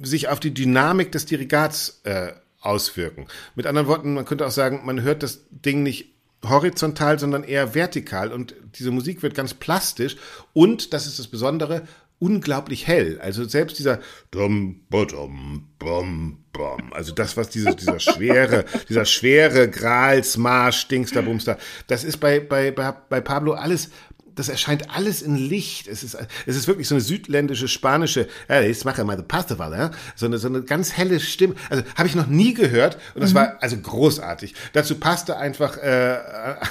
sich 0.00 0.28
auf 0.28 0.40
die 0.40 0.52
Dynamik 0.52 1.10
des 1.12 1.26
Dirigats 1.26 2.00
äh, 2.04 2.32
auswirken. 2.60 3.26
Mit 3.54 3.66
anderen 3.66 3.88
Worten, 3.88 4.14
man 4.14 4.24
könnte 4.24 4.46
auch 4.46 4.50
sagen, 4.50 4.82
man 4.84 5.02
hört 5.02 5.22
das 5.22 5.40
Ding 5.50 5.82
nicht 5.82 6.15
horizontal, 6.44 7.18
sondern 7.18 7.44
eher 7.44 7.74
vertikal. 7.74 8.32
Und 8.32 8.54
diese 8.78 8.90
Musik 8.90 9.22
wird 9.22 9.34
ganz 9.34 9.54
plastisch 9.54 10.16
und, 10.52 10.92
das 10.92 11.06
ist 11.06 11.18
das 11.18 11.28
Besondere, 11.28 11.82
unglaublich 12.18 12.86
hell. 12.86 13.20
Also 13.20 13.44
selbst 13.44 13.78
dieser 13.78 14.00
dum, 14.30 14.80
dum, 14.90 15.68
bum, 15.78 16.38
bum, 16.52 16.92
also 16.92 17.12
das, 17.12 17.36
was 17.36 17.50
diese, 17.50 17.74
dieser 17.74 18.00
schwere, 18.00 18.64
dieser 18.88 19.04
schwere 19.04 19.68
Gralsmarsch, 19.68 20.88
Dings 20.88 21.10
da, 21.12 21.20
Bums 21.20 21.44
da, 21.44 21.58
das 21.86 22.04
ist 22.04 22.18
bei, 22.18 22.40
bei, 22.40 22.70
bei 22.70 23.20
Pablo 23.20 23.52
alles 23.52 23.90
das 24.36 24.48
erscheint 24.48 24.94
alles 24.94 25.22
in 25.22 25.36
Licht. 25.36 25.88
Es 25.88 26.04
ist, 26.04 26.16
es 26.44 26.56
ist 26.56 26.68
wirklich 26.68 26.86
so 26.86 26.94
eine 26.94 27.02
südländische, 27.02 27.68
spanische, 27.68 28.28
ja, 28.48 28.60
jetzt 28.60 28.84
mache 28.84 29.02
mal 29.04 29.16
the 29.16 29.22
Pastoral, 29.22 29.72
ja? 29.72 29.90
so, 30.14 30.26
eine, 30.26 30.38
so 30.38 30.46
eine 30.46 30.62
ganz 30.62 30.92
helle 30.92 31.18
Stimme. 31.20 31.54
Also 31.70 31.82
habe 31.96 32.06
ich 32.06 32.14
noch 32.14 32.26
nie 32.26 32.54
gehört 32.54 32.98
und 33.14 33.22
das 33.22 33.30
mhm. 33.30 33.36
war 33.36 33.56
also 33.60 33.76
großartig. 33.78 34.54
Dazu 34.74 34.96
passte 34.96 35.38
einfach 35.38 35.78
äh, 35.78 36.18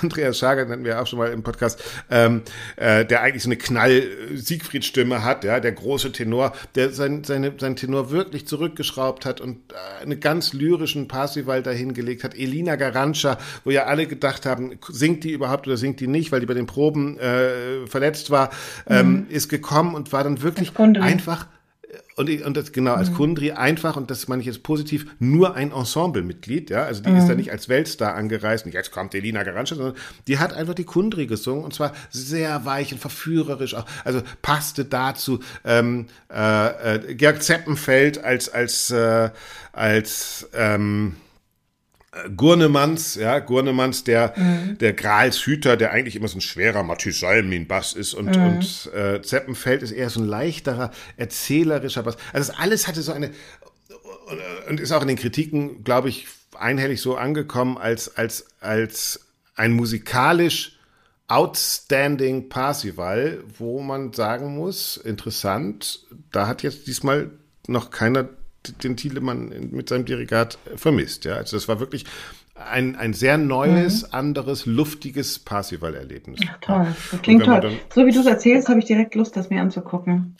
Andreas 0.02 0.38
Schager, 0.38 0.66
nennen 0.66 0.86
wir 0.86 1.02
auch 1.02 1.08
schon 1.08 1.20
mal 1.20 1.32
im 1.32 1.42
Podcast, 1.44 1.84
ähm, 2.12 2.44
äh, 2.76 3.04
der 3.04 3.22
eigentlich 3.22 3.44
so 3.44 3.50
eine 3.50 3.58
Knall-Siegfried-Stimme 3.58 5.24
hat, 5.24 5.44
ja, 5.44 5.60
der 5.60 5.72
große 5.72 6.12
Tenor, 6.12 6.54
der 6.76 6.92
sein, 6.92 7.24
seine, 7.24 7.54
sein 7.60 7.76
Tenor 7.76 8.12
wirklich 8.12 8.48
zurückgeschraubt 8.48 9.26
hat 9.26 9.42
und 9.42 9.58
äh, 9.72 10.04
einen 10.04 10.20
ganz 10.20 10.54
lyrischen 10.54 11.08
Parsival 11.08 11.64
dahingelegt 11.64 12.24
hat. 12.24 12.36
Elina 12.36 12.76
Garancha, 12.76 13.40
wo 13.64 13.72
ja 13.72 13.86
alle 13.86 14.06
gedacht 14.06 14.46
haben, 14.46 14.78
singt 14.88 15.24
die 15.24 15.32
überhaupt 15.32 15.66
oder 15.66 15.78
singt 15.78 16.00
die 16.00 16.08
nicht, 16.08 16.32
weil 16.32 16.42
die 16.42 16.46
bei 16.46 16.54
den 16.54 16.68
Proben 16.68 17.18
äh, 17.18 17.55
äh, 17.56 17.88
verletzt 17.88 18.32
war, 18.32 18.50
ähm, 18.88 19.12
mhm. 19.12 19.26
ist 19.30 19.50
gekommen 19.50 19.96
und 19.96 20.12
war 20.14 20.24
dann 20.24 20.42
wirklich 20.42 20.78
einfach 20.78 21.48
äh, 21.84 21.98
und, 22.18 22.30
und 22.44 22.58
das 22.58 22.72
genau 22.72 22.94
als 22.94 23.10
mhm. 23.10 23.16
Kundri 23.16 23.52
einfach 23.52 23.96
und 23.96 24.10
das 24.12 24.28
meine 24.28 24.42
ich 24.42 24.48
jetzt 24.48 24.64
positiv 24.64 25.06
nur 25.20 25.56
ein 25.56 25.72
Ensemblemitglied, 25.72 26.70
ja, 26.70 26.84
also 26.84 27.02
die 27.02 27.10
mhm. 27.10 27.18
ist 27.18 27.28
da 27.28 27.36
nicht 27.36 27.52
als 27.52 27.70
Weltstar 27.70 28.16
angereist, 28.16 28.66
nicht 28.66 28.76
jetzt 28.76 28.92
kommt 28.92 29.14
Elina 29.16 29.44
Garansche, 29.44 29.76
sondern 29.76 29.96
die 30.28 30.40
hat 30.40 30.54
einfach 30.54 30.76
die 30.76 30.86
Kundri 30.86 31.28
gesungen 31.28 31.64
und 31.64 31.74
zwar 31.74 31.94
sehr 32.10 32.66
weich 32.66 32.92
und 32.92 33.00
verführerisch 33.00 33.76
auch, 33.76 33.86
also 34.04 34.22
passte 34.42 34.86
dazu 34.86 35.40
ähm, 35.64 36.08
äh, 36.34 36.96
äh, 36.96 37.16
Georg 37.16 37.42
Zeppenfeld 37.42 38.24
als 38.24 38.50
als 38.50 38.92
äh, 38.92 39.30
als 39.74 40.50
ähm, 40.54 41.16
Gurnemanns, 42.36 43.16
ja, 43.16 43.40
Gurnemanns, 43.40 44.04
der, 44.04 44.34
mhm. 44.36 44.78
der 44.78 44.94
Grals 44.94 45.46
Hüter, 45.46 45.78
der 45.78 45.92
eigentlich 45.92 46.16
immer 46.16 46.28
so 46.28 46.38
ein 46.38 46.42
schwerer 46.42 46.84
Mathieu 46.84 47.12
Salmin-Bass 47.12 47.94
ist 47.94 48.14
und, 48.14 48.36
mhm. 48.36 48.44
und 48.44 48.90
äh, 48.94 49.22
Zeppenfeld 49.22 49.82
ist 49.84 49.92
eher 49.92 50.10
so 50.10 50.22
ein 50.22 50.28
leichterer, 50.28 50.92
erzählerischer 51.18 52.04
Bass. 52.04 52.18
Also 52.34 52.52
das 52.52 52.60
alles 52.60 52.88
hatte 52.88 53.02
so 53.02 53.12
eine, 53.12 53.32
und 54.70 54.80
ist 54.80 54.92
auch 54.92 55.02
in 55.02 55.08
den 55.08 55.18
Kritiken, 55.18 55.84
glaube 55.84 56.10
ich, 56.10 56.28
einhellig 56.58 57.02
so 57.02 57.16
angekommen 57.16 57.78
als, 57.78 58.16
als, 58.18 58.48
als 58.60 59.28
ein 59.56 59.74
musikalisch 59.74 60.78
outstanding 61.28 62.50
Parsival, 62.50 63.44
wo 63.58 63.82
man 63.82 64.14
sagen 64.14 64.56
muss, 64.56 64.98
interessant, 64.98 66.06
da 66.32 66.48
hat 66.48 66.64
jetzt 66.64 66.88
diesmal 66.88 67.32
noch 67.68 67.90
keiner 67.90 68.30
den 68.84 68.98
Thielemann 68.98 69.70
mit 69.72 69.90
seinem 69.90 70.06
Dirigat 70.06 70.58
vermisst. 70.76 71.26
Ja, 71.26 71.36
also 71.36 71.58
das 71.58 71.68
war 71.68 71.80
wirklich 71.80 72.06
ein, 72.56 72.96
ein 72.96 73.14
sehr 73.14 73.38
neues, 73.38 74.04
mhm. 74.04 74.10
anderes, 74.12 74.66
luftiges 74.66 75.40
Parsival-Erlebnis. 75.40 76.40
Toll, 76.62 76.88
das 77.12 77.22
klingt 77.22 77.44
toll. 77.44 77.78
So 77.94 78.06
wie 78.06 78.12
du 78.12 78.22
es 78.22 78.26
erzählst, 78.26 78.70
habe 78.70 78.80
ich 78.80 78.86
direkt 78.86 79.16
Lust, 79.16 79.36
das 79.36 79.50
mir 79.50 79.62
anzugucken. 79.62 80.38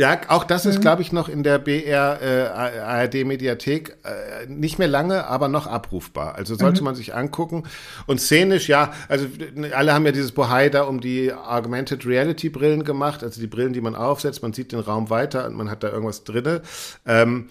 Ja, 0.00 0.18
auch 0.28 0.44
das 0.44 0.64
ist, 0.64 0.78
mhm. 0.78 0.80
glaube 0.80 1.02
ich, 1.02 1.12
noch 1.12 1.28
in 1.28 1.42
der 1.42 1.58
BR 1.58 2.22
äh, 2.22 2.80
ARD 2.80 3.26
Mediathek 3.26 3.98
äh, 4.02 4.46
nicht 4.50 4.78
mehr 4.78 4.88
lange, 4.88 5.26
aber 5.26 5.48
noch 5.48 5.66
abrufbar. 5.66 6.36
Also 6.36 6.54
sollte 6.54 6.80
mhm. 6.80 6.86
man 6.86 6.94
sich 6.94 7.14
angucken. 7.14 7.64
Und 8.06 8.18
szenisch, 8.18 8.66
ja, 8.66 8.94
also 9.10 9.26
alle 9.74 9.92
haben 9.92 10.06
ja 10.06 10.12
dieses 10.12 10.32
Bohai 10.32 10.70
da 10.70 10.84
um 10.84 11.02
die 11.02 11.34
Augmented 11.34 12.06
Reality 12.06 12.48
Brillen 12.48 12.84
gemacht, 12.84 13.22
also 13.22 13.42
die 13.42 13.46
Brillen, 13.46 13.74
die 13.74 13.82
man 13.82 13.94
aufsetzt, 13.94 14.40
man 14.40 14.54
sieht 14.54 14.72
den 14.72 14.80
Raum 14.80 15.10
weiter 15.10 15.46
und 15.46 15.54
man 15.54 15.70
hat 15.70 15.82
da 15.82 15.90
irgendwas 15.90 16.24
drinne. 16.24 16.62
Ähm, 17.04 17.48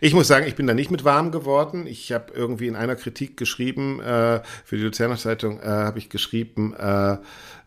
ich 0.00 0.14
muss 0.14 0.28
sagen, 0.28 0.46
ich 0.46 0.54
bin 0.54 0.66
da 0.66 0.74
nicht 0.74 0.90
mit 0.90 1.04
warm 1.04 1.30
geworden. 1.32 1.86
Ich 1.86 2.12
habe 2.12 2.32
irgendwie 2.34 2.68
in 2.68 2.76
einer 2.76 2.96
Kritik 2.96 3.36
geschrieben, 3.36 4.00
äh, 4.00 4.40
für 4.64 4.76
die 4.76 4.82
Luzerner 4.82 5.16
Zeitung 5.16 5.60
äh, 5.60 5.66
habe 5.66 5.98
ich 5.98 6.08
geschrieben, 6.08 6.74
äh, 6.74 7.16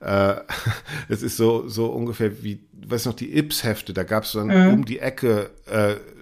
äh, 0.01 0.41
es 1.09 1.21
ist 1.21 1.37
so, 1.37 1.67
so 1.67 1.87
ungefähr 1.87 2.43
wie, 2.43 2.59
weiß 2.87 3.05
noch, 3.05 3.13
die 3.13 3.37
Ips-Hefte, 3.37 3.93
da 3.93 4.03
gab 4.03 4.23
es 4.23 4.33
dann 4.33 4.47
mhm. 4.47 4.73
um 4.73 4.85
die 4.85 4.99
Ecke 4.99 5.49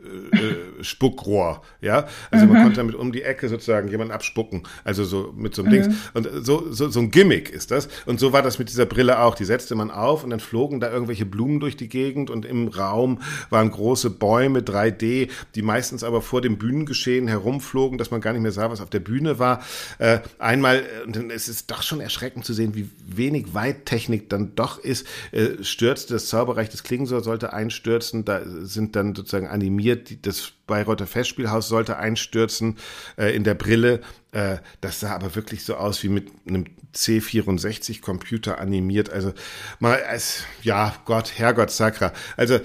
äh, 0.04 0.38
äh, 0.38 0.84
Spuckrohr, 0.84 1.62
ja. 1.82 2.08
Also 2.30 2.46
mhm. 2.46 2.54
man 2.54 2.64
konnte 2.64 2.78
damit 2.78 2.96
um 2.96 3.12
die 3.12 3.22
Ecke 3.22 3.48
sozusagen 3.48 3.88
jemanden 3.88 4.14
abspucken, 4.14 4.64
also 4.84 5.06
so 5.06 5.34
mit 5.36 5.56
so 5.56 5.64
einem 5.64 5.72
mhm. 5.72 5.84
Dings. 5.84 5.96
Und 6.14 6.30
so, 6.46 6.72
so, 6.72 6.90
so 6.90 7.00
ein 7.00 7.12
Gimmick 7.12 7.50
ist 7.50 7.72
das. 7.72 7.88
Und 8.06 8.20
so 8.20 8.34
war 8.34 8.42
das 8.42 8.60
mit 8.60 8.70
dieser 8.70 8.86
Brille 8.86 9.20
auch. 9.20 9.36
Die 9.36 9.46
setzte 9.46 9.76
man 9.76 9.92
auf 9.92 10.24
und 10.24 10.32
dann 10.32 10.40
flogen 10.40 10.80
da 10.80 10.92
irgendwelche 10.92 11.26
Blumen 11.26 11.60
durch 11.60 11.78
die 11.78 11.88
Gegend 11.88 12.30
und 12.30 12.46
im 12.46 12.68
Raum 12.68 13.22
waren 13.50 13.72
große 13.72 14.10
Bäume, 14.10 14.60
3D, 14.60 15.30
die 15.56 15.62
meistens 15.62 16.04
aber 16.04 16.22
vor 16.22 16.42
dem 16.42 16.58
Bühnengeschehen 16.58 17.28
herumflogen, 17.28 17.98
dass 17.98 18.12
man 18.12 18.20
gar 18.20 18.34
nicht 18.34 18.42
mehr 18.42 18.52
sah, 18.52 18.70
was 18.70 18.82
auf 18.82 18.90
der 18.90 19.00
Bühne 19.00 19.40
war. 19.40 19.64
Äh, 20.00 20.20
einmal, 20.38 20.84
und 21.06 21.32
es 21.32 21.48
ist 21.48 21.72
doch 21.72 21.82
schon 21.82 22.02
erschreckend 22.02 22.44
zu 22.44 22.54
sehen, 22.54 22.76
wie 22.76 22.90
wenig 23.06 23.54
Weittechnik 23.54 24.30
dann 24.30 24.56
doch 24.56 24.80
ist, 24.80 25.08
äh, 25.32 25.64
stürzte 25.64 26.14
das 26.14 26.28
Zauberreich 26.28 26.70
des 26.70 26.84
Klingsor 26.84 27.22
sollte 27.22 27.54
einstürzen, 27.54 28.26
da 28.26 28.42
sind 28.46 28.96
dann 28.96 29.16
sozusagen 29.16 29.48
animiert 29.48 29.93
die, 29.96 30.22
das 30.22 30.54
Bayreuther 30.68 31.08
Festspielhaus 31.08 31.68
sollte 31.68 31.98
einstürzen 31.98 32.78
äh, 33.18 33.36
in 33.36 33.44
der 33.44 33.54
Brille. 33.54 34.02
Äh, 34.32 34.58
das 34.82 35.00
sah 35.00 35.14
aber 35.14 35.36
wirklich 35.36 35.64
so 35.64 35.76
aus 35.76 36.02
wie 36.04 36.10
mit 36.10 36.32
einem 36.48 36.66
C64-Computer 36.96 38.60
animiert. 38.60 39.10
Also 39.10 39.34
mal 39.80 40.02
als, 40.04 40.44
ja, 40.62 40.96
Gott, 41.06 41.34
Herrgott, 41.38 41.72
Sakra. 41.72 42.14
Also 42.38 42.60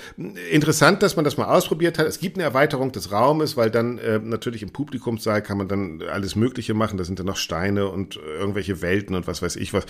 interessant, 0.50 1.02
dass 1.02 1.16
man 1.16 1.24
das 1.24 1.36
mal 1.36 1.46
ausprobiert 1.46 1.98
hat. 1.98 2.06
Es 2.06 2.20
gibt 2.20 2.36
eine 2.36 2.44
Erweiterung 2.44 2.92
des 2.92 3.10
Raumes, 3.10 3.56
weil 3.56 3.70
dann 3.70 3.98
äh, 3.98 4.18
natürlich 4.18 4.62
im 4.62 4.70
Publikumssaal 4.70 5.42
kann 5.42 5.58
man 5.58 5.68
dann 5.68 6.02
alles 6.02 6.36
Mögliche 6.36 6.74
machen. 6.74 6.98
Da 6.98 7.04
sind 7.04 7.18
dann 7.18 7.26
noch 7.26 7.36
Steine 7.36 7.88
und 7.88 8.16
irgendwelche 8.16 8.80
Welten 8.80 9.16
und 9.16 9.26
was 9.26 9.42
weiß 9.42 9.56
ich 9.56 9.72
was. 9.72 9.86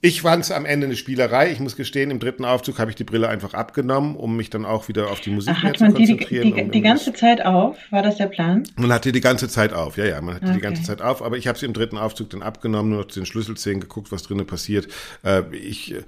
Ich 0.00 0.22
fand 0.22 0.44
es 0.44 0.52
am 0.52 0.64
Ende 0.64 0.86
eine 0.86 0.94
Spielerei. 0.94 1.50
Ich 1.50 1.58
muss 1.58 1.74
gestehen, 1.74 2.12
im 2.12 2.20
dritten 2.20 2.44
Aufzug 2.44 2.78
habe 2.78 2.88
ich 2.88 2.94
die 2.94 3.02
Brille 3.02 3.28
einfach 3.28 3.52
abgenommen, 3.54 4.14
um 4.14 4.36
mich 4.36 4.48
dann 4.48 4.64
auch 4.64 4.86
wieder 4.86 5.10
auf 5.10 5.20
die 5.20 5.30
Musik 5.30 5.54
Ach, 5.58 5.64
mehr 5.64 5.74
zu 5.74 5.86
konzentrieren. 5.86 6.44
Die, 6.44 6.52
die, 6.52 6.64
die, 6.66 6.70
die 6.70 6.80
ganze 6.82 7.12
Zeit 7.12 7.44
auf? 7.44 7.76
War 7.90 8.04
das 8.04 8.16
der 8.16 8.26
Plan? 8.26 8.62
Man 8.76 8.92
hatte 8.92 9.10
die 9.10 9.20
ganze 9.20 9.48
Zeit 9.48 9.72
auf, 9.72 9.96
ja, 9.96 10.04
ja, 10.04 10.20
man 10.20 10.36
hatte 10.36 10.46
okay. 10.46 10.54
die 10.54 10.60
ganze 10.60 10.84
Zeit 10.84 11.02
auf. 11.02 11.20
Aber 11.20 11.36
ich 11.36 11.48
habe 11.48 11.58
sie 11.58 11.66
im 11.66 11.72
dritten 11.72 11.98
Aufzug 11.98 12.30
dann 12.30 12.42
abgenommen, 12.42 12.92
nur 12.92 13.08
zu 13.08 13.18
den 13.18 13.26
Schlüsselzähnen 13.26 13.80
geguckt, 13.80 14.12
was 14.12 14.22
drinnen 14.22 14.46
passiert. 14.46 14.86
Äh, 15.24 15.42
ich, 15.50 15.92
äh, 15.92 16.02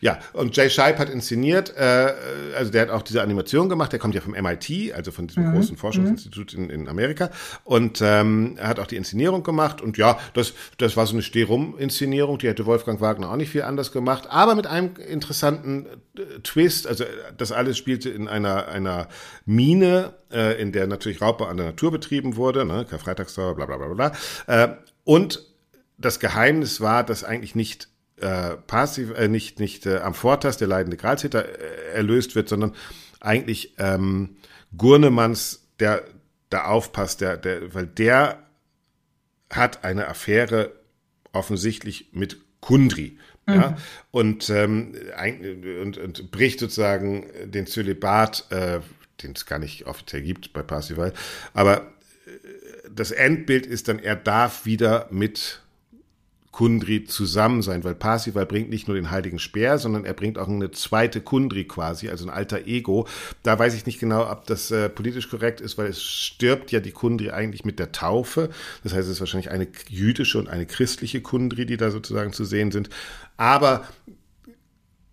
ja, 0.00 0.18
und 0.32 0.56
Jay 0.56 0.70
Scheib 0.70 0.98
hat 0.98 1.10
inszeniert, 1.10 1.74
äh, 1.76 2.14
also 2.56 2.72
der 2.72 2.82
hat 2.82 2.90
auch 2.90 3.02
diese 3.02 3.20
Animation 3.20 3.68
gemacht. 3.68 3.92
Der 3.92 3.98
kommt 3.98 4.14
ja 4.14 4.22
vom 4.22 4.32
MIT, 4.32 4.94
also 4.94 5.10
von 5.10 5.26
diesem 5.26 5.46
mhm. 5.46 5.56
großen 5.56 5.76
Forschungsinstitut 5.76 6.54
in, 6.54 6.70
in 6.70 6.88
Amerika. 6.88 7.28
Und 7.64 8.00
ähm, 8.02 8.56
er 8.56 8.68
hat 8.68 8.80
auch 8.80 8.86
die 8.86 8.96
Inszenierung 8.96 9.42
gemacht. 9.42 9.82
Und 9.82 9.98
ja, 9.98 10.18
das, 10.32 10.54
das 10.78 10.96
war 10.96 11.04
so 11.04 11.12
eine 11.12 11.22
Stehrum-Inszenierung. 11.22 12.38
Die 12.38 12.48
hätte 12.48 12.64
Wolfgang 12.64 12.98
Wagner 13.02 13.09
Wagner 13.10 13.30
auch 13.30 13.36
nicht 13.36 13.50
viel 13.50 13.62
anders 13.62 13.92
gemacht, 13.92 14.28
aber 14.30 14.54
mit 14.54 14.66
einem 14.66 14.94
interessanten 14.96 15.86
äh, 16.16 16.40
Twist. 16.42 16.86
Also 16.86 17.04
das 17.36 17.52
alles 17.52 17.76
spielte 17.76 18.10
in 18.10 18.28
einer, 18.28 18.68
einer 18.68 19.08
Mine, 19.44 20.14
äh, 20.32 20.60
in 20.60 20.72
der 20.72 20.86
natürlich 20.86 21.20
Raubbau 21.20 21.46
an 21.46 21.56
der 21.56 21.66
Natur 21.66 21.90
betrieben 21.90 22.36
wurde, 22.36 22.64
ne? 22.64 22.86
Karfreitagsdauer, 22.88 23.56
bla 23.56 23.66
bla 23.66 23.76
bla 23.76 23.88
bla. 23.88 24.12
Äh, 24.46 24.76
und 25.04 25.44
das 25.98 26.20
Geheimnis 26.20 26.80
war, 26.80 27.04
dass 27.04 27.24
eigentlich 27.24 27.54
nicht 27.54 27.88
äh, 28.20 28.56
passiv, 28.66 29.10
äh, 29.16 29.28
nicht, 29.28 29.58
nicht 29.60 29.86
äh, 29.86 29.98
am 29.98 30.14
Vortas 30.14 30.56
der 30.56 30.68
leidende 30.68 30.96
Gralshäter 30.96 31.44
äh, 31.44 31.94
erlöst 31.94 32.34
wird, 32.34 32.48
sondern 32.48 32.74
eigentlich 33.20 33.74
ähm, 33.78 34.36
Gurnemanns, 34.76 35.66
der 35.78 36.04
da 36.48 36.64
aufpasst, 36.64 37.20
der, 37.20 37.36
der, 37.36 37.74
weil 37.74 37.86
der 37.86 38.38
hat 39.50 39.84
eine 39.84 40.08
Affäre 40.08 40.72
offensichtlich 41.32 42.10
mit 42.12 42.38
Kundri. 42.60 43.18
Mhm. 43.46 43.54
Ja, 43.54 43.76
und, 44.10 44.50
ähm, 44.50 44.94
und, 45.82 45.98
und 45.98 46.30
bricht 46.30 46.60
sozusagen 46.60 47.26
den 47.44 47.66
Zölibat, 47.66 48.46
äh, 48.50 48.80
den 49.22 49.32
es 49.32 49.46
gar 49.46 49.58
nicht 49.58 49.86
offiziell 49.86 50.22
gibt 50.22 50.52
bei 50.52 50.62
Parsival, 50.62 51.12
aber 51.54 51.82
äh, 52.26 52.30
das 52.94 53.10
Endbild 53.10 53.66
ist 53.66 53.88
dann, 53.88 53.98
er 53.98 54.16
darf 54.16 54.66
wieder 54.66 55.08
mit 55.10 55.62
Kundri 56.52 57.04
zusammen 57.04 57.62
sein, 57.62 57.84
weil 57.84 57.94
Parsival 57.94 58.44
bringt 58.44 58.70
nicht 58.70 58.88
nur 58.88 58.96
den 58.96 59.10
heiligen 59.10 59.38
Speer, 59.38 59.78
sondern 59.78 60.04
er 60.04 60.14
bringt 60.14 60.36
auch 60.36 60.48
eine 60.48 60.72
zweite 60.72 61.20
Kundri 61.20 61.64
quasi, 61.64 62.08
also 62.08 62.26
ein 62.26 62.30
alter 62.30 62.66
Ego. 62.66 63.06
Da 63.42 63.58
weiß 63.58 63.74
ich 63.74 63.86
nicht 63.86 64.00
genau, 64.00 64.28
ob 64.28 64.46
das 64.46 64.70
äh, 64.70 64.88
politisch 64.88 65.30
korrekt 65.30 65.60
ist, 65.60 65.78
weil 65.78 65.86
es 65.86 66.02
stirbt 66.02 66.72
ja 66.72 66.80
die 66.80 66.90
Kundri 66.90 67.30
eigentlich 67.30 67.64
mit 67.64 67.78
der 67.78 67.92
Taufe. 67.92 68.50
Das 68.82 68.92
heißt, 68.92 69.06
es 69.06 69.14
ist 69.14 69.20
wahrscheinlich 69.20 69.50
eine 69.50 69.68
jüdische 69.88 70.38
und 70.38 70.48
eine 70.48 70.66
christliche 70.66 71.20
Kundri, 71.20 71.66
die 71.66 71.76
da 71.76 71.90
sozusagen 71.90 72.32
zu 72.32 72.44
sehen 72.44 72.72
sind. 72.72 72.90
Aber 73.36 73.86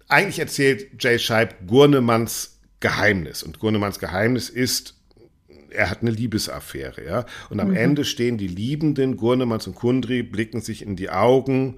eigentlich 0.07 0.39
erzählt 0.39 1.01
Jay 1.01 1.19
Scheib 1.19 1.67
Gurnemanns 1.67 2.59
Geheimnis. 2.79 3.43
Und 3.43 3.59
Gurnemanns 3.59 3.99
Geheimnis 3.99 4.49
ist, 4.49 4.96
er 5.77 5.89
hat 5.89 6.01
eine 6.01 6.11
Liebesaffäre, 6.11 7.05
ja. 7.05 7.25
Und 7.49 7.59
am 7.59 7.69
mhm. 7.69 7.77
Ende 7.77 8.05
stehen 8.05 8.37
die 8.37 8.47
Liebenden, 8.47 9.17
Gurnemanns 9.17 9.67
und 9.67 9.75
Kundri, 9.75 10.23
blicken 10.23 10.61
sich 10.61 10.81
in 10.81 10.95
die 10.95 11.09
Augen 11.09 11.77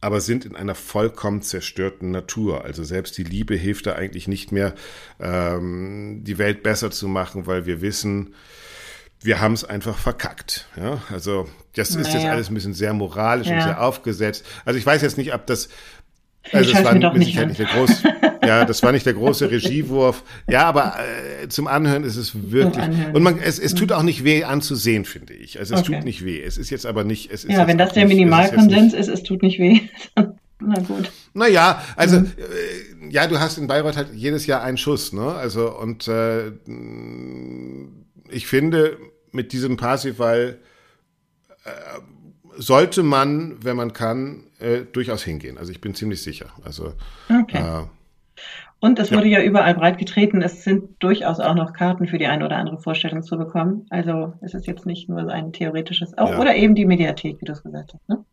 aber 0.00 0.20
sind 0.20 0.44
in 0.44 0.54
einer 0.54 0.74
vollkommen 0.74 1.42
zerstörten 1.42 2.10
Natur. 2.10 2.64
Also 2.64 2.84
selbst 2.84 3.16
die 3.18 3.24
Liebe 3.24 3.56
hilft 3.56 3.86
da 3.86 3.94
eigentlich 3.94 4.28
nicht 4.28 4.52
mehr, 4.52 4.74
ähm, 5.18 6.20
die 6.22 6.38
Welt 6.38 6.62
besser 6.62 6.90
zu 6.90 7.08
machen, 7.08 7.46
weil 7.46 7.66
wir 7.66 7.80
wissen, 7.80 8.34
wir 9.20 9.40
haben 9.40 9.54
es 9.54 9.64
einfach 9.64 9.98
verkackt. 9.98 10.68
Ja? 10.76 11.02
Also 11.10 11.48
das 11.74 11.90
naja. 11.90 12.06
ist 12.06 12.14
jetzt 12.14 12.26
alles 12.26 12.50
ein 12.50 12.54
bisschen 12.54 12.74
sehr 12.74 12.92
moralisch 12.92 13.48
ja. 13.48 13.56
und 13.56 13.62
sehr 13.62 13.82
aufgesetzt. 13.82 14.44
Also 14.64 14.78
ich 14.78 14.86
weiß 14.86 15.02
jetzt 15.02 15.18
nicht, 15.18 15.34
ob 15.34 15.46
das 15.46 15.70
also 16.52 16.72
es 16.72 16.84
war 16.84 16.94
mit 16.94 17.24
Sicherheit 17.24 17.48
nicht 17.48 17.58
der 17.58 17.66
groß, 17.66 18.02
ja, 18.44 18.64
das 18.64 18.82
war 18.82 18.92
nicht 18.92 19.06
der 19.06 19.14
große 19.14 19.50
Regiewurf. 19.50 20.22
Ja, 20.48 20.64
aber 20.64 20.94
äh, 21.42 21.48
zum 21.48 21.66
Anhören 21.66 22.04
ist 22.04 22.16
es 22.16 22.50
wirklich 22.50 22.84
und 23.12 23.22
man 23.22 23.38
es, 23.38 23.58
es 23.58 23.74
tut 23.74 23.92
auch 23.92 24.02
nicht 24.02 24.24
weh 24.24 24.44
anzusehen, 24.44 25.04
finde 25.04 25.34
ich. 25.34 25.58
Also 25.58 25.74
es 25.74 25.80
okay. 25.80 25.96
tut 25.96 26.04
nicht 26.04 26.24
weh. 26.24 26.42
Es 26.42 26.58
ist 26.58 26.70
jetzt 26.70 26.86
aber 26.86 27.04
nicht. 27.04 27.30
Es 27.30 27.44
ist 27.44 27.52
ja, 27.52 27.66
wenn 27.66 27.78
das 27.78 27.92
der 27.92 28.06
Minimalkonsens 28.06 28.94
ist, 28.94 29.08
ist, 29.08 29.08
es 29.08 29.22
tut 29.22 29.42
nicht 29.42 29.58
weh. 29.58 29.80
Na 30.58 30.80
gut. 30.80 31.10
Naja, 31.34 31.82
also 31.96 32.20
mhm. 32.20 32.32
äh, 32.38 33.12
ja, 33.12 33.26
du 33.26 33.38
hast 33.38 33.58
in 33.58 33.66
Bayreuth 33.66 33.96
halt 33.96 34.08
jedes 34.14 34.46
Jahr 34.46 34.62
einen 34.62 34.78
Schuss, 34.78 35.12
ne? 35.12 35.34
Also 35.34 35.76
und 35.78 36.08
äh, 36.08 36.52
ich 38.30 38.46
finde 38.46 38.96
mit 39.32 39.52
diesem 39.52 39.76
Parsifal 39.76 40.58
äh, 41.64 41.70
sollte 42.56 43.02
man, 43.02 43.56
wenn 43.62 43.76
man 43.76 43.92
kann, 43.92 44.44
äh, 44.58 44.80
durchaus 44.90 45.22
hingehen. 45.22 45.58
Also 45.58 45.72
ich 45.72 45.80
bin 45.80 45.94
ziemlich 45.94 46.22
sicher. 46.22 46.46
Also 46.64 46.94
okay. 47.28 47.58
Äh, 47.58 47.86
und 48.80 48.98
es 48.98 49.10
wurde 49.10 49.26
ja. 49.26 49.40
ja 49.40 49.44
überall 49.44 49.74
breit 49.74 49.98
getreten. 49.98 50.42
Es 50.42 50.64
sind 50.64 51.02
durchaus 51.02 51.40
auch 51.40 51.54
noch 51.54 51.72
Karten 51.72 52.06
für 52.06 52.18
die 52.18 52.26
eine 52.26 52.44
oder 52.44 52.56
andere 52.56 52.78
Vorstellung 52.78 53.22
zu 53.22 53.38
bekommen. 53.38 53.86
Also 53.90 54.34
es 54.42 54.54
ist 54.54 54.66
jetzt 54.66 54.86
nicht 54.86 55.08
nur 55.08 55.28
ein 55.28 55.52
theoretisches, 55.52 56.16
auch, 56.18 56.30
ja. 56.30 56.38
oder 56.38 56.54
eben 56.54 56.74
die 56.74 56.84
Mediathek, 56.84 57.40
wie 57.40 57.44
du 57.44 57.52
es 57.52 57.62
gesagt 57.62 57.94
hast. 57.94 58.08
Ne? 58.08 58.24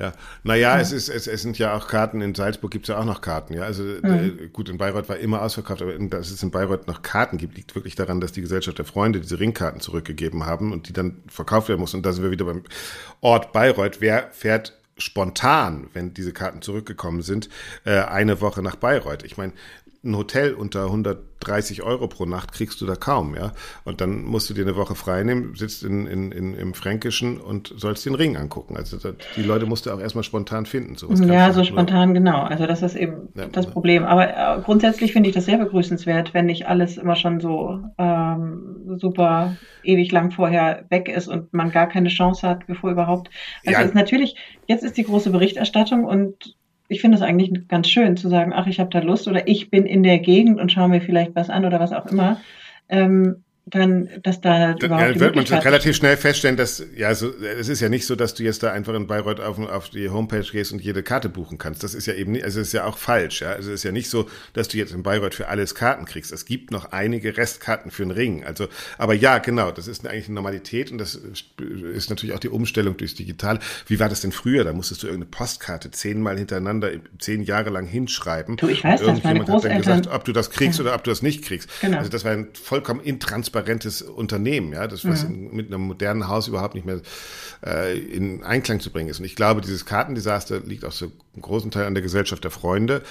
Ja, 0.00 0.12
naja, 0.42 0.74
ja. 0.74 0.80
es 0.80 0.90
ist, 0.90 1.08
es, 1.08 1.28
es 1.28 1.42
sind 1.42 1.56
ja 1.56 1.76
auch 1.76 1.86
Karten, 1.86 2.20
in 2.20 2.34
Salzburg 2.34 2.72
gibt 2.72 2.86
es 2.86 2.88
ja 2.88 2.98
auch 2.98 3.04
noch 3.04 3.20
Karten, 3.20 3.54
ja. 3.54 3.62
Also 3.62 3.84
mhm. 3.84 4.04
äh, 4.04 4.48
gut, 4.52 4.68
in 4.68 4.76
Bayreuth 4.76 5.08
war 5.08 5.18
immer 5.18 5.40
ausverkauft, 5.40 5.82
aber 5.82 5.96
dass 5.96 6.32
es 6.32 6.42
in 6.42 6.50
Bayreuth 6.50 6.88
noch 6.88 7.02
Karten 7.02 7.38
gibt, 7.38 7.56
liegt 7.56 7.74
wirklich 7.76 7.94
daran, 7.94 8.20
dass 8.20 8.32
die 8.32 8.40
Gesellschaft 8.40 8.78
der 8.78 8.84
Freunde 8.84 9.20
diese 9.20 9.38
Ringkarten 9.38 9.80
zurückgegeben 9.80 10.46
haben 10.46 10.72
und 10.72 10.88
die 10.88 10.92
dann 10.92 11.22
verkauft 11.28 11.68
werden 11.68 11.80
muss. 11.80 11.94
Und 11.94 12.04
da 12.04 12.12
sind 12.12 12.24
wir 12.24 12.32
wieder 12.32 12.44
beim 12.44 12.64
Ort 13.20 13.52
Bayreuth. 13.52 14.00
Wer 14.00 14.30
fährt 14.32 14.76
spontan, 14.98 15.88
wenn 15.92 16.12
diese 16.12 16.32
Karten 16.32 16.60
zurückgekommen 16.60 17.22
sind, 17.22 17.48
äh, 17.84 18.00
eine 18.00 18.40
Woche 18.40 18.62
nach 18.62 18.74
Bayreuth? 18.74 19.22
Ich 19.22 19.36
meine, 19.36 19.52
ein 20.04 20.16
Hotel 20.16 20.54
unter 20.54 20.84
130 20.84 21.82
Euro 21.82 22.08
pro 22.08 22.24
Nacht 22.26 22.52
kriegst 22.52 22.80
du 22.80 22.86
da 22.86 22.94
kaum, 22.94 23.34
ja. 23.34 23.52
Und 23.84 24.00
dann 24.00 24.24
musst 24.24 24.48
du 24.50 24.54
dir 24.54 24.62
eine 24.62 24.76
Woche 24.76 24.94
frei 24.94 25.22
nehmen, 25.22 25.54
sitzt 25.54 25.82
in, 25.82 26.06
in, 26.06 26.32
in, 26.32 26.54
im 26.54 26.74
Fränkischen 26.74 27.40
und 27.40 27.72
sollst 27.76 28.04
den 28.06 28.14
Ring 28.14 28.36
angucken. 28.36 28.76
Also 28.76 28.96
das, 28.96 29.14
die 29.36 29.42
Leute 29.42 29.66
musst 29.66 29.86
du 29.86 29.90
auch 29.90 30.00
erstmal 30.00 30.24
spontan 30.24 30.66
finden. 30.66 30.96
Sowas 30.96 31.20
ja, 31.20 31.52
so 31.52 31.64
spontan, 31.64 32.10
nur. 32.10 32.14
genau. 32.14 32.42
Also 32.42 32.66
das 32.66 32.82
ist 32.82 32.96
eben 32.96 33.28
ja, 33.34 33.46
das 33.46 33.66
Problem. 33.66 34.04
Aber 34.04 34.28
äh, 34.28 34.60
grundsätzlich 34.62 35.12
finde 35.12 35.28
ich 35.28 35.34
das 35.34 35.46
sehr 35.46 35.58
begrüßenswert, 35.58 36.34
wenn 36.34 36.46
nicht 36.46 36.66
alles 36.66 36.96
immer 36.96 37.16
schon 37.16 37.40
so 37.40 37.80
ähm, 37.98 38.96
super 38.96 39.56
ewig 39.82 40.12
lang 40.12 40.30
vorher 40.30 40.84
weg 40.90 41.08
ist 41.08 41.28
und 41.28 41.52
man 41.52 41.70
gar 41.70 41.88
keine 41.88 42.08
Chance 42.08 42.48
hat, 42.48 42.66
bevor 42.66 42.90
überhaupt. 42.90 43.30
Also 43.66 43.80
ja. 43.80 43.86
ist 43.86 43.94
natürlich, 43.94 44.36
jetzt 44.66 44.84
ist 44.84 44.96
die 44.96 45.04
große 45.04 45.30
Berichterstattung 45.30 46.04
und 46.04 46.56
ich 46.88 47.00
finde 47.00 47.16
es 47.16 47.22
eigentlich 47.22 47.68
ganz 47.68 47.88
schön 47.88 48.16
zu 48.16 48.28
sagen, 48.28 48.52
ach, 48.54 48.66
ich 48.66 48.80
habe 48.80 48.90
da 48.90 49.00
Lust 49.00 49.28
oder 49.28 49.48
ich 49.48 49.70
bin 49.70 49.86
in 49.86 50.02
der 50.02 50.18
Gegend 50.18 50.60
und 50.60 50.72
schaue 50.72 50.88
mir 50.88 51.00
vielleicht 51.00 51.34
was 51.34 51.50
an 51.50 51.64
oder 51.64 51.80
was 51.80 51.92
auch 51.92 52.06
immer. 52.06 52.40
Ähm, 52.88 53.43
dann, 53.66 54.10
dass 54.22 54.42
da 54.42 54.74
überhaupt 54.74 55.14
ja, 55.14 55.20
wird 55.20 55.36
man 55.36 55.44
relativ 55.44 55.96
schnell 55.96 56.18
feststellen, 56.18 56.58
dass 56.58 56.84
ja, 56.94 57.14
so, 57.14 57.32
es 57.38 57.68
ist 57.68 57.80
ja 57.80 57.88
nicht 57.88 58.06
so, 58.06 58.14
dass 58.14 58.34
du 58.34 58.42
jetzt 58.42 58.62
da 58.62 58.72
einfach 58.72 58.92
in 58.92 59.06
Bayreuth 59.06 59.40
auf, 59.40 59.58
auf 59.58 59.88
die 59.88 60.10
Homepage 60.10 60.44
gehst 60.44 60.72
und 60.72 60.82
jede 60.82 61.02
Karte 61.02 61.30
buchen 61.30 61.56
kannst. 61.56 61.82
Das 61.82 61.94
ist 61.94 62.04
ja 62.04 62.12
eben 62.12 62.32
nicht, 62.32 62.44
also 62.44 62.60
es 62.60 62.68
ist 62.68 62.72
ja 62.74 62.84
auch 62.84 62.98
falsch. 62.98 63.40
Ja, 63.40 63.52
also 63.52 63.70
es 63.70 63.76
ist 63.76 63.84
ja 63.84 63.92
nicht 63.92 64.10
so, 64.10 64.28
dass 64.52 64.68
du 64.68 64.76
jetzt 64.76 64.92
in 64.92 65.02
Bayreuth 65.02 65.34
für 65.34 65.48
alles 65.48 65.74
Karten 65.74 66.04
kriegst. 66.04 66.30
Es 66.30 66.44
gibt 66.44 66.72
noch 66.72 66.92
einige 66.92 67.38
Restkarten 67.38 67.90
für 67.90 68.02
den 68.02 68.10
Ring. 68.10 68.44
Also, 68.44 68.68
aber 68.98 69.14
ja, 69.14 69.38
genau, 69.38 69.70
das 69.70 69.88
ist 69.88 70.06
eigentlich 70.06 70.26
eine 70.26 70.34
Normalität 70.34 70.92
und 70.92 70.98
das 70.98 71.14
ist 71.14 72.10
natürlich 72.10 72.34
auch 72.34 72.40
die 72.40 72.50
Umstellung 72.50 72.98
durchs 72.98 73.14
Digital. 73.14 73.60
Wie 73.86 73.98
war 73.98 74.10
das 74.10 74.20
denn 74.20 74.32
früher? 74.32 74.64
Da 74.64 74.74
musstest 74.74 75.02
du 75.02 75.06
irgendeine 75.06 75.30
Postkarte 75.30 75.90
zehnmal 75.90 76.36
hintereinander 76.36 76.90
zehn 77.18 77.42
Jahre 77.42 77.70
lang 77.70 77.86
hinschreiben. 77.86 78.58
Du, 78.58 78.68
ich 78.68 78.84
weiß, 78.84 79.00
Irgendjemand 79.00 79.48
hat 79.48 79.64
dann 79.64 79.78
gesagt, 79.78 80.06
ob 80.08 80.24
du 80.26 80.32
das 80.32 80.50
kriegst 80.50 80.78
ja. 80.78 80.84
oder 80.84 80.94
ob 80.94 81.02
du 81.02 81.10
das 81.10 81.22
nicht 81.22 81.44
kriegst. 81.44 81.70
Genau. 81.80 81.96
Also 81.96 82.10
das 82.10 82.24
war 82.24 82.32
ein 82.32 82.48
vollkommen 82.52 83.00
intransparent 83.00 83.53
transparentes 83.54 84.02
Unternehmen, 84.02 84.72
ja, 84.72 84.86
das 84.86 85.06
was 85.06 85.24
mhm. 85.24 85.34
in, 85.34 85.56
mit 85.56 85.66
einem 85.68 85.82
modernen 85.82 86.28
Haus 86.28 86.48
überhaupt 86.48 86.74
nicht 86.74 86.86
mehr 86.86 87.00
äh, 87.64 87.96
in 87.98 88.42
Einklang 88.42 88.80
zu 88.80 88.90
bringen 88.90 89.08
ist. 89.08 89.20
Und 89.20 89.24
ich 89.24 89.36
glaube, 89.36 89.60
dieses 89.60 89.86
Kartendesaster 89.86 90.60
liegt 90.60 90.84
auch 90.84 90.92
so 90.92 91.06
einen 91.34 91.42
großen 91.42 91.70
Teil 91.70 91.86
an 91.86 91.94
der 91.94 92.02
Gesellschaft 92.02 92.44
der 92.44 92.50
Freunde. 92.50 93.02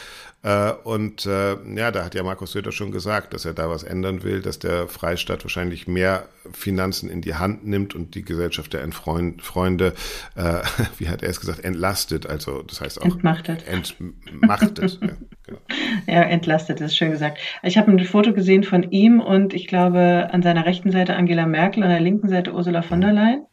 Äh, 0.44 0.74
und 0.84 1.26
äh, 1.26 1.56
ja, 1.76 1.91
da 1.91 2.04
hat 2.04 2.16
ja 2.16 2.24
Markus 2.24 2.52
Söder 2.52 2.74
schon 2.74 2.91
gesagt, 2.91 3.34
dass 3.34 3.46
er 3.46 3.54
da 3.54 3.70
was 3.70 3.84
ändern 3.84 4.24
will, 4.24 4.41
dass 4.41 4.60
der 4.60 4.89
Freistaat 4.89 5.46
wahrscheinlich 5.46 5.88
mehr 5.88 6.26
Finanzen 6.52 7.10
in 7.10 7.22
die 7.22 7.36
Hand 7.36 7.66
nimmt 7.66 7.96
und 7.96 8.14
die 8.14 8.24
Gesellschaft 8.24 8.74
der 8.74 8.86
Freund, 8.91 9.41
Freunde, 9.41 9.94
äh, 10.36 10.60
wie 10.98 11.08
hat 11.08 11.24
er 11.24 11.30
es 11.30 11.39
gesagt, 11.39 11.64
entlastet. 11.64 12.28
Also 12.28 12.62
das 12.62 12.82
heißt 12.82 13.02
auch 13.02 13.06
entmachtet. 13.06 13.64
Entmachtet. 13.66 15.00
ja, 15.02 15.08
genau. 15.44 15.60
ja, 16.08 16.22
entlastet 16.24 16.82
ist 16.82 16.98
schön 16.98 17.12
gesagt. 17.12 17.38
Ich 17.64 17.78
habe 17.78 17.89
ein 17.89 18.04
Foto 18.04 18.34
gesehen 18.34 18.64
von 18.64 18.84
ihm 18.91 19.22
und 19.22 19.54
ich 19.54 19.68
glaube 19.68 20.28
an 20.30 20.44
seiner 20.44 20.66
rechten 20.66 20.91
Seite 20.91 21.16
Angela 21.16 21.46
Merkel, 21.46 21.84
an 21.84 21.89
der 21.89 22.02
linken 22.02 22.28
Seite 22.28 22.54
Ursula 22.54 22.82
von 22.82 23.00
der 23.00 23.14
Leyen. 23.14 23.46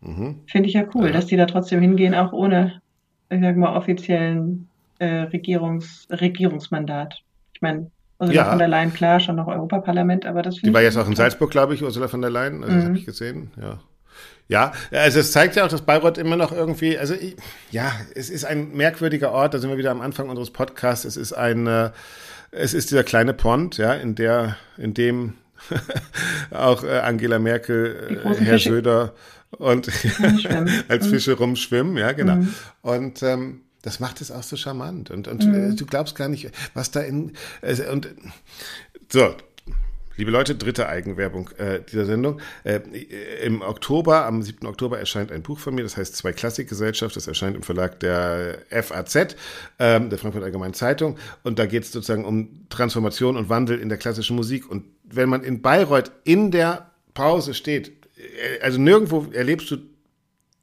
Mhm. 0.00 0.40
Finde 0.46 0.68
ich 0.70 0.74
ja 0.74 0.84
cool, 0.94 1.08
ja. 1.08 1.12
dass 1.12 1.26
die 1.26 1.36
da 1.36 1.44
trotzdem 1.44 1.82
hingehen, 1.82 2.14
auch 2.14 2.32
ohne, 2.32 2.80
ich 3.28 3.40
sag 3.40 3.56
mal, 3.56 3.76
offiziellen 3.76 4.68
äh, 5.02 5.22
Regierungs, 5.22 6.06
Regierungsmandat. 6.10 7.22
Ich 7.54 7.60
meine, 7.60 7.90
Ursula 8.20 8.36
ja. 8.36 8.50
von 8.50 8.58
der 8.58 8.68
Leyen, 8.68 8.94
klar, 8.94 9.18
schon 9.18 9.36
noch 9.36 9.48
Europaparlament, 9.48 10.26
aber 10.26 10.42
das 10.42 10.56
Die 10.56 10.72
war 10.72 10.80
jetzt 10.82 10.96
auch 10.96 11.08
in 11.08 11.16
Salzburg, 11.16 11.50
glaube 11.50 11.74
ich, 11.74 11.82
Ursula 11.82 12.06
von 12.06 12.20
der 12.20 12.30
Leyen, 12.30 12.62
also 12.62 12.72
mhm. 12.72 12.78
das 12.78 12.88
habe 12.88 12.98
ich 12.98 13.06
gesehen, 13.06 13.50
ja. 13.60 13.80
Ja, 14.48 14.72
also 14.90 15.20
es 15.20 15.32
zeigt 15.32 15.56
ja 15.56 15.64
auch, 15.64 15.68
dass 15.68 15.82
Bayreuth 15.82 16.18
immer 16.18 16.36
noch 16.36 16.52
irgendwie, 16.52 16.98
also 16.98 17.14
ich, 17.14 17.36
ja, 17.70 17.92
es 18.14 18.28
ist 18.28 18.44
ein 18.44 18.72
merkwürdiger 18.74 19.32
Ort, 19.32 19.54
da 19.54 19.58
sind 19.58 19.70
wir 19.70 19.78
wieder 19.78 19.90
am 19.90 20.00
Anfang 20.00 20.28
unseres 20.28 20.50
Podcasts, 20.50 21.04
es 21.04 21.16
ist 21.16 21.32
ein, 21.32 21.66
äh, 21.66 21.90
es 22.50 22.74
ist 22.74 22.90
dieser 22.90 23.02
kleine 23.02 23.34
Pond, 23.34 23.78
ja, 23.78 23.94
in 23.94 24.14
der, 24.14 24.56
in 24.76 24.94
dem 24.94 25.34
auch 26.50 26.84
äh, 26.84 26.98
Angela 26.98 27.38
Merkel, 27.38 28.20
äh, 28.24 28.28
Herr 28.44 28.54
Fische. 28.54 28.70
Söder 28.70 29.14
und 29.58 29.88
als 30.88 31.06
Fische 31.06 31.32
rumschwimmen, 31.32 31.96
ja, 31.96 32.12
genau. 32.12 32.36
Mhm. 32.36 32.54
Und 32.82 33.22
ähm, 33.22 33.62
das 33.82 34.00
macht 34.00 34.20
es 34.20 34.30
auch 34.30 34.42
so 34.42 34.56
charmant. 34.56 35.10
Und, 35.10 35.28
und 35.28 35.44
mhm. 35.44 35.72
äh, 35.72 35.74
du 35.74 35.86
glaubst 35.86 36.14
gar 36.14 36.28
nicht, 36.28 36.50
was 36.74 36.90
da 36.90 37.00
in. 37.00 37.32
Äh, 37.60 37.88
und 37.90 38.08
so, 39.10 39.34
Liebe 40.16 40.30
Leute, 40.30 40.54
dritte 40.54 40.88
Eigenwerbung 40.88 41.48
äh, 41.56 41.80
dieser 41.90 42.04
Sendung. 42.04 42.40
Äh, 42.64 42.80
Im 43.42 43.62
Oktober, 43.62 44.26
am 44.26 44.42
7. 44.42 44.66
Oktober 44.66 44.98
erscheint 44.98 45.32
ein 45.32 45.42
Buch 45.42 45.58
von 45.58 45.74
mir, 45.74 45.82
das 45.82 45.96
heißt 45.96 46.14
Zwei 46.14 46.32
Klassikgesellschaft. 46.32 47.16
Das 47.16 47.26
erscheint 47.26 47.56
im 47.56 47.62
Verlag 47.62 47.98
der 48.00 48.58
FAZ, 48.70 49.36
ähm, 49.78 50.10
der 50.10 50.18
Frankfurt 50.18 50.44
Allgemeinen 50.44 50.74
Zeitung. 50.74 51.16
Und 51.42 51.58
da 51.58 51.66
geht 51.66 51.84
es 51.84 51.92
sozusagen 51.92 52.24
um 52.24 52.66
Transformation 52.68 53.36
und 53.36 53.48
Wandel 53.48 53.78
in 53.78 53.88
der 53.88 53.98
klassischen 53.98 54.36
Musik. 54.36 54.70
Und 54.70 54.84
wenn 55.04 55.28
man 55.28 55.42
in 55.42 55.62
Bayreuth 55.62 56.12
in 56.24 56.50
der 56.50 56.90
Pause 57.14 57.54
steht, 57.54 57.88
äh, 58.16 58.60
also 58.62 58.78
nirgendwo 58.78 59.28
erlebst 59.32 59.70
du 59.70 59.78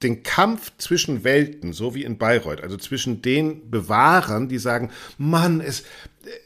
den 0.01 0.23
Kampf 0.23 0.71
zwischen 0.77 1.23
Welten, 1.23 1.73
so 1.73 1.93
wie 1.93 2.03
in 2.03 2.17
Bayreuth, 2.17 2.61
also 2.61 2.77
zwischen 2.77 3.21
den 3.21 3.69
Bewahrern, 3.69 4.47
die 4.47 4.57
sagen, 4.57 4.91
Mann, 5.17 5.59
es 5.59 5.83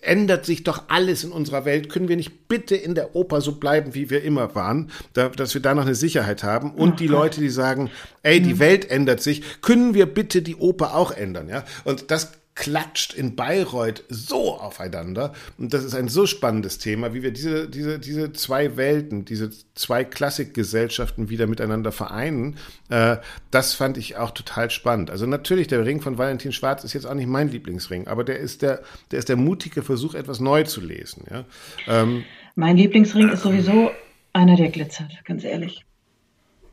ändert 0.01 0.45
sich 0.45 0.63
doch 0.63 0.83
alles 0.87 1.23
in 1.23 1.31
unserer 1.31 1.65
Welt, 1.65 1.89
können 1.89 2.07
wir 2.07 2.15
nicht 2.15 2.47
bitte 2.47 2.75
in 2.75 2.95
der 2.95 3.15
Oper 3.15 3.41
so 3.41 3.53
bleiben, 3.53 3.93
wie 3.93 4.09
wir 4.09 4.23
immer 4.23 4.55
waren, 4.55 4.91
da, 5.13 5.29
dass 5.29 5.53
wir 5.53 5.61
da 5.61 5.75
noch 5.75 5.83
eine 5.83 5.95
Sicherheit 5.95 6.43
haben 6.43 6.71
und 6.71 6.93
oh, 6.93 6.95
die 6.95 7.07
Leute, 7.07 7.41
die 7.41 7.49
sagen, 7.49 7.91
ey, 8.23 8.41
die 8.41 8.55
mhm. 8.55 8.59
Welt 8.59 8.89
ändert 8.89 9.21
sich, 9.21 9.61
können 9.61 9.93
wir 9.93 10.07
bitte 10.07 10.41
die 10.41 10.55
Oper 10.55 10.95
auch 10.95 11.11
ändern, 11.11 11.49
ja? 11.49 11.63
Und 11.83 12.09
das 12.09 12.31
klatscht 12.55 13.13
in 13.13 13.35
Bayreuth 13.35 14.03
so 14.09 14.59
aufeinander. 14.59 15.33
Und 15.57 15.73
das 15.73 15.83
ist 15.83 15.95
ein 15.95 16.07
so 16.07 16.25
spannendes 16.27 16.77
Thema, 16.77 17.13
wie 17.13 17.23
wir 17.23 17.31
diese, 17.31 17.67
diese, 17.67 17.99
diese 17.99 18.31
zwei 18.33 18.77
Welten, 18.77 19.25
diese 19.25 19.49
zwei 19.73 20.03
Klassikgesellschaften 20.03 21.29
wieder 21.29 21.47
miteinander 21.47 21.91
vereinen. 21.91 22.57
Äh, 22.89 23.17
das 23.49 23.73
fand 23.73 23.97
ich 23.97 24.17
auch 24.17 24.31
total 24.31 24.69
spannend. 24.69 25.09
Also 25.09 25.25
natürlich, 25.25 25.67
der 25.67 25.85
Ring 25.85 26.01
von 26.01 26.17
Valentin 26.17 26.51
Schwarz 26.51 26.83
ist 26.83 26.93
jetzt 26.93 27.05
auch 27.05 27.15
nicht 27.15 27.27
mein 27.27 27.49
Lieblingsring, 27.49 28.07
aber 28.07 28.23
der 28.23 28.39
ist 28.39 28.61
der, 28.61 28.83
der 29.11 29.19
ist 29.19 29.29
der 29.29 29.37
mutige 29.37 29.81
Versuch, 29.81 30.13
etwas 30.13 30.39
neu 30.39 30.63
zu 30.63 30.81
lesen. 30.81 31.25
Ja? 31.29 31.45
Ähm, 31.87 32.23
mein 32.55 32.77
Lieblingsring 32.77 33.29
ist 33.29 33.41
sowieso 33.41 33.89
einer, 34.31 34.55
der 34.55 34.69
glitzert, 34.69 35.11
ganz 35.25 35.43
ehrlich. 35.43 35.85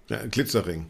Ja, 0.09 0.18
Glitzerring. 0.26 0.87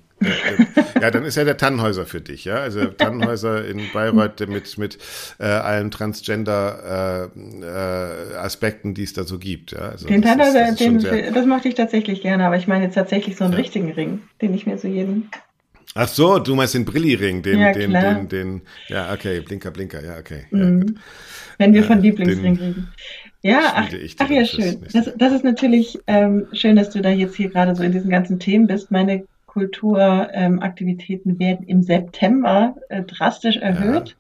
Ja, 1.01 1.11
dann 1.11 1.25
ist 1.25 1.37
ja 1.37 1.45
der 1.45 1.57
Tannenhäuser 1.57 2.05
für 2.05 2.21
dich, 2.21 2.45
ja. 2.45 2.57
Also 2.57 2.85
Tannenhäuser 2.87 3.67
in 3.67 3.81
Bayreuth 3.93 4.47
mit, 4.49 4.77
mit 4.77 4.99
äh, 5.39 5.45
allen 5.45 5.91
Transgender-Aspekten, 5.91 8.89
äh, 8.89 8.93
äh, 8.93 8.95
die 8.95 9.03
es 9.03 9.15
da 9.15 9.25
so 9.25 9.39
gibt. 9.39 9.73
Ja? 9.73 9.89
Also 9.91 10.07
den 10.07 10.23
Tannenhäuser, 10.23 10.73
den, 10.73 10.99
das 11.33 11.47
mochte 11.47 11.69
ich 11.69 11.75
tatsächlich 11.75 12.21
gerne, 12.23 12.47
aber 12.47 12.57
ich 12.57 12.67
meine 12.67 12.85
jetzt 12.85 12.95
tatsächlich 12.95 13.37
so 13.37 13.45
einen 13.45 13.53
ja. 13.55 13.61
richtigen 13.61 13.93
Ring, 13.93 14.23
den 14.43 14.53
ich 14.55 14.67
mir 14.67 14.77
so 14.77 14.89
jeden 14.89 15.31
Ach 15.95 16.07
so, 16.07 16.39
du 16.39 16.55
meinst 16.55 16.75
den 16.75 16.85
Brilliring, 16.85 17.43
den, 17.43 17.59
ja, 17.59 17.73
den, 17.73 17.93
den, 17.93 18.29
den, 18.29 18.63
ja, 18.89 19.13
okay, 19.13 19.41
Blinker, 19.41 19.73
Blinker, 19.73 20.05
ja, 20.05 20.19
okay. 20.19 20.45
Mhm. 20.51 20.85
Ja, 20.87 20.95
Wenn 21.59 21.75
wir 21.75 21.83
von 21.83 22.01
Lieblingsring 22.01 22.57
reden. 22.57 22.89
Ja, 23.43 23.73
ach, 23.75 23.89
ach 24.19 24.31
ja, 24.31 24.45
schön. 24.45 24.83
Das, 24.93 25.11
das 25.17 25.33
ist 25.33 25.45
natürlich 25.45 25.99
ähm, 26.07 26.47
schön, 26.53 26.77
dass 26.77 26.91
du 26.91 27.01
da 27.01 27.09
jetzt 27.09 27.35
hier 27.35 27.49
gerade 27.49 27.75
so 27.75 27.83
in 27.83 27.91
diesen 27.91 28.11
ganzen 28.11 28.39
Themen 28.39 28.67
bist. 28.67 28.91
Meine 28.91 29.25
Kulturaktivitäten 29.51 31.33
ähm, 31.33 31.39
werden 31.41 31.67
im 31.67 31.83
September 31.83 32.77
äh, 32.89 33.03
drastisch 33.03 33.57
erhöht. 33.57 34.17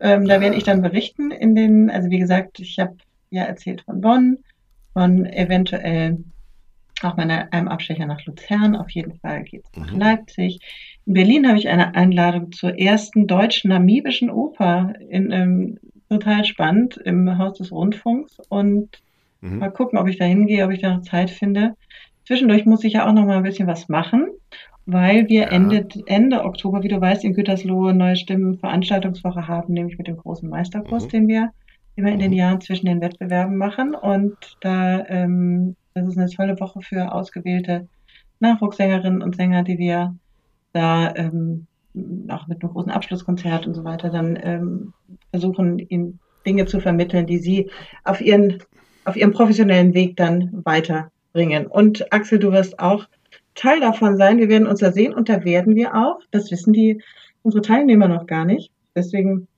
Ja. 0.00 0.14
Ähm, 0.14 0.28
da 0.28 0.42
werde 0.42 0.56
ich 0.56 0.64
dann 0.64 0.82
berichten 0.82 1.30
in 1.30 1.54
den, 1.54 1.90
also 1.90 2.10
wie 2.10 2.18
gesagt, 2.18 2.60
ich 2.60 2.78
habe 2.78 2.96
ja 3.30 3.44
erzählt 3.44 3.80
von 3.80 4.02
Bonn, 4.02 4.38
von 4.92 5.24
eventuell 5.24 6.18
auch 7.02 7.16
meine, 7.16 7.50
einem 7.52 7.68
Abstecher 7.68 8.04
nach 8.04 8.24
Luzern. 8.26 8.76
Auf 8.76 8.90
jeden 8.90 9.18
Fall 9.20 9.44
geht 9.44 9.64
es 9.64 9.78
nach 9.78 9.90
mhm. 9.90 10.00
Leipzig. 10.00 10.60
In 11.06 11.14
Berlin 11.14 11.48
habe 11.48 11.58
ich 11.58 11.68
eine 11.68 11.94
Einladung 11.94 12.52
zur 12.52 12.78
ersten 12.78 13.26
deutschen 13.26 13.70
namibischen 13.70 14.30
Oper 14.30 14.92
in, 15.08 15.32
ähm, 15.32 15.78
total 16.10 16.44
spannend 16.44 16.98
im 16.98 17.38
Haus 17.38 17.56
des 17.56 17.72
Rundfunks 17.72 18.38
und 18.50 19.00
mhm. 19.40 19.60
mal 19.60 19.70
gucken, 19.70 19.98
ob 19.98 20.08
ich 20.08 20.18
da 20.18 20.26
hingehe, 20.26 20.64
ob 20.64 20.72
ich 20.72 20.82
da 20.82 20.94
noch 20.94 21.02
Zeit 21.02 21.30
finde. 21.30 21.74
Zwischendurch 22.28 22.66
muss 22.66 22.84
ich 22.84 22.92
ja 22.92 23.08
auch 23.08 23.12
noch 23.14 23.24
mal 23.24 23.38
ein 23.38 23.42
bisschen 23.42 23.66
was 23.66 23.88
machen, 23.88 24.28
weil 24.84 25.30
wir 25.30 25.44
ja. 25.44 25.48
Ende, 25.48 25.88
Ende 26.04 26.44
Oktober, 26.44 26.82
wie 26.82 26.88
du 26.88 27.00
weißt, 27.00 27.24
in 27.24 27.32
Gütersloh 27.32 27.92
neue 27.92 28.16
Stimmen 28.16 28.58
Veranstaltungswoche 28.58 29.48
haben, 29.48 29.72
nämlich 29.72 29.96
mit 29.96 30.08
dem 30.08 30.18
großen 30.18 30.46
Meisterkurs, 30.46 31.06
mhm. 31.06 31.08
den 31.08 31.28
wir 31.28 31.50
immer 31.96 32.10
in 32.10 32.18
den 32.18 32.32
mhm. 32.32 32.36
Jahren 32.36 32.60
zwischen 32.60 32.84
den 32.84 33.00
Wettbewerben 33.00 33.56
machen. 33.56 33.94
Und 33.94 34.36
da, 34.60 35.06
ähm, 35.06 35.74
das 35.94 36.06
ist 36.06 36.18
eine 36.18 36.28
tolle 36.28 36.60
Woche 36.60 36.82
für 36.82 37.14
ausgewählte 37.14 37.88
Nachwuchssängerinnen 38.40 39.22
und 39.22 39.34
Sänger, 39.34 39.62
die 39.62 39.78
wir 39.78 40.14
da 40.74 41.14
ähm, 41.16 41.66
auch 42.28 42.46
mit 42.46 42.62
einem 42.62 42.72
großen 42.74 42.92
Abschlusskonzert 42.92 43.66
und 43.66 43.72
so 43.72 43.84
weiter 43.84 44.10
dann 44.10 44.38
ähm, 44.42 44.92
versuchen, 45.30 45.78
ihnen 45.78 46.18
Dinge 46.44 46.66
zu 46.66 46.78
vermitteln, 46.80 47.26
die 47.26 47.38
sie 47.38 47.70
auf 48.04 48.20
ihren, 48.20 48.62
auf 49.06 49.16
ihrem 49.16 49.32
professionellen 49.32 49.94
Weg 49.94 50.18
dann 50.18 50.50
weiterbringen. 51.38 51.66
Und 51.66 52.12
Axel, 52.12 52.38
du 52.38 52.52
wirst 52.52 52.78
auch 52.78 53.06
Teil 53.54 53.80
davon 53.80 54.16
sein. 54.16 54.38
Wir 54.38 54.48
werden 54.48 54.66
uns 54.66 54.80
da 54.80 54.92
sehen 54.92 55.14
und 55.14 55.28
da 55.28 55.44
werden 55.44 55.74
wir 55.74 55.94
auch, 55.94 56.20
das 56.30 56.50
wissen 56.50 56.72
die 56.72 57.02
unsere 57.42 57.62
Teilnehmer 57.62 58.08
noch 58.08 58.26
gar 58.26 58.44
nicht. 58.44 58.70
Deswegen 58.94 59.48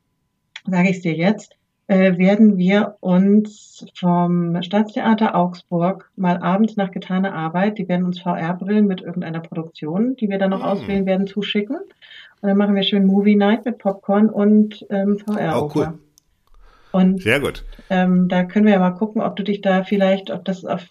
sage 0.66 0.91
ich 0.91 0.97
es 0.97 1.03
dir 1.03 1.14
jetzt, 1.14 1.57
äh, 1.87 2.16
werden 2.18 2.57
wir 2.57 2.97
uns 3.01 3.87
vom 3.99 4.62
Staatstheater 4.62 5.35
Augsburg 5.35 6.11
mal 6.16 6.39
abends 6.39 6.76
nach 6.76 6.91
getaner 6.91 7.35
Arbeit, 7.35 7.78
die 7.78 7.89
werden 7.89 8.07
uns 8.07 8.20
VR-Brillen 8.20 8.87
mit 8.87 9.01
irgendeiner 9.01 9.41
Produktion, 9.41 10.16
die 10.16 10.28
wir 10.28 10.39
dann 10.39 10.51
noch 10.51 10.61
mhm. 10.61 10.66
auswählen 10.66 11.07
werden, 11.07 11.26
zuschicken. 11.26 11.76
Und 11.76 12.49
dann 12.49 12.57
machen 12.57 12.74
wir 12.74 12.83
schön 12.83 13.07
Movie 13.07 13.37
Night 13.37 13.64
mit 13.64 13.78
Popcorn 13.78 14.31
und 14.31 14.87
ähm, 14.89 15.18
VR. 15.18 15.62
Oh, 15.62 15.70
cool. 15.74 15.99
Und 16.93 17.22
Sehr 17.22 17.41
gut. 17.41 17.64
Ähm, 17.89 18.28
da 18.28 18.45
können 18.45 18.66
wir 18.66 18.72
ja 18.72 18.78
mal 18.78 18.91
gucken, 18.91 19.20
ob 19.22 19.37
du 19.37 19.43
dich 19.43 19.61
da 19.61 19.85
vielleicht, 19.85 20.31
ob 20.31 20.45
das 20.45 20.64
auf, 20.64 20.89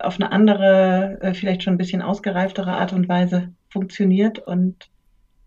auf 0.00 0.16
eine 0.16 0.32
andere, 0.32 1.18
äh, 1.20 1.34
vielleicht 1.34 1.62
schon 1.62 1.74
ein 1.74 1.78
bisschen 1.78 2.02
ausgereiftere 2.02 2.72
Art 2.72 2.92
und 2.92 3.08
Weise 3.08 3.52
funktioniert 3.68 4.38
und 4.38 4.90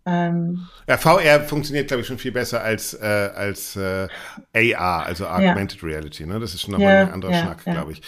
ähm, 0.06 0.66
ja, 0.86 0.98
VR 0.98 1.40
funktioniert, 1.40 1.88
glaube 1.88 2.02
ich, 2.02 2.06
schon 2.06 2.18
viel 2.18 2.32
besser 2.32 2.62
als, 2.62 2.92
äh, 2.92 3.06
als 3.34 3.74
äh, 3.74 4.06
AR, 4.52 5.06
also 5.06 5.26
Augmented 5.26 5.80
ja. 5.80 5.88
Reality. 5.88 6.26
Ne? 6.26 6.38
Das 6.38 6.52
ist 6.52 6.60
schon 6.60 6.72
nochmal 6.72 6.94
ja, 6.94 7.00
ein 7.02 7.12
anderer 7.12 7.32
ja, 7.32 7.42
Schnack, 7.42 7.64
glaube 7.64 7.92
ich. 7.92 8.02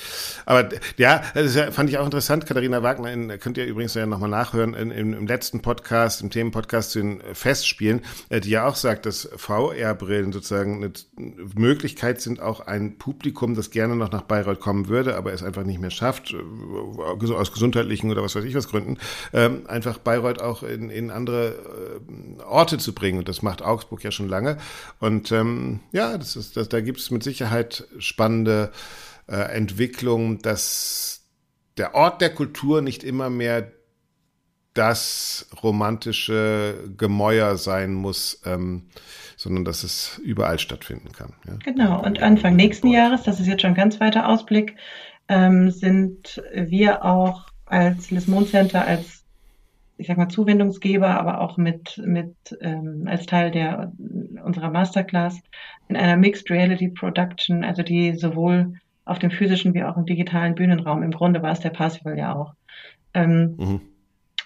Aber 0.44 0.68
ja, 0.99 1.22
das 1.32 1.57
fand 1.74 1.88
ich 1.88 1.97
auch 1.97 2.05
interessant. 2.05 2.44
Katharina 2.44 2.82
Wagner, 2.82 3.11
in, 3.11 3.40
könnt 3.40 3.57
ihr 3.57 3.64
übrigens 3.64 3.94
ja 3.94 4.05
nochmal 4.05 4.28
nachhören, 4.28 4.74
in, 4.74 4.90
in, 4.90 5.14
im 5.14 5.26
letzten 5.26 5.62
Podcast, 5.62 6.20
im 6.20 6.28
Themenpodcast 6.28 6.90
zu 6.90 6.99
den 6.99 7.22
Festspielen, 7.32 8.03
äh, 8.28 8.40
die 8.40 8.51
ja 8.51 8.66
auch 8.66 8.76
sagt, 8.76 9.07
dass 9.07 9.30
VR-Brillen 9.34 10.32
sozusagen 10.32 10.84
eine 10.84 10.92
Möglichkeit 11.55 12.20
sind, 12.20 12.40
auch 12.40 12.61
ein 12.61 12.99
Publikum, 12.99 13.55
das 13.55 13.70
gerne 13.70 13.97
noch 13.97 14.12
nach 14.12 14.22
Bayreuth 14.22 14.61
kommen 14.61 14.88
würde, 14.88 15.16
aber 15.16 15.32
es 15.32 15.42
einfach 15.42 15.64
nicht 15.64 15.80
mehr 15.80 15.90
schafft, 15.90 16.34
äh, 16.34 17.32
aus 17.32 17.53
gesundheitlichen 17.53 18.11
oder 18.11 18.22
was 18.22 18.36
weiß 18.36 18.44
ich 18.44 18.55
was 18.55 18.68
Gründen, 18.68 18.99
ähm, 19.32 19.62
einfach 19.66 19.97
Bayreuth 19.97 20.42
auch 20.42 20.62
in, 20.62 20.90
in 20.90 21.11
andere 21.11 21.49
äh, 21.49 21.86
Orte 22.45 22.78
zu 22.78 22.95
bringen. 22.95 23.18
Und 23.18 23.28
das 23.28 23.43
macht 23.43 23.62
Augsburg 23.62 24.03
ja 24.05 24.11
schon 24.11 24.28
lange. 24.28 24.59
Und 25.01 25.32
ähm, 25.32 25.80
ja, 25.93 26.16
das 26.18 26.37
ist, 26.37 26.57
das, 26.57 26.68
da 26.68 26.80
gibt 26.80 27.01
es 27.01 27.11
mit 27.11 27.22
Sicherheit 27.22 27.87
spannende 27.99 28.72
äh, 29.28 29.37
Entwicklungen, 29.37 30.39
dass 30.41 31.22
der 31.76 31.95
Ort 31.95 32.20
der 32.20 32.30
Kultur 32.30 32.80
nicht 32.82 33.05
immer 33.05 33.30
mehr 33.30 33.72
das 34.76 35.49
romantische 35.62 36.74
Gemäuer 36.97 37.57
sein 37.57 37.95
muss, 37.95 38.41
ähm, 38.45 38.89
sondern 39.37 39.64
dass 39.64 39.82
es 39.82 40.18
überall 40.18 40.59
stattfinden 40.59 41.12
kann. 41.12 41.32
Ja? 41.47 41.55
Genau, 41.64 42.03
und 42.05 42.20
Anfang 42.20 42.57
nächsten 42.57 42.89
Jahres, 42.89 43.22
das 43.22 43.41
ist 43.41 43.47
jetzt 43.47 43.62
schon 43.62 43.70
ein 43.70 43.76
ganz 43.76 44.01
weiter 44.01 44.28
Ausblick, 44.28 44.76
ähm, 45.28 45.70
sind 45.70 46.43
wir 46.53 47.05
auch 47.05 47.47
als 47.64 48.11
Lismon 48.11 48.47
Center, 48.47 48.87
als 48.87 49.16
ich 49.99 50.07
sag 50.07 50.16
mal, 50.16 50.28
Zuwendungsgeber, 50.28 51.09
aber 51.09 51.40
auch 51.40 51.57
mit, 51.57 52.01
mit 52.05 52.34
ähm, 52.61 53.05
als 53.07 53.26
Teil 53.26 53.51
der 53.51 53.92
unserer 54.44 54.70
Masterclass 54.70 55.40
in 55.88 55.97
einer 55.97 56.16
Mixed 56.16 56.51
Reality 56.51 56.88
Production, 56.88 57.64
also 57.64 57.82
die 57.82 58.14
sowohl 58.14 58.74
auf 59.05 59.18
dem 59.18 59.30
physischen 59.30 59.72
wie 59.74 59.84
auch 59.84 59.97
im 59.97 60.05
digitalen 60.05 60.55
Bühnenraum, 60.55 61.03
im 61.03 61.12
Grunde 61.12 61.42
war 61.42 61.53
es 61.53 61.61
der 61.61 61.70
Passival 61.70 62.18
ja 62.18 62.34
auch, 62.34 62.55
ähm, 63.14 63.57
mhm. 63.57 63.80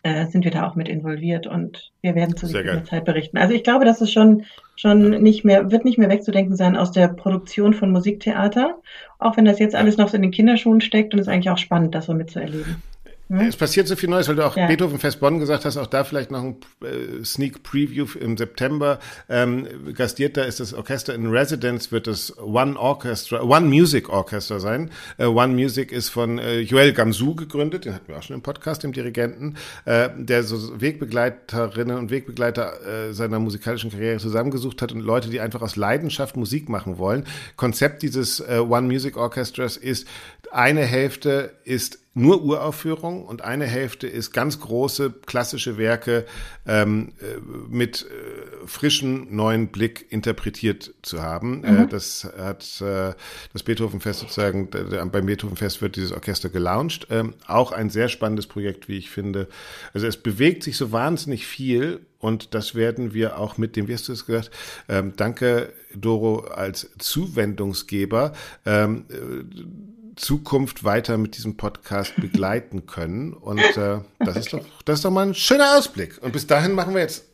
äh, 0.02 0.26
sind 0.26 0.44
wir 0.44 0.50
da 0.52 0.68
auch 0.68 0.76
mit 0.76 0.88
involviert 0.88 1.46
und 1.46 1.90
wir 2.02 2.14
werden 2.14 2.36
zu 2.36 2.46
dieser 2.46 2.84
Zeit 2.84 3.04
berichten. 3.04 3.38
Also 3.38 3.54
ich 3.54 3.64
glaube, 3.64 3.84
dass 3.84 4.00
es 4.00 4.12
schon 4.12 4.44
schon 4.76 5.22
nicht 5.22 5.44
mehr, 5.44 5.70
wird 5.70 5.84
nicht 5.84 5.98
mehr 5.98 6.08
wegzudenken 6.08 6.56
sein 6.56 6.74
aus 6.74 6.90
der 6.90 7.08
Produktion 7.08 7.74
von 7.74 7.90
Musiktheater, 7.90 8.78
auch 9.18 9.36
wenn 9.36 9.44
das 9.44 9.58
jetzt 9.58 9.74
alles 9.74 9.98
noch 9.98 10.08
so 10.08 10.16
in 10.16 10.22
den 10.22 10.30
Kinderschuhen 10.30 10.80
steckt 10.80 11.12
und 11.12 11.20
es 11.20 11.26
ist 11.26 11.32
eigentlich 11.32 11.50
auch 11.50 11.58
spannend, 11.58 11.94
das 11.94 12.06
so 12.06 12.14
mitzuerleben. 12.14 12.82
Hm? 13.30 13.42
Es 13.42 13.56
passiert 13.56 13.86
so 13.86 13.94
viel 13.94 14.08
Neues, 14.08 14.28
weil 14.28 14.34
du 14.34 14.44
auch 14.44 14.56
ja. 14.56 14.66
Beethoven 14.66 14.98
Fest 14.98 15.20
Bonn 15.20 15.38
gesagt 15.38 15.64
hast, 15.64 15.76
auch 15.76 15.86
da 15.86 16.02
vielleicht 16.02 16.32
noch 16.32 16.42
ein 16.42 16.56
äh, 16.82 17.24
Sneak 17.24 17.62
Preview 17.62 18.06
im 18.18 18.36
September. 18.36 18.98
Ähm, 19.28 19.68
gastiert 19.94 20.36
da 20.36 20.42
ist 20.42 20.58
das 20.58 20.74
Orchester 20.74 21.14
in 21.14 21.28
Residence, 21.28 21.92
wird 21.92 22.08
das 22.08 22.36
One 22.38 22.76
Orchestra, 22.76 23.42
One 23.42 23.66
Music 23.66 24.08
Orchestra 24.08 24.58
sein. 24.58 24.90
Äh, 25.16 25.26
One 25.26 25.54
Music 25.54 25.92
ist 25.92 26.08
von 26.08 26.40
äh, 26.40 26.58
Joel 26.58 26.92
Gamsu 26.92 27.36
gegründet, 27.36 27.84
den 27.84 27.94
hatten 27.94 28.08
wir 28.08 28.18
auch 28.18 28.22
schon 28.24 28.34
im 28.34 28.42
Podcast, 28.42 28.82
dem 28.82 28.92
Dirigenten, 28.92 29.54
äh, 29.84 30.08
der 30.16 30.42
so 30.42 30.80
Wegbegleiterinnen 30.80 31.96
und 31.98 32.10
Wegbegleiter 32.10 33.10
äh, 33.10 33.12
seiner 33.14 33.38
musikalischen 33.38 33.92
Karriere 33.92 34.18
zusammengesucht 34.18 34.82
hat 34.82 34.90
und 34.90 35.02
Leute, 35.02 35.30
die 35.30 35.38
einfach 35.38 35.62
aus 35.62 35.76
Leidenschaft 35.76 36.36
Musik 36.36 36.68
machen 36.68 36.98
wollen. 36.98 37.24
Konzept 37.54 38.02
dieses 38.02 38.40
äh, 38.40 38.58
One 38.58 38.88
Music 38.88 39.16
Orchestras 39.16 39.76
ist, 39.76 40.08
eine 40.50 40.82
Hälfte 40.82 41.52
ist 41.62 42.00
nur 42.12 42.42
Uraufführung 42.42 43.24
und 43.24 43.42
eine 43.42 43.66
Hälfte 43.66 44.08
ist 44.08 44.32
ganz 44.32 44.58
große 44.58 45.12
klassische 45.26 45.78
Werke 45.78 46.26
ähm, 46.66 47.12
äh, 47.20 47.38
mit 47.68 48.02
äh, 48.02 48.66
frischem 48.66 49.28
neuen 49.30 49.68
Blick 49.68 50.06
interpretiert 50.10 50.92
zu 51.02 51.22
haben. 51.22 51.62
Äh, 51.62 51.70
mhm. 51.70 51.78
Äh, 51.78 51.86
das 51.86 52.28
hat 52.36 52.80
äh, 52.80 53.14
das 53.52 53.62
Beethovenfest 53.62 54.20
sozusagen, 54.20 54.68
beim 54.70 55.26
Beethovenfest 55.26 55.82
wird 55.82 55.94
dieses 55.94 56.10
Orchester 56.10 56.48
gelauncht. 56.48 57.06
Ähm, 57.10 57.34
auch 57.46 57.70
ein 57.70 57.90
sehr 57.90 58.08
spannendes 58.08 58.48
Projekt, 58.48 58.88
wie 58.88 58.98
ich 58.98 59.08
finde. 59.08 59.48
Also 59.94 60.08
es 60.08 60.16
bewegt 60.16 60.64
sich 60.64 60.76
so 60.76 60.90
wahnsinnig 60.90 61.46
viel 61.46 62.00
und 62.18 62.54
das 62.54 62.74
werden 62.74 63.14
wir 63.14 63.38
auch 63.38 63.56
mit 63.56 63.76
dem, 63.76 63.88
wie 63.88 63.94
hast 63.94 64.08
du 64.08 64.12
es 64.12 64.26
gesagt, 64.26 64.50
ähm, 64.88 65.14
danke 65.16 65.72
Doro 65.94 66.40
als 66.40 66.90
Zuwendungsgeber. 66.98 68.32
Ähm, 68.66 69.06
äh, 69.08 69.44
Zukunft 70.20 70.84
weiter 70.84 71.16
mit 71.16 71.36
diesem 71.36 71.56
Podcast 71.56 72.14
begleiten 72.16 72.86
können. 72.86 73.32
Und 73.32 73.58
äh, 73.58 73.98
das, 74.18 74.36
ist 74.36 74.52
doch, 74.52 74.60
das 74.84 74.98
ist 74.98 75.04
doch 75.04 75.10
mal 75.10 75.26
ein 75.26 75.34
schöner 75.34 75.76
Ausblick. 75.76 76.18
Und 76.22 76.32
bis 76.32 76.46
dahin 76.46 76.72
machen 76.72 76.94
wir 76.94 77.00
jetzt 77.00 77.24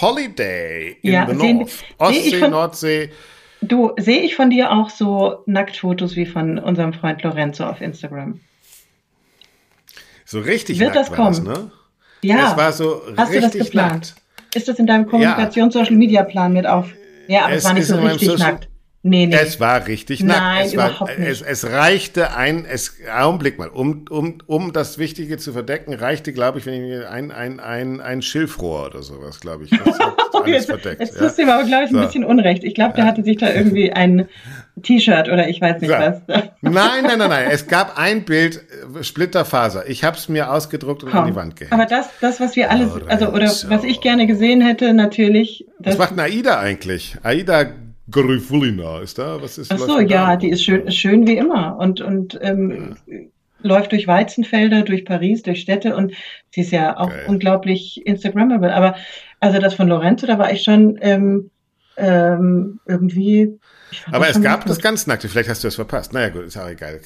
Holiday 0.00 0.96
in 1.02 1.12
ja, 1.12 1.28
the 1.28 1.38
sehen, 1.38 1.58
North. 1.58 1.84
Ostsee, 1.98 2.38
von, 2.38 2.50
Nordsee. 2.50 3.10
Du, 3.62 3.92
sehe 3.98 4.20
ich 4.22 4.36
von 4.36 4.50
dir 4.50 4.70
auch 4.70 4.90
so 4.90 5.42
Nacktfotos 5.46 6.14
wie 6.16 6.26
von 6.26 6.58
unserem 6.58 6.92
Freund 6.92 7.22
Lorenzo 7.22 7.64
auf 7.64 7.80
Instagram? 7.80 8.40
So 10.24 10.40
richtig 10.40 10.78
Wird 10.78 10.94
das 10.94 11.12
kommen? 11.12 11.28
Das, 11.28 11.42
ne? 11.42 11.70
Ja. 12.22 12.52
Es 12.52 12.56
war 12.56 12.72
so 12.72 13.02
Hast 13.16 13.32
richtig 13.32 13.52
du 13.52 13.58
das 13.58 13.66
geplant? 13.66 13.92
Nackt. 13.92 14.14
Ist 14.54 14.68
das 14.68 14.78
in 14.78 14.86
deinem 14.86 15.06
Kommunikations-Social-Media-Plan 15.06 16.52
mit 16.52 16.66
auf? 16.66 16.92
Ja, 17.28 17.44
aber 17.44 17.52
es, 17.52 17.58
es 17.58 17.64
war 17.64 17.74
nicht 17.74 17.86
so 17.86 17.96
richtig 17.96 18.38
nackt. 18.38 18.68
Nee, 19.08 19.26
nee. 19.26 19.36
Es 19.36 19.60
war 19.60 19.86
richtig 19.86 20.24
nackt. 20.24 20.40
Nein, 20.40 20.66
es, 20.66 20.72
überhaupt 20.72 21.18
nicht. 21.18 21.28
Es, 21.28 21.40
es 21.40 21.70
reichte 21.70 22.34
ein, 22.36 22.64
es, 22.64 22.96
Augenblick 23.16 23.56
mal, 23.56 23.68
um, 23.68 24.04
um, 24.10 24.38
um 24.46 24.72
das 24.72 24.98
Wichtige 24.98 25.36
zu 25.38 25.52
verdecken, 25.52 25.94
reichte, 25.94 26.32
glaube 26.32 26.58
ich, 26.58 26.66
wenn 26.66 26.84
ich 26.84 27.06
ein, 27.06 27.30
ein, 27.30 27.60
ein, 27.60 28.00
ein 28.00 28.20
Schilfrohr 28.20 28.86
oder 28.86 29.02
sowas, 29.02 29.38
glaube 29.38 29.64
ich. 29.64 29.70
Das 29.70 29.98
hat 29.98 30.16
alles 30.34 30.48
jetzt, 30.48 30.66
verdeckt. 30.66 31.00
Jetzt 31.00 31.18
tust 31.18 31.38
ja. 31.38 31.44
du 31.44 31.50
ihm 31.50 31.54
aber, 31.56 31.64
glaube 31.68 31.84
ich, 31.84 31.90
ein 31.90 31.94
so. 31.94 32.00
bisschen 32.00 32.24
Unrecht. 32.24 32.64
Ich 32.64 32.74
glaube, 32.74 32.94
der 32.94 33.04
ja. 33.04 33.10
hatte 33.10 33.22
sich 33.22 33.36
da 33.36 33.52
irgendwie 33.52 33.92
ein, 33.92 34.28
T-Shirt 34.82 35.28
oder 35.28 35.48
ich 35.48 35.60
weiß 35.60 35.80
nicht 35.80 35.90
ja. 35.90 36.20
was. 36.26 36.44
Nein, 36.60 37.04
nein, 37.04 37.18
nein, 37.18 37.30
nein. 37.30 37.48
Es 37.50 37.66
gab 37.66 37.98
ein 37.98 38.24
Bild, 38.24 38.62
äh, 38.94 39.02
Splitterfaser. 39.02 39.88
Ich 39.88 40.04
habe 40.04 40.18
es 40.18 40.28
mir 40.28 40.52
ausgedruckt 40.52 41.02
und 41.02 41.10
Komm. 41.12 41.20
an 41.20 41.26
die 41.28 41.34
Wand 41.34 41.56
gehängt. 41.56 41.72
Aber 41.72 41.86
das, 41.86 42.10
das, 42.20 42.40
was 42.40 42.56
wir 42.56 42.70
alles, 42.70 42.90
also 43.06 43.28
oder 43.28 43.48
so. 43.48 43.70
was 43.70 43.84
ich 43.84 44.02
gerne 44.02 44.26
gesehen 44.26 44.60
hätte, 44.60 44.92
natürlich. 44.92 45.64
Was 45.78 45.96
macht 45.96 46.12
eine 46.12 46.24
AIDA 46.24 46.60
eigentlich? 46.60 47.16
AIDA 47.22 47.66
Grifulina 48.10 49.00
ist 49.00 49.18
da? 49.18 49.40
Was 49.42 49.58
ist? 49.58 49.72
Ach 49.72 49.78
so, 49.78 50.00
ja, 50.00 50.28
da? 50.28 50.36
die 50.36 50.50
ist 50.50 50.62
schön, 50.62 50.90
schön 50.90 51.26
wie 51.26 51.36
immer 51.36 51.76
und 51.78 52.00
und 52.00 52.38
ähm, 52.42 52.96
ja. 53.06 53.18
läuft 53.62 53.92
durch 53.92 54.06
Weizenfelder, 54.06 54.82
durch 54.82 55.04
Paris, 55.04 55.42
durch 55.42 55.60
Städte 55.60 55.96
und 55.96 56.12
sie 56.50 56.60
ist 56.60 56.72
ja 56.72 56.96
auch 56.96 57.10
Geil. 57.10 57.24
unglaublich 57.28 58.06
Instagrammable. 58.06 58.74
Aber 58.74 58.96
also 59.40 59.58
das 59.58 59.74
von 59.74 59.88
Lorenzo, 59.88 60.26
da 60.26 60.38
war 60.38 60.52
ich 60.52 60.62
schon 60.62 60.98
ähm, 61.00 61.50
ähm, 61.96 62.80
irgendwie 62.86 63.58
aber 64.10 64.28
es 64.28 64.40
gab 64.42 64.64
das 64.66 64.80
ganz 64.80 65.06
nackte, 65.06 65.28
vielleicht 65.28 65.48
hast 65.48 65.64
du 65.64 65.68
es 65.68 65.76
verpasst. 65.76 66.12
Naja, 66.12 66.28
gut, 66.30 66.44
ist 66.44 66.56
auch 66.56 66.68
egal. 66.68 67.00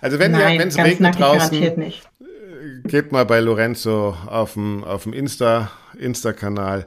Also 0.00 0.18
wenn 0.18 0.34
es 0.34 0.78
regnet 0.78 1.18
draußen, 1.18 1.62
äh, 1.62 1.92
geht 2.84 3.12
mal 3.12 3.24
bei 3.24 3.40
Lorenzo 3.40 4.16
auf 4.26 4.54
dem, 4.54 4.84
auf 4.84 5.04
dem 5.04 5.12
Insta, 5.12 5.70
Insta-Kanal. 5.98 6.86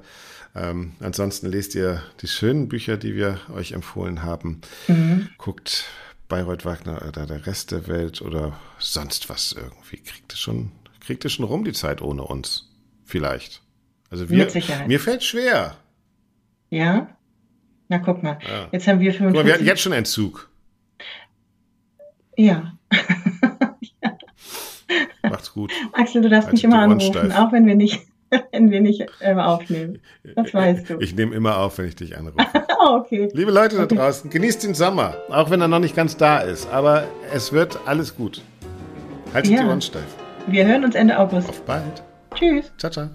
Ähm, 0.58 0.94
ansonsten 1.00 1.48
lest 1.48 1.76
ihr 1.76 2.02
die 2.22 2.28
schönen 2.28 2.68
Bücher, 2.68 2.98
die 2.98 3.16
wir 3.16 3.40
euch 3.54 3.74
empfohlen 3.74 4.24
haben. 4.24 4.62
Mhm. 4.88 5.30
Guckt 5.38 5.86
Bayreuth 6.28 6.66
Wagner 6.66 7.04
oder 7.08 7.26
der 7.26 7.46
Rest 7.46 7.72
der 7.72 7.88
Welt 7.88 8.22
oder 8.22 8.60
sonst 8.80 9.30
was 9.30 9.54
irgendwie. 9.54 9.98
Kriegt 9.98 10.34
es 10.34 10.40
schon, 10.40 10.72
kriegt 11.00 11.26
es 11.26 11.34
schon 11.34 11.46
rum 11.46 11.64
die 11.64 11.74
Zeit 11.74 12.02
ohne 12.02 12.24
uns? 12.24 12.70
Vielleicht. 13.06 13.62
Also 14.10 14.30
wir, 14.30 14.48
mir 14.88 15.00
fällt 15.00 15.24
schwer. 15.24 15.76
Ja? 16.70 17.10
Na, 17.88 18.00
guck 18.00 18.24
mal. 18.24 18.40
Ja. 18.42 18.68
Jetzt 18.72 18.88
haben 18.88 19.00
wir 19.00 19.14
55. 19.14 19.20
Guck 19.28 19.34
mal, 19.34 19.46
wir 19.46 19.54
hatten 19.54 19.66
jetzt 19.66 19.82
schon 19.82 19.94
Entzug. 19.94 20.50
Ja. 22.36 22.74
ja. 24.02 24.18
Macht's 25.30 25.54
gut. 25.54 25.72
Axel, 25.94 26.22
du 26.22 26.30
darfst 26.30 26.52
mich 26.52 26.64
immer 26.64 26.80
anrufen, 26.80 27.32
auch 27.32 27.52
wenn 27.52 27.66
wir 27.66 27.76
nicht, 27.76 28.07
wenn 28.52 28.72
wir 28.72 28.82
nicht 28.82 29.06
äh, 29.20 29.34
aufnehmen. 29.34 30.00
Das 30.36 30.54
weißt 30.54 30.90
du. 30.90 31.00
Ich 31.00 31.16
nehme 31.16 31.36
immer 31.36 31.58
auf, 31.58 31.78
wenn 31.78 31.88
ich 31.88 31.96
dich 31.96 32.18
anrufe. 32.18 32.38
oh, 32.80 32.96
okay. 32.98 33.30
Liebe 33.34 33.52
Leute 33.52 33.78
da 33.78 33.86
draußen, 33.86 34.30
genießt 34.30 34.64
den 34.64 34.74
Sommer, 34.74 35.16
auch 35.30 35.50
wenn 35.50 35.62
er 35.62 35.68
noch 35.68 35.80
nicht 35.80 35.96
ganz 35.96 36.18
da 36.18 36.40
ist. 36.40 36.70
Aber 36.72 37.06
es 37.34 37.52
wird 37.54 37.80
alles 37.86 38.16
gut. 38.16 38.42
Haltet 39.34 39.52
ja. 39.54 39.62
die 39.62 39.68
Ohren 39.68 39.82
steif. 39.82 40.16
Wir 40.48 40.66
hören 40.66 40.86
uns 40.86 40.96
Ende 40.96 41.18
August. 41.18 41.50
Auf 41.50 41.62
bald. 41.64 42.04
Tschüss. 42.36 42.72
Ciao, 42.78 42.92
ciao. 42.92 43.10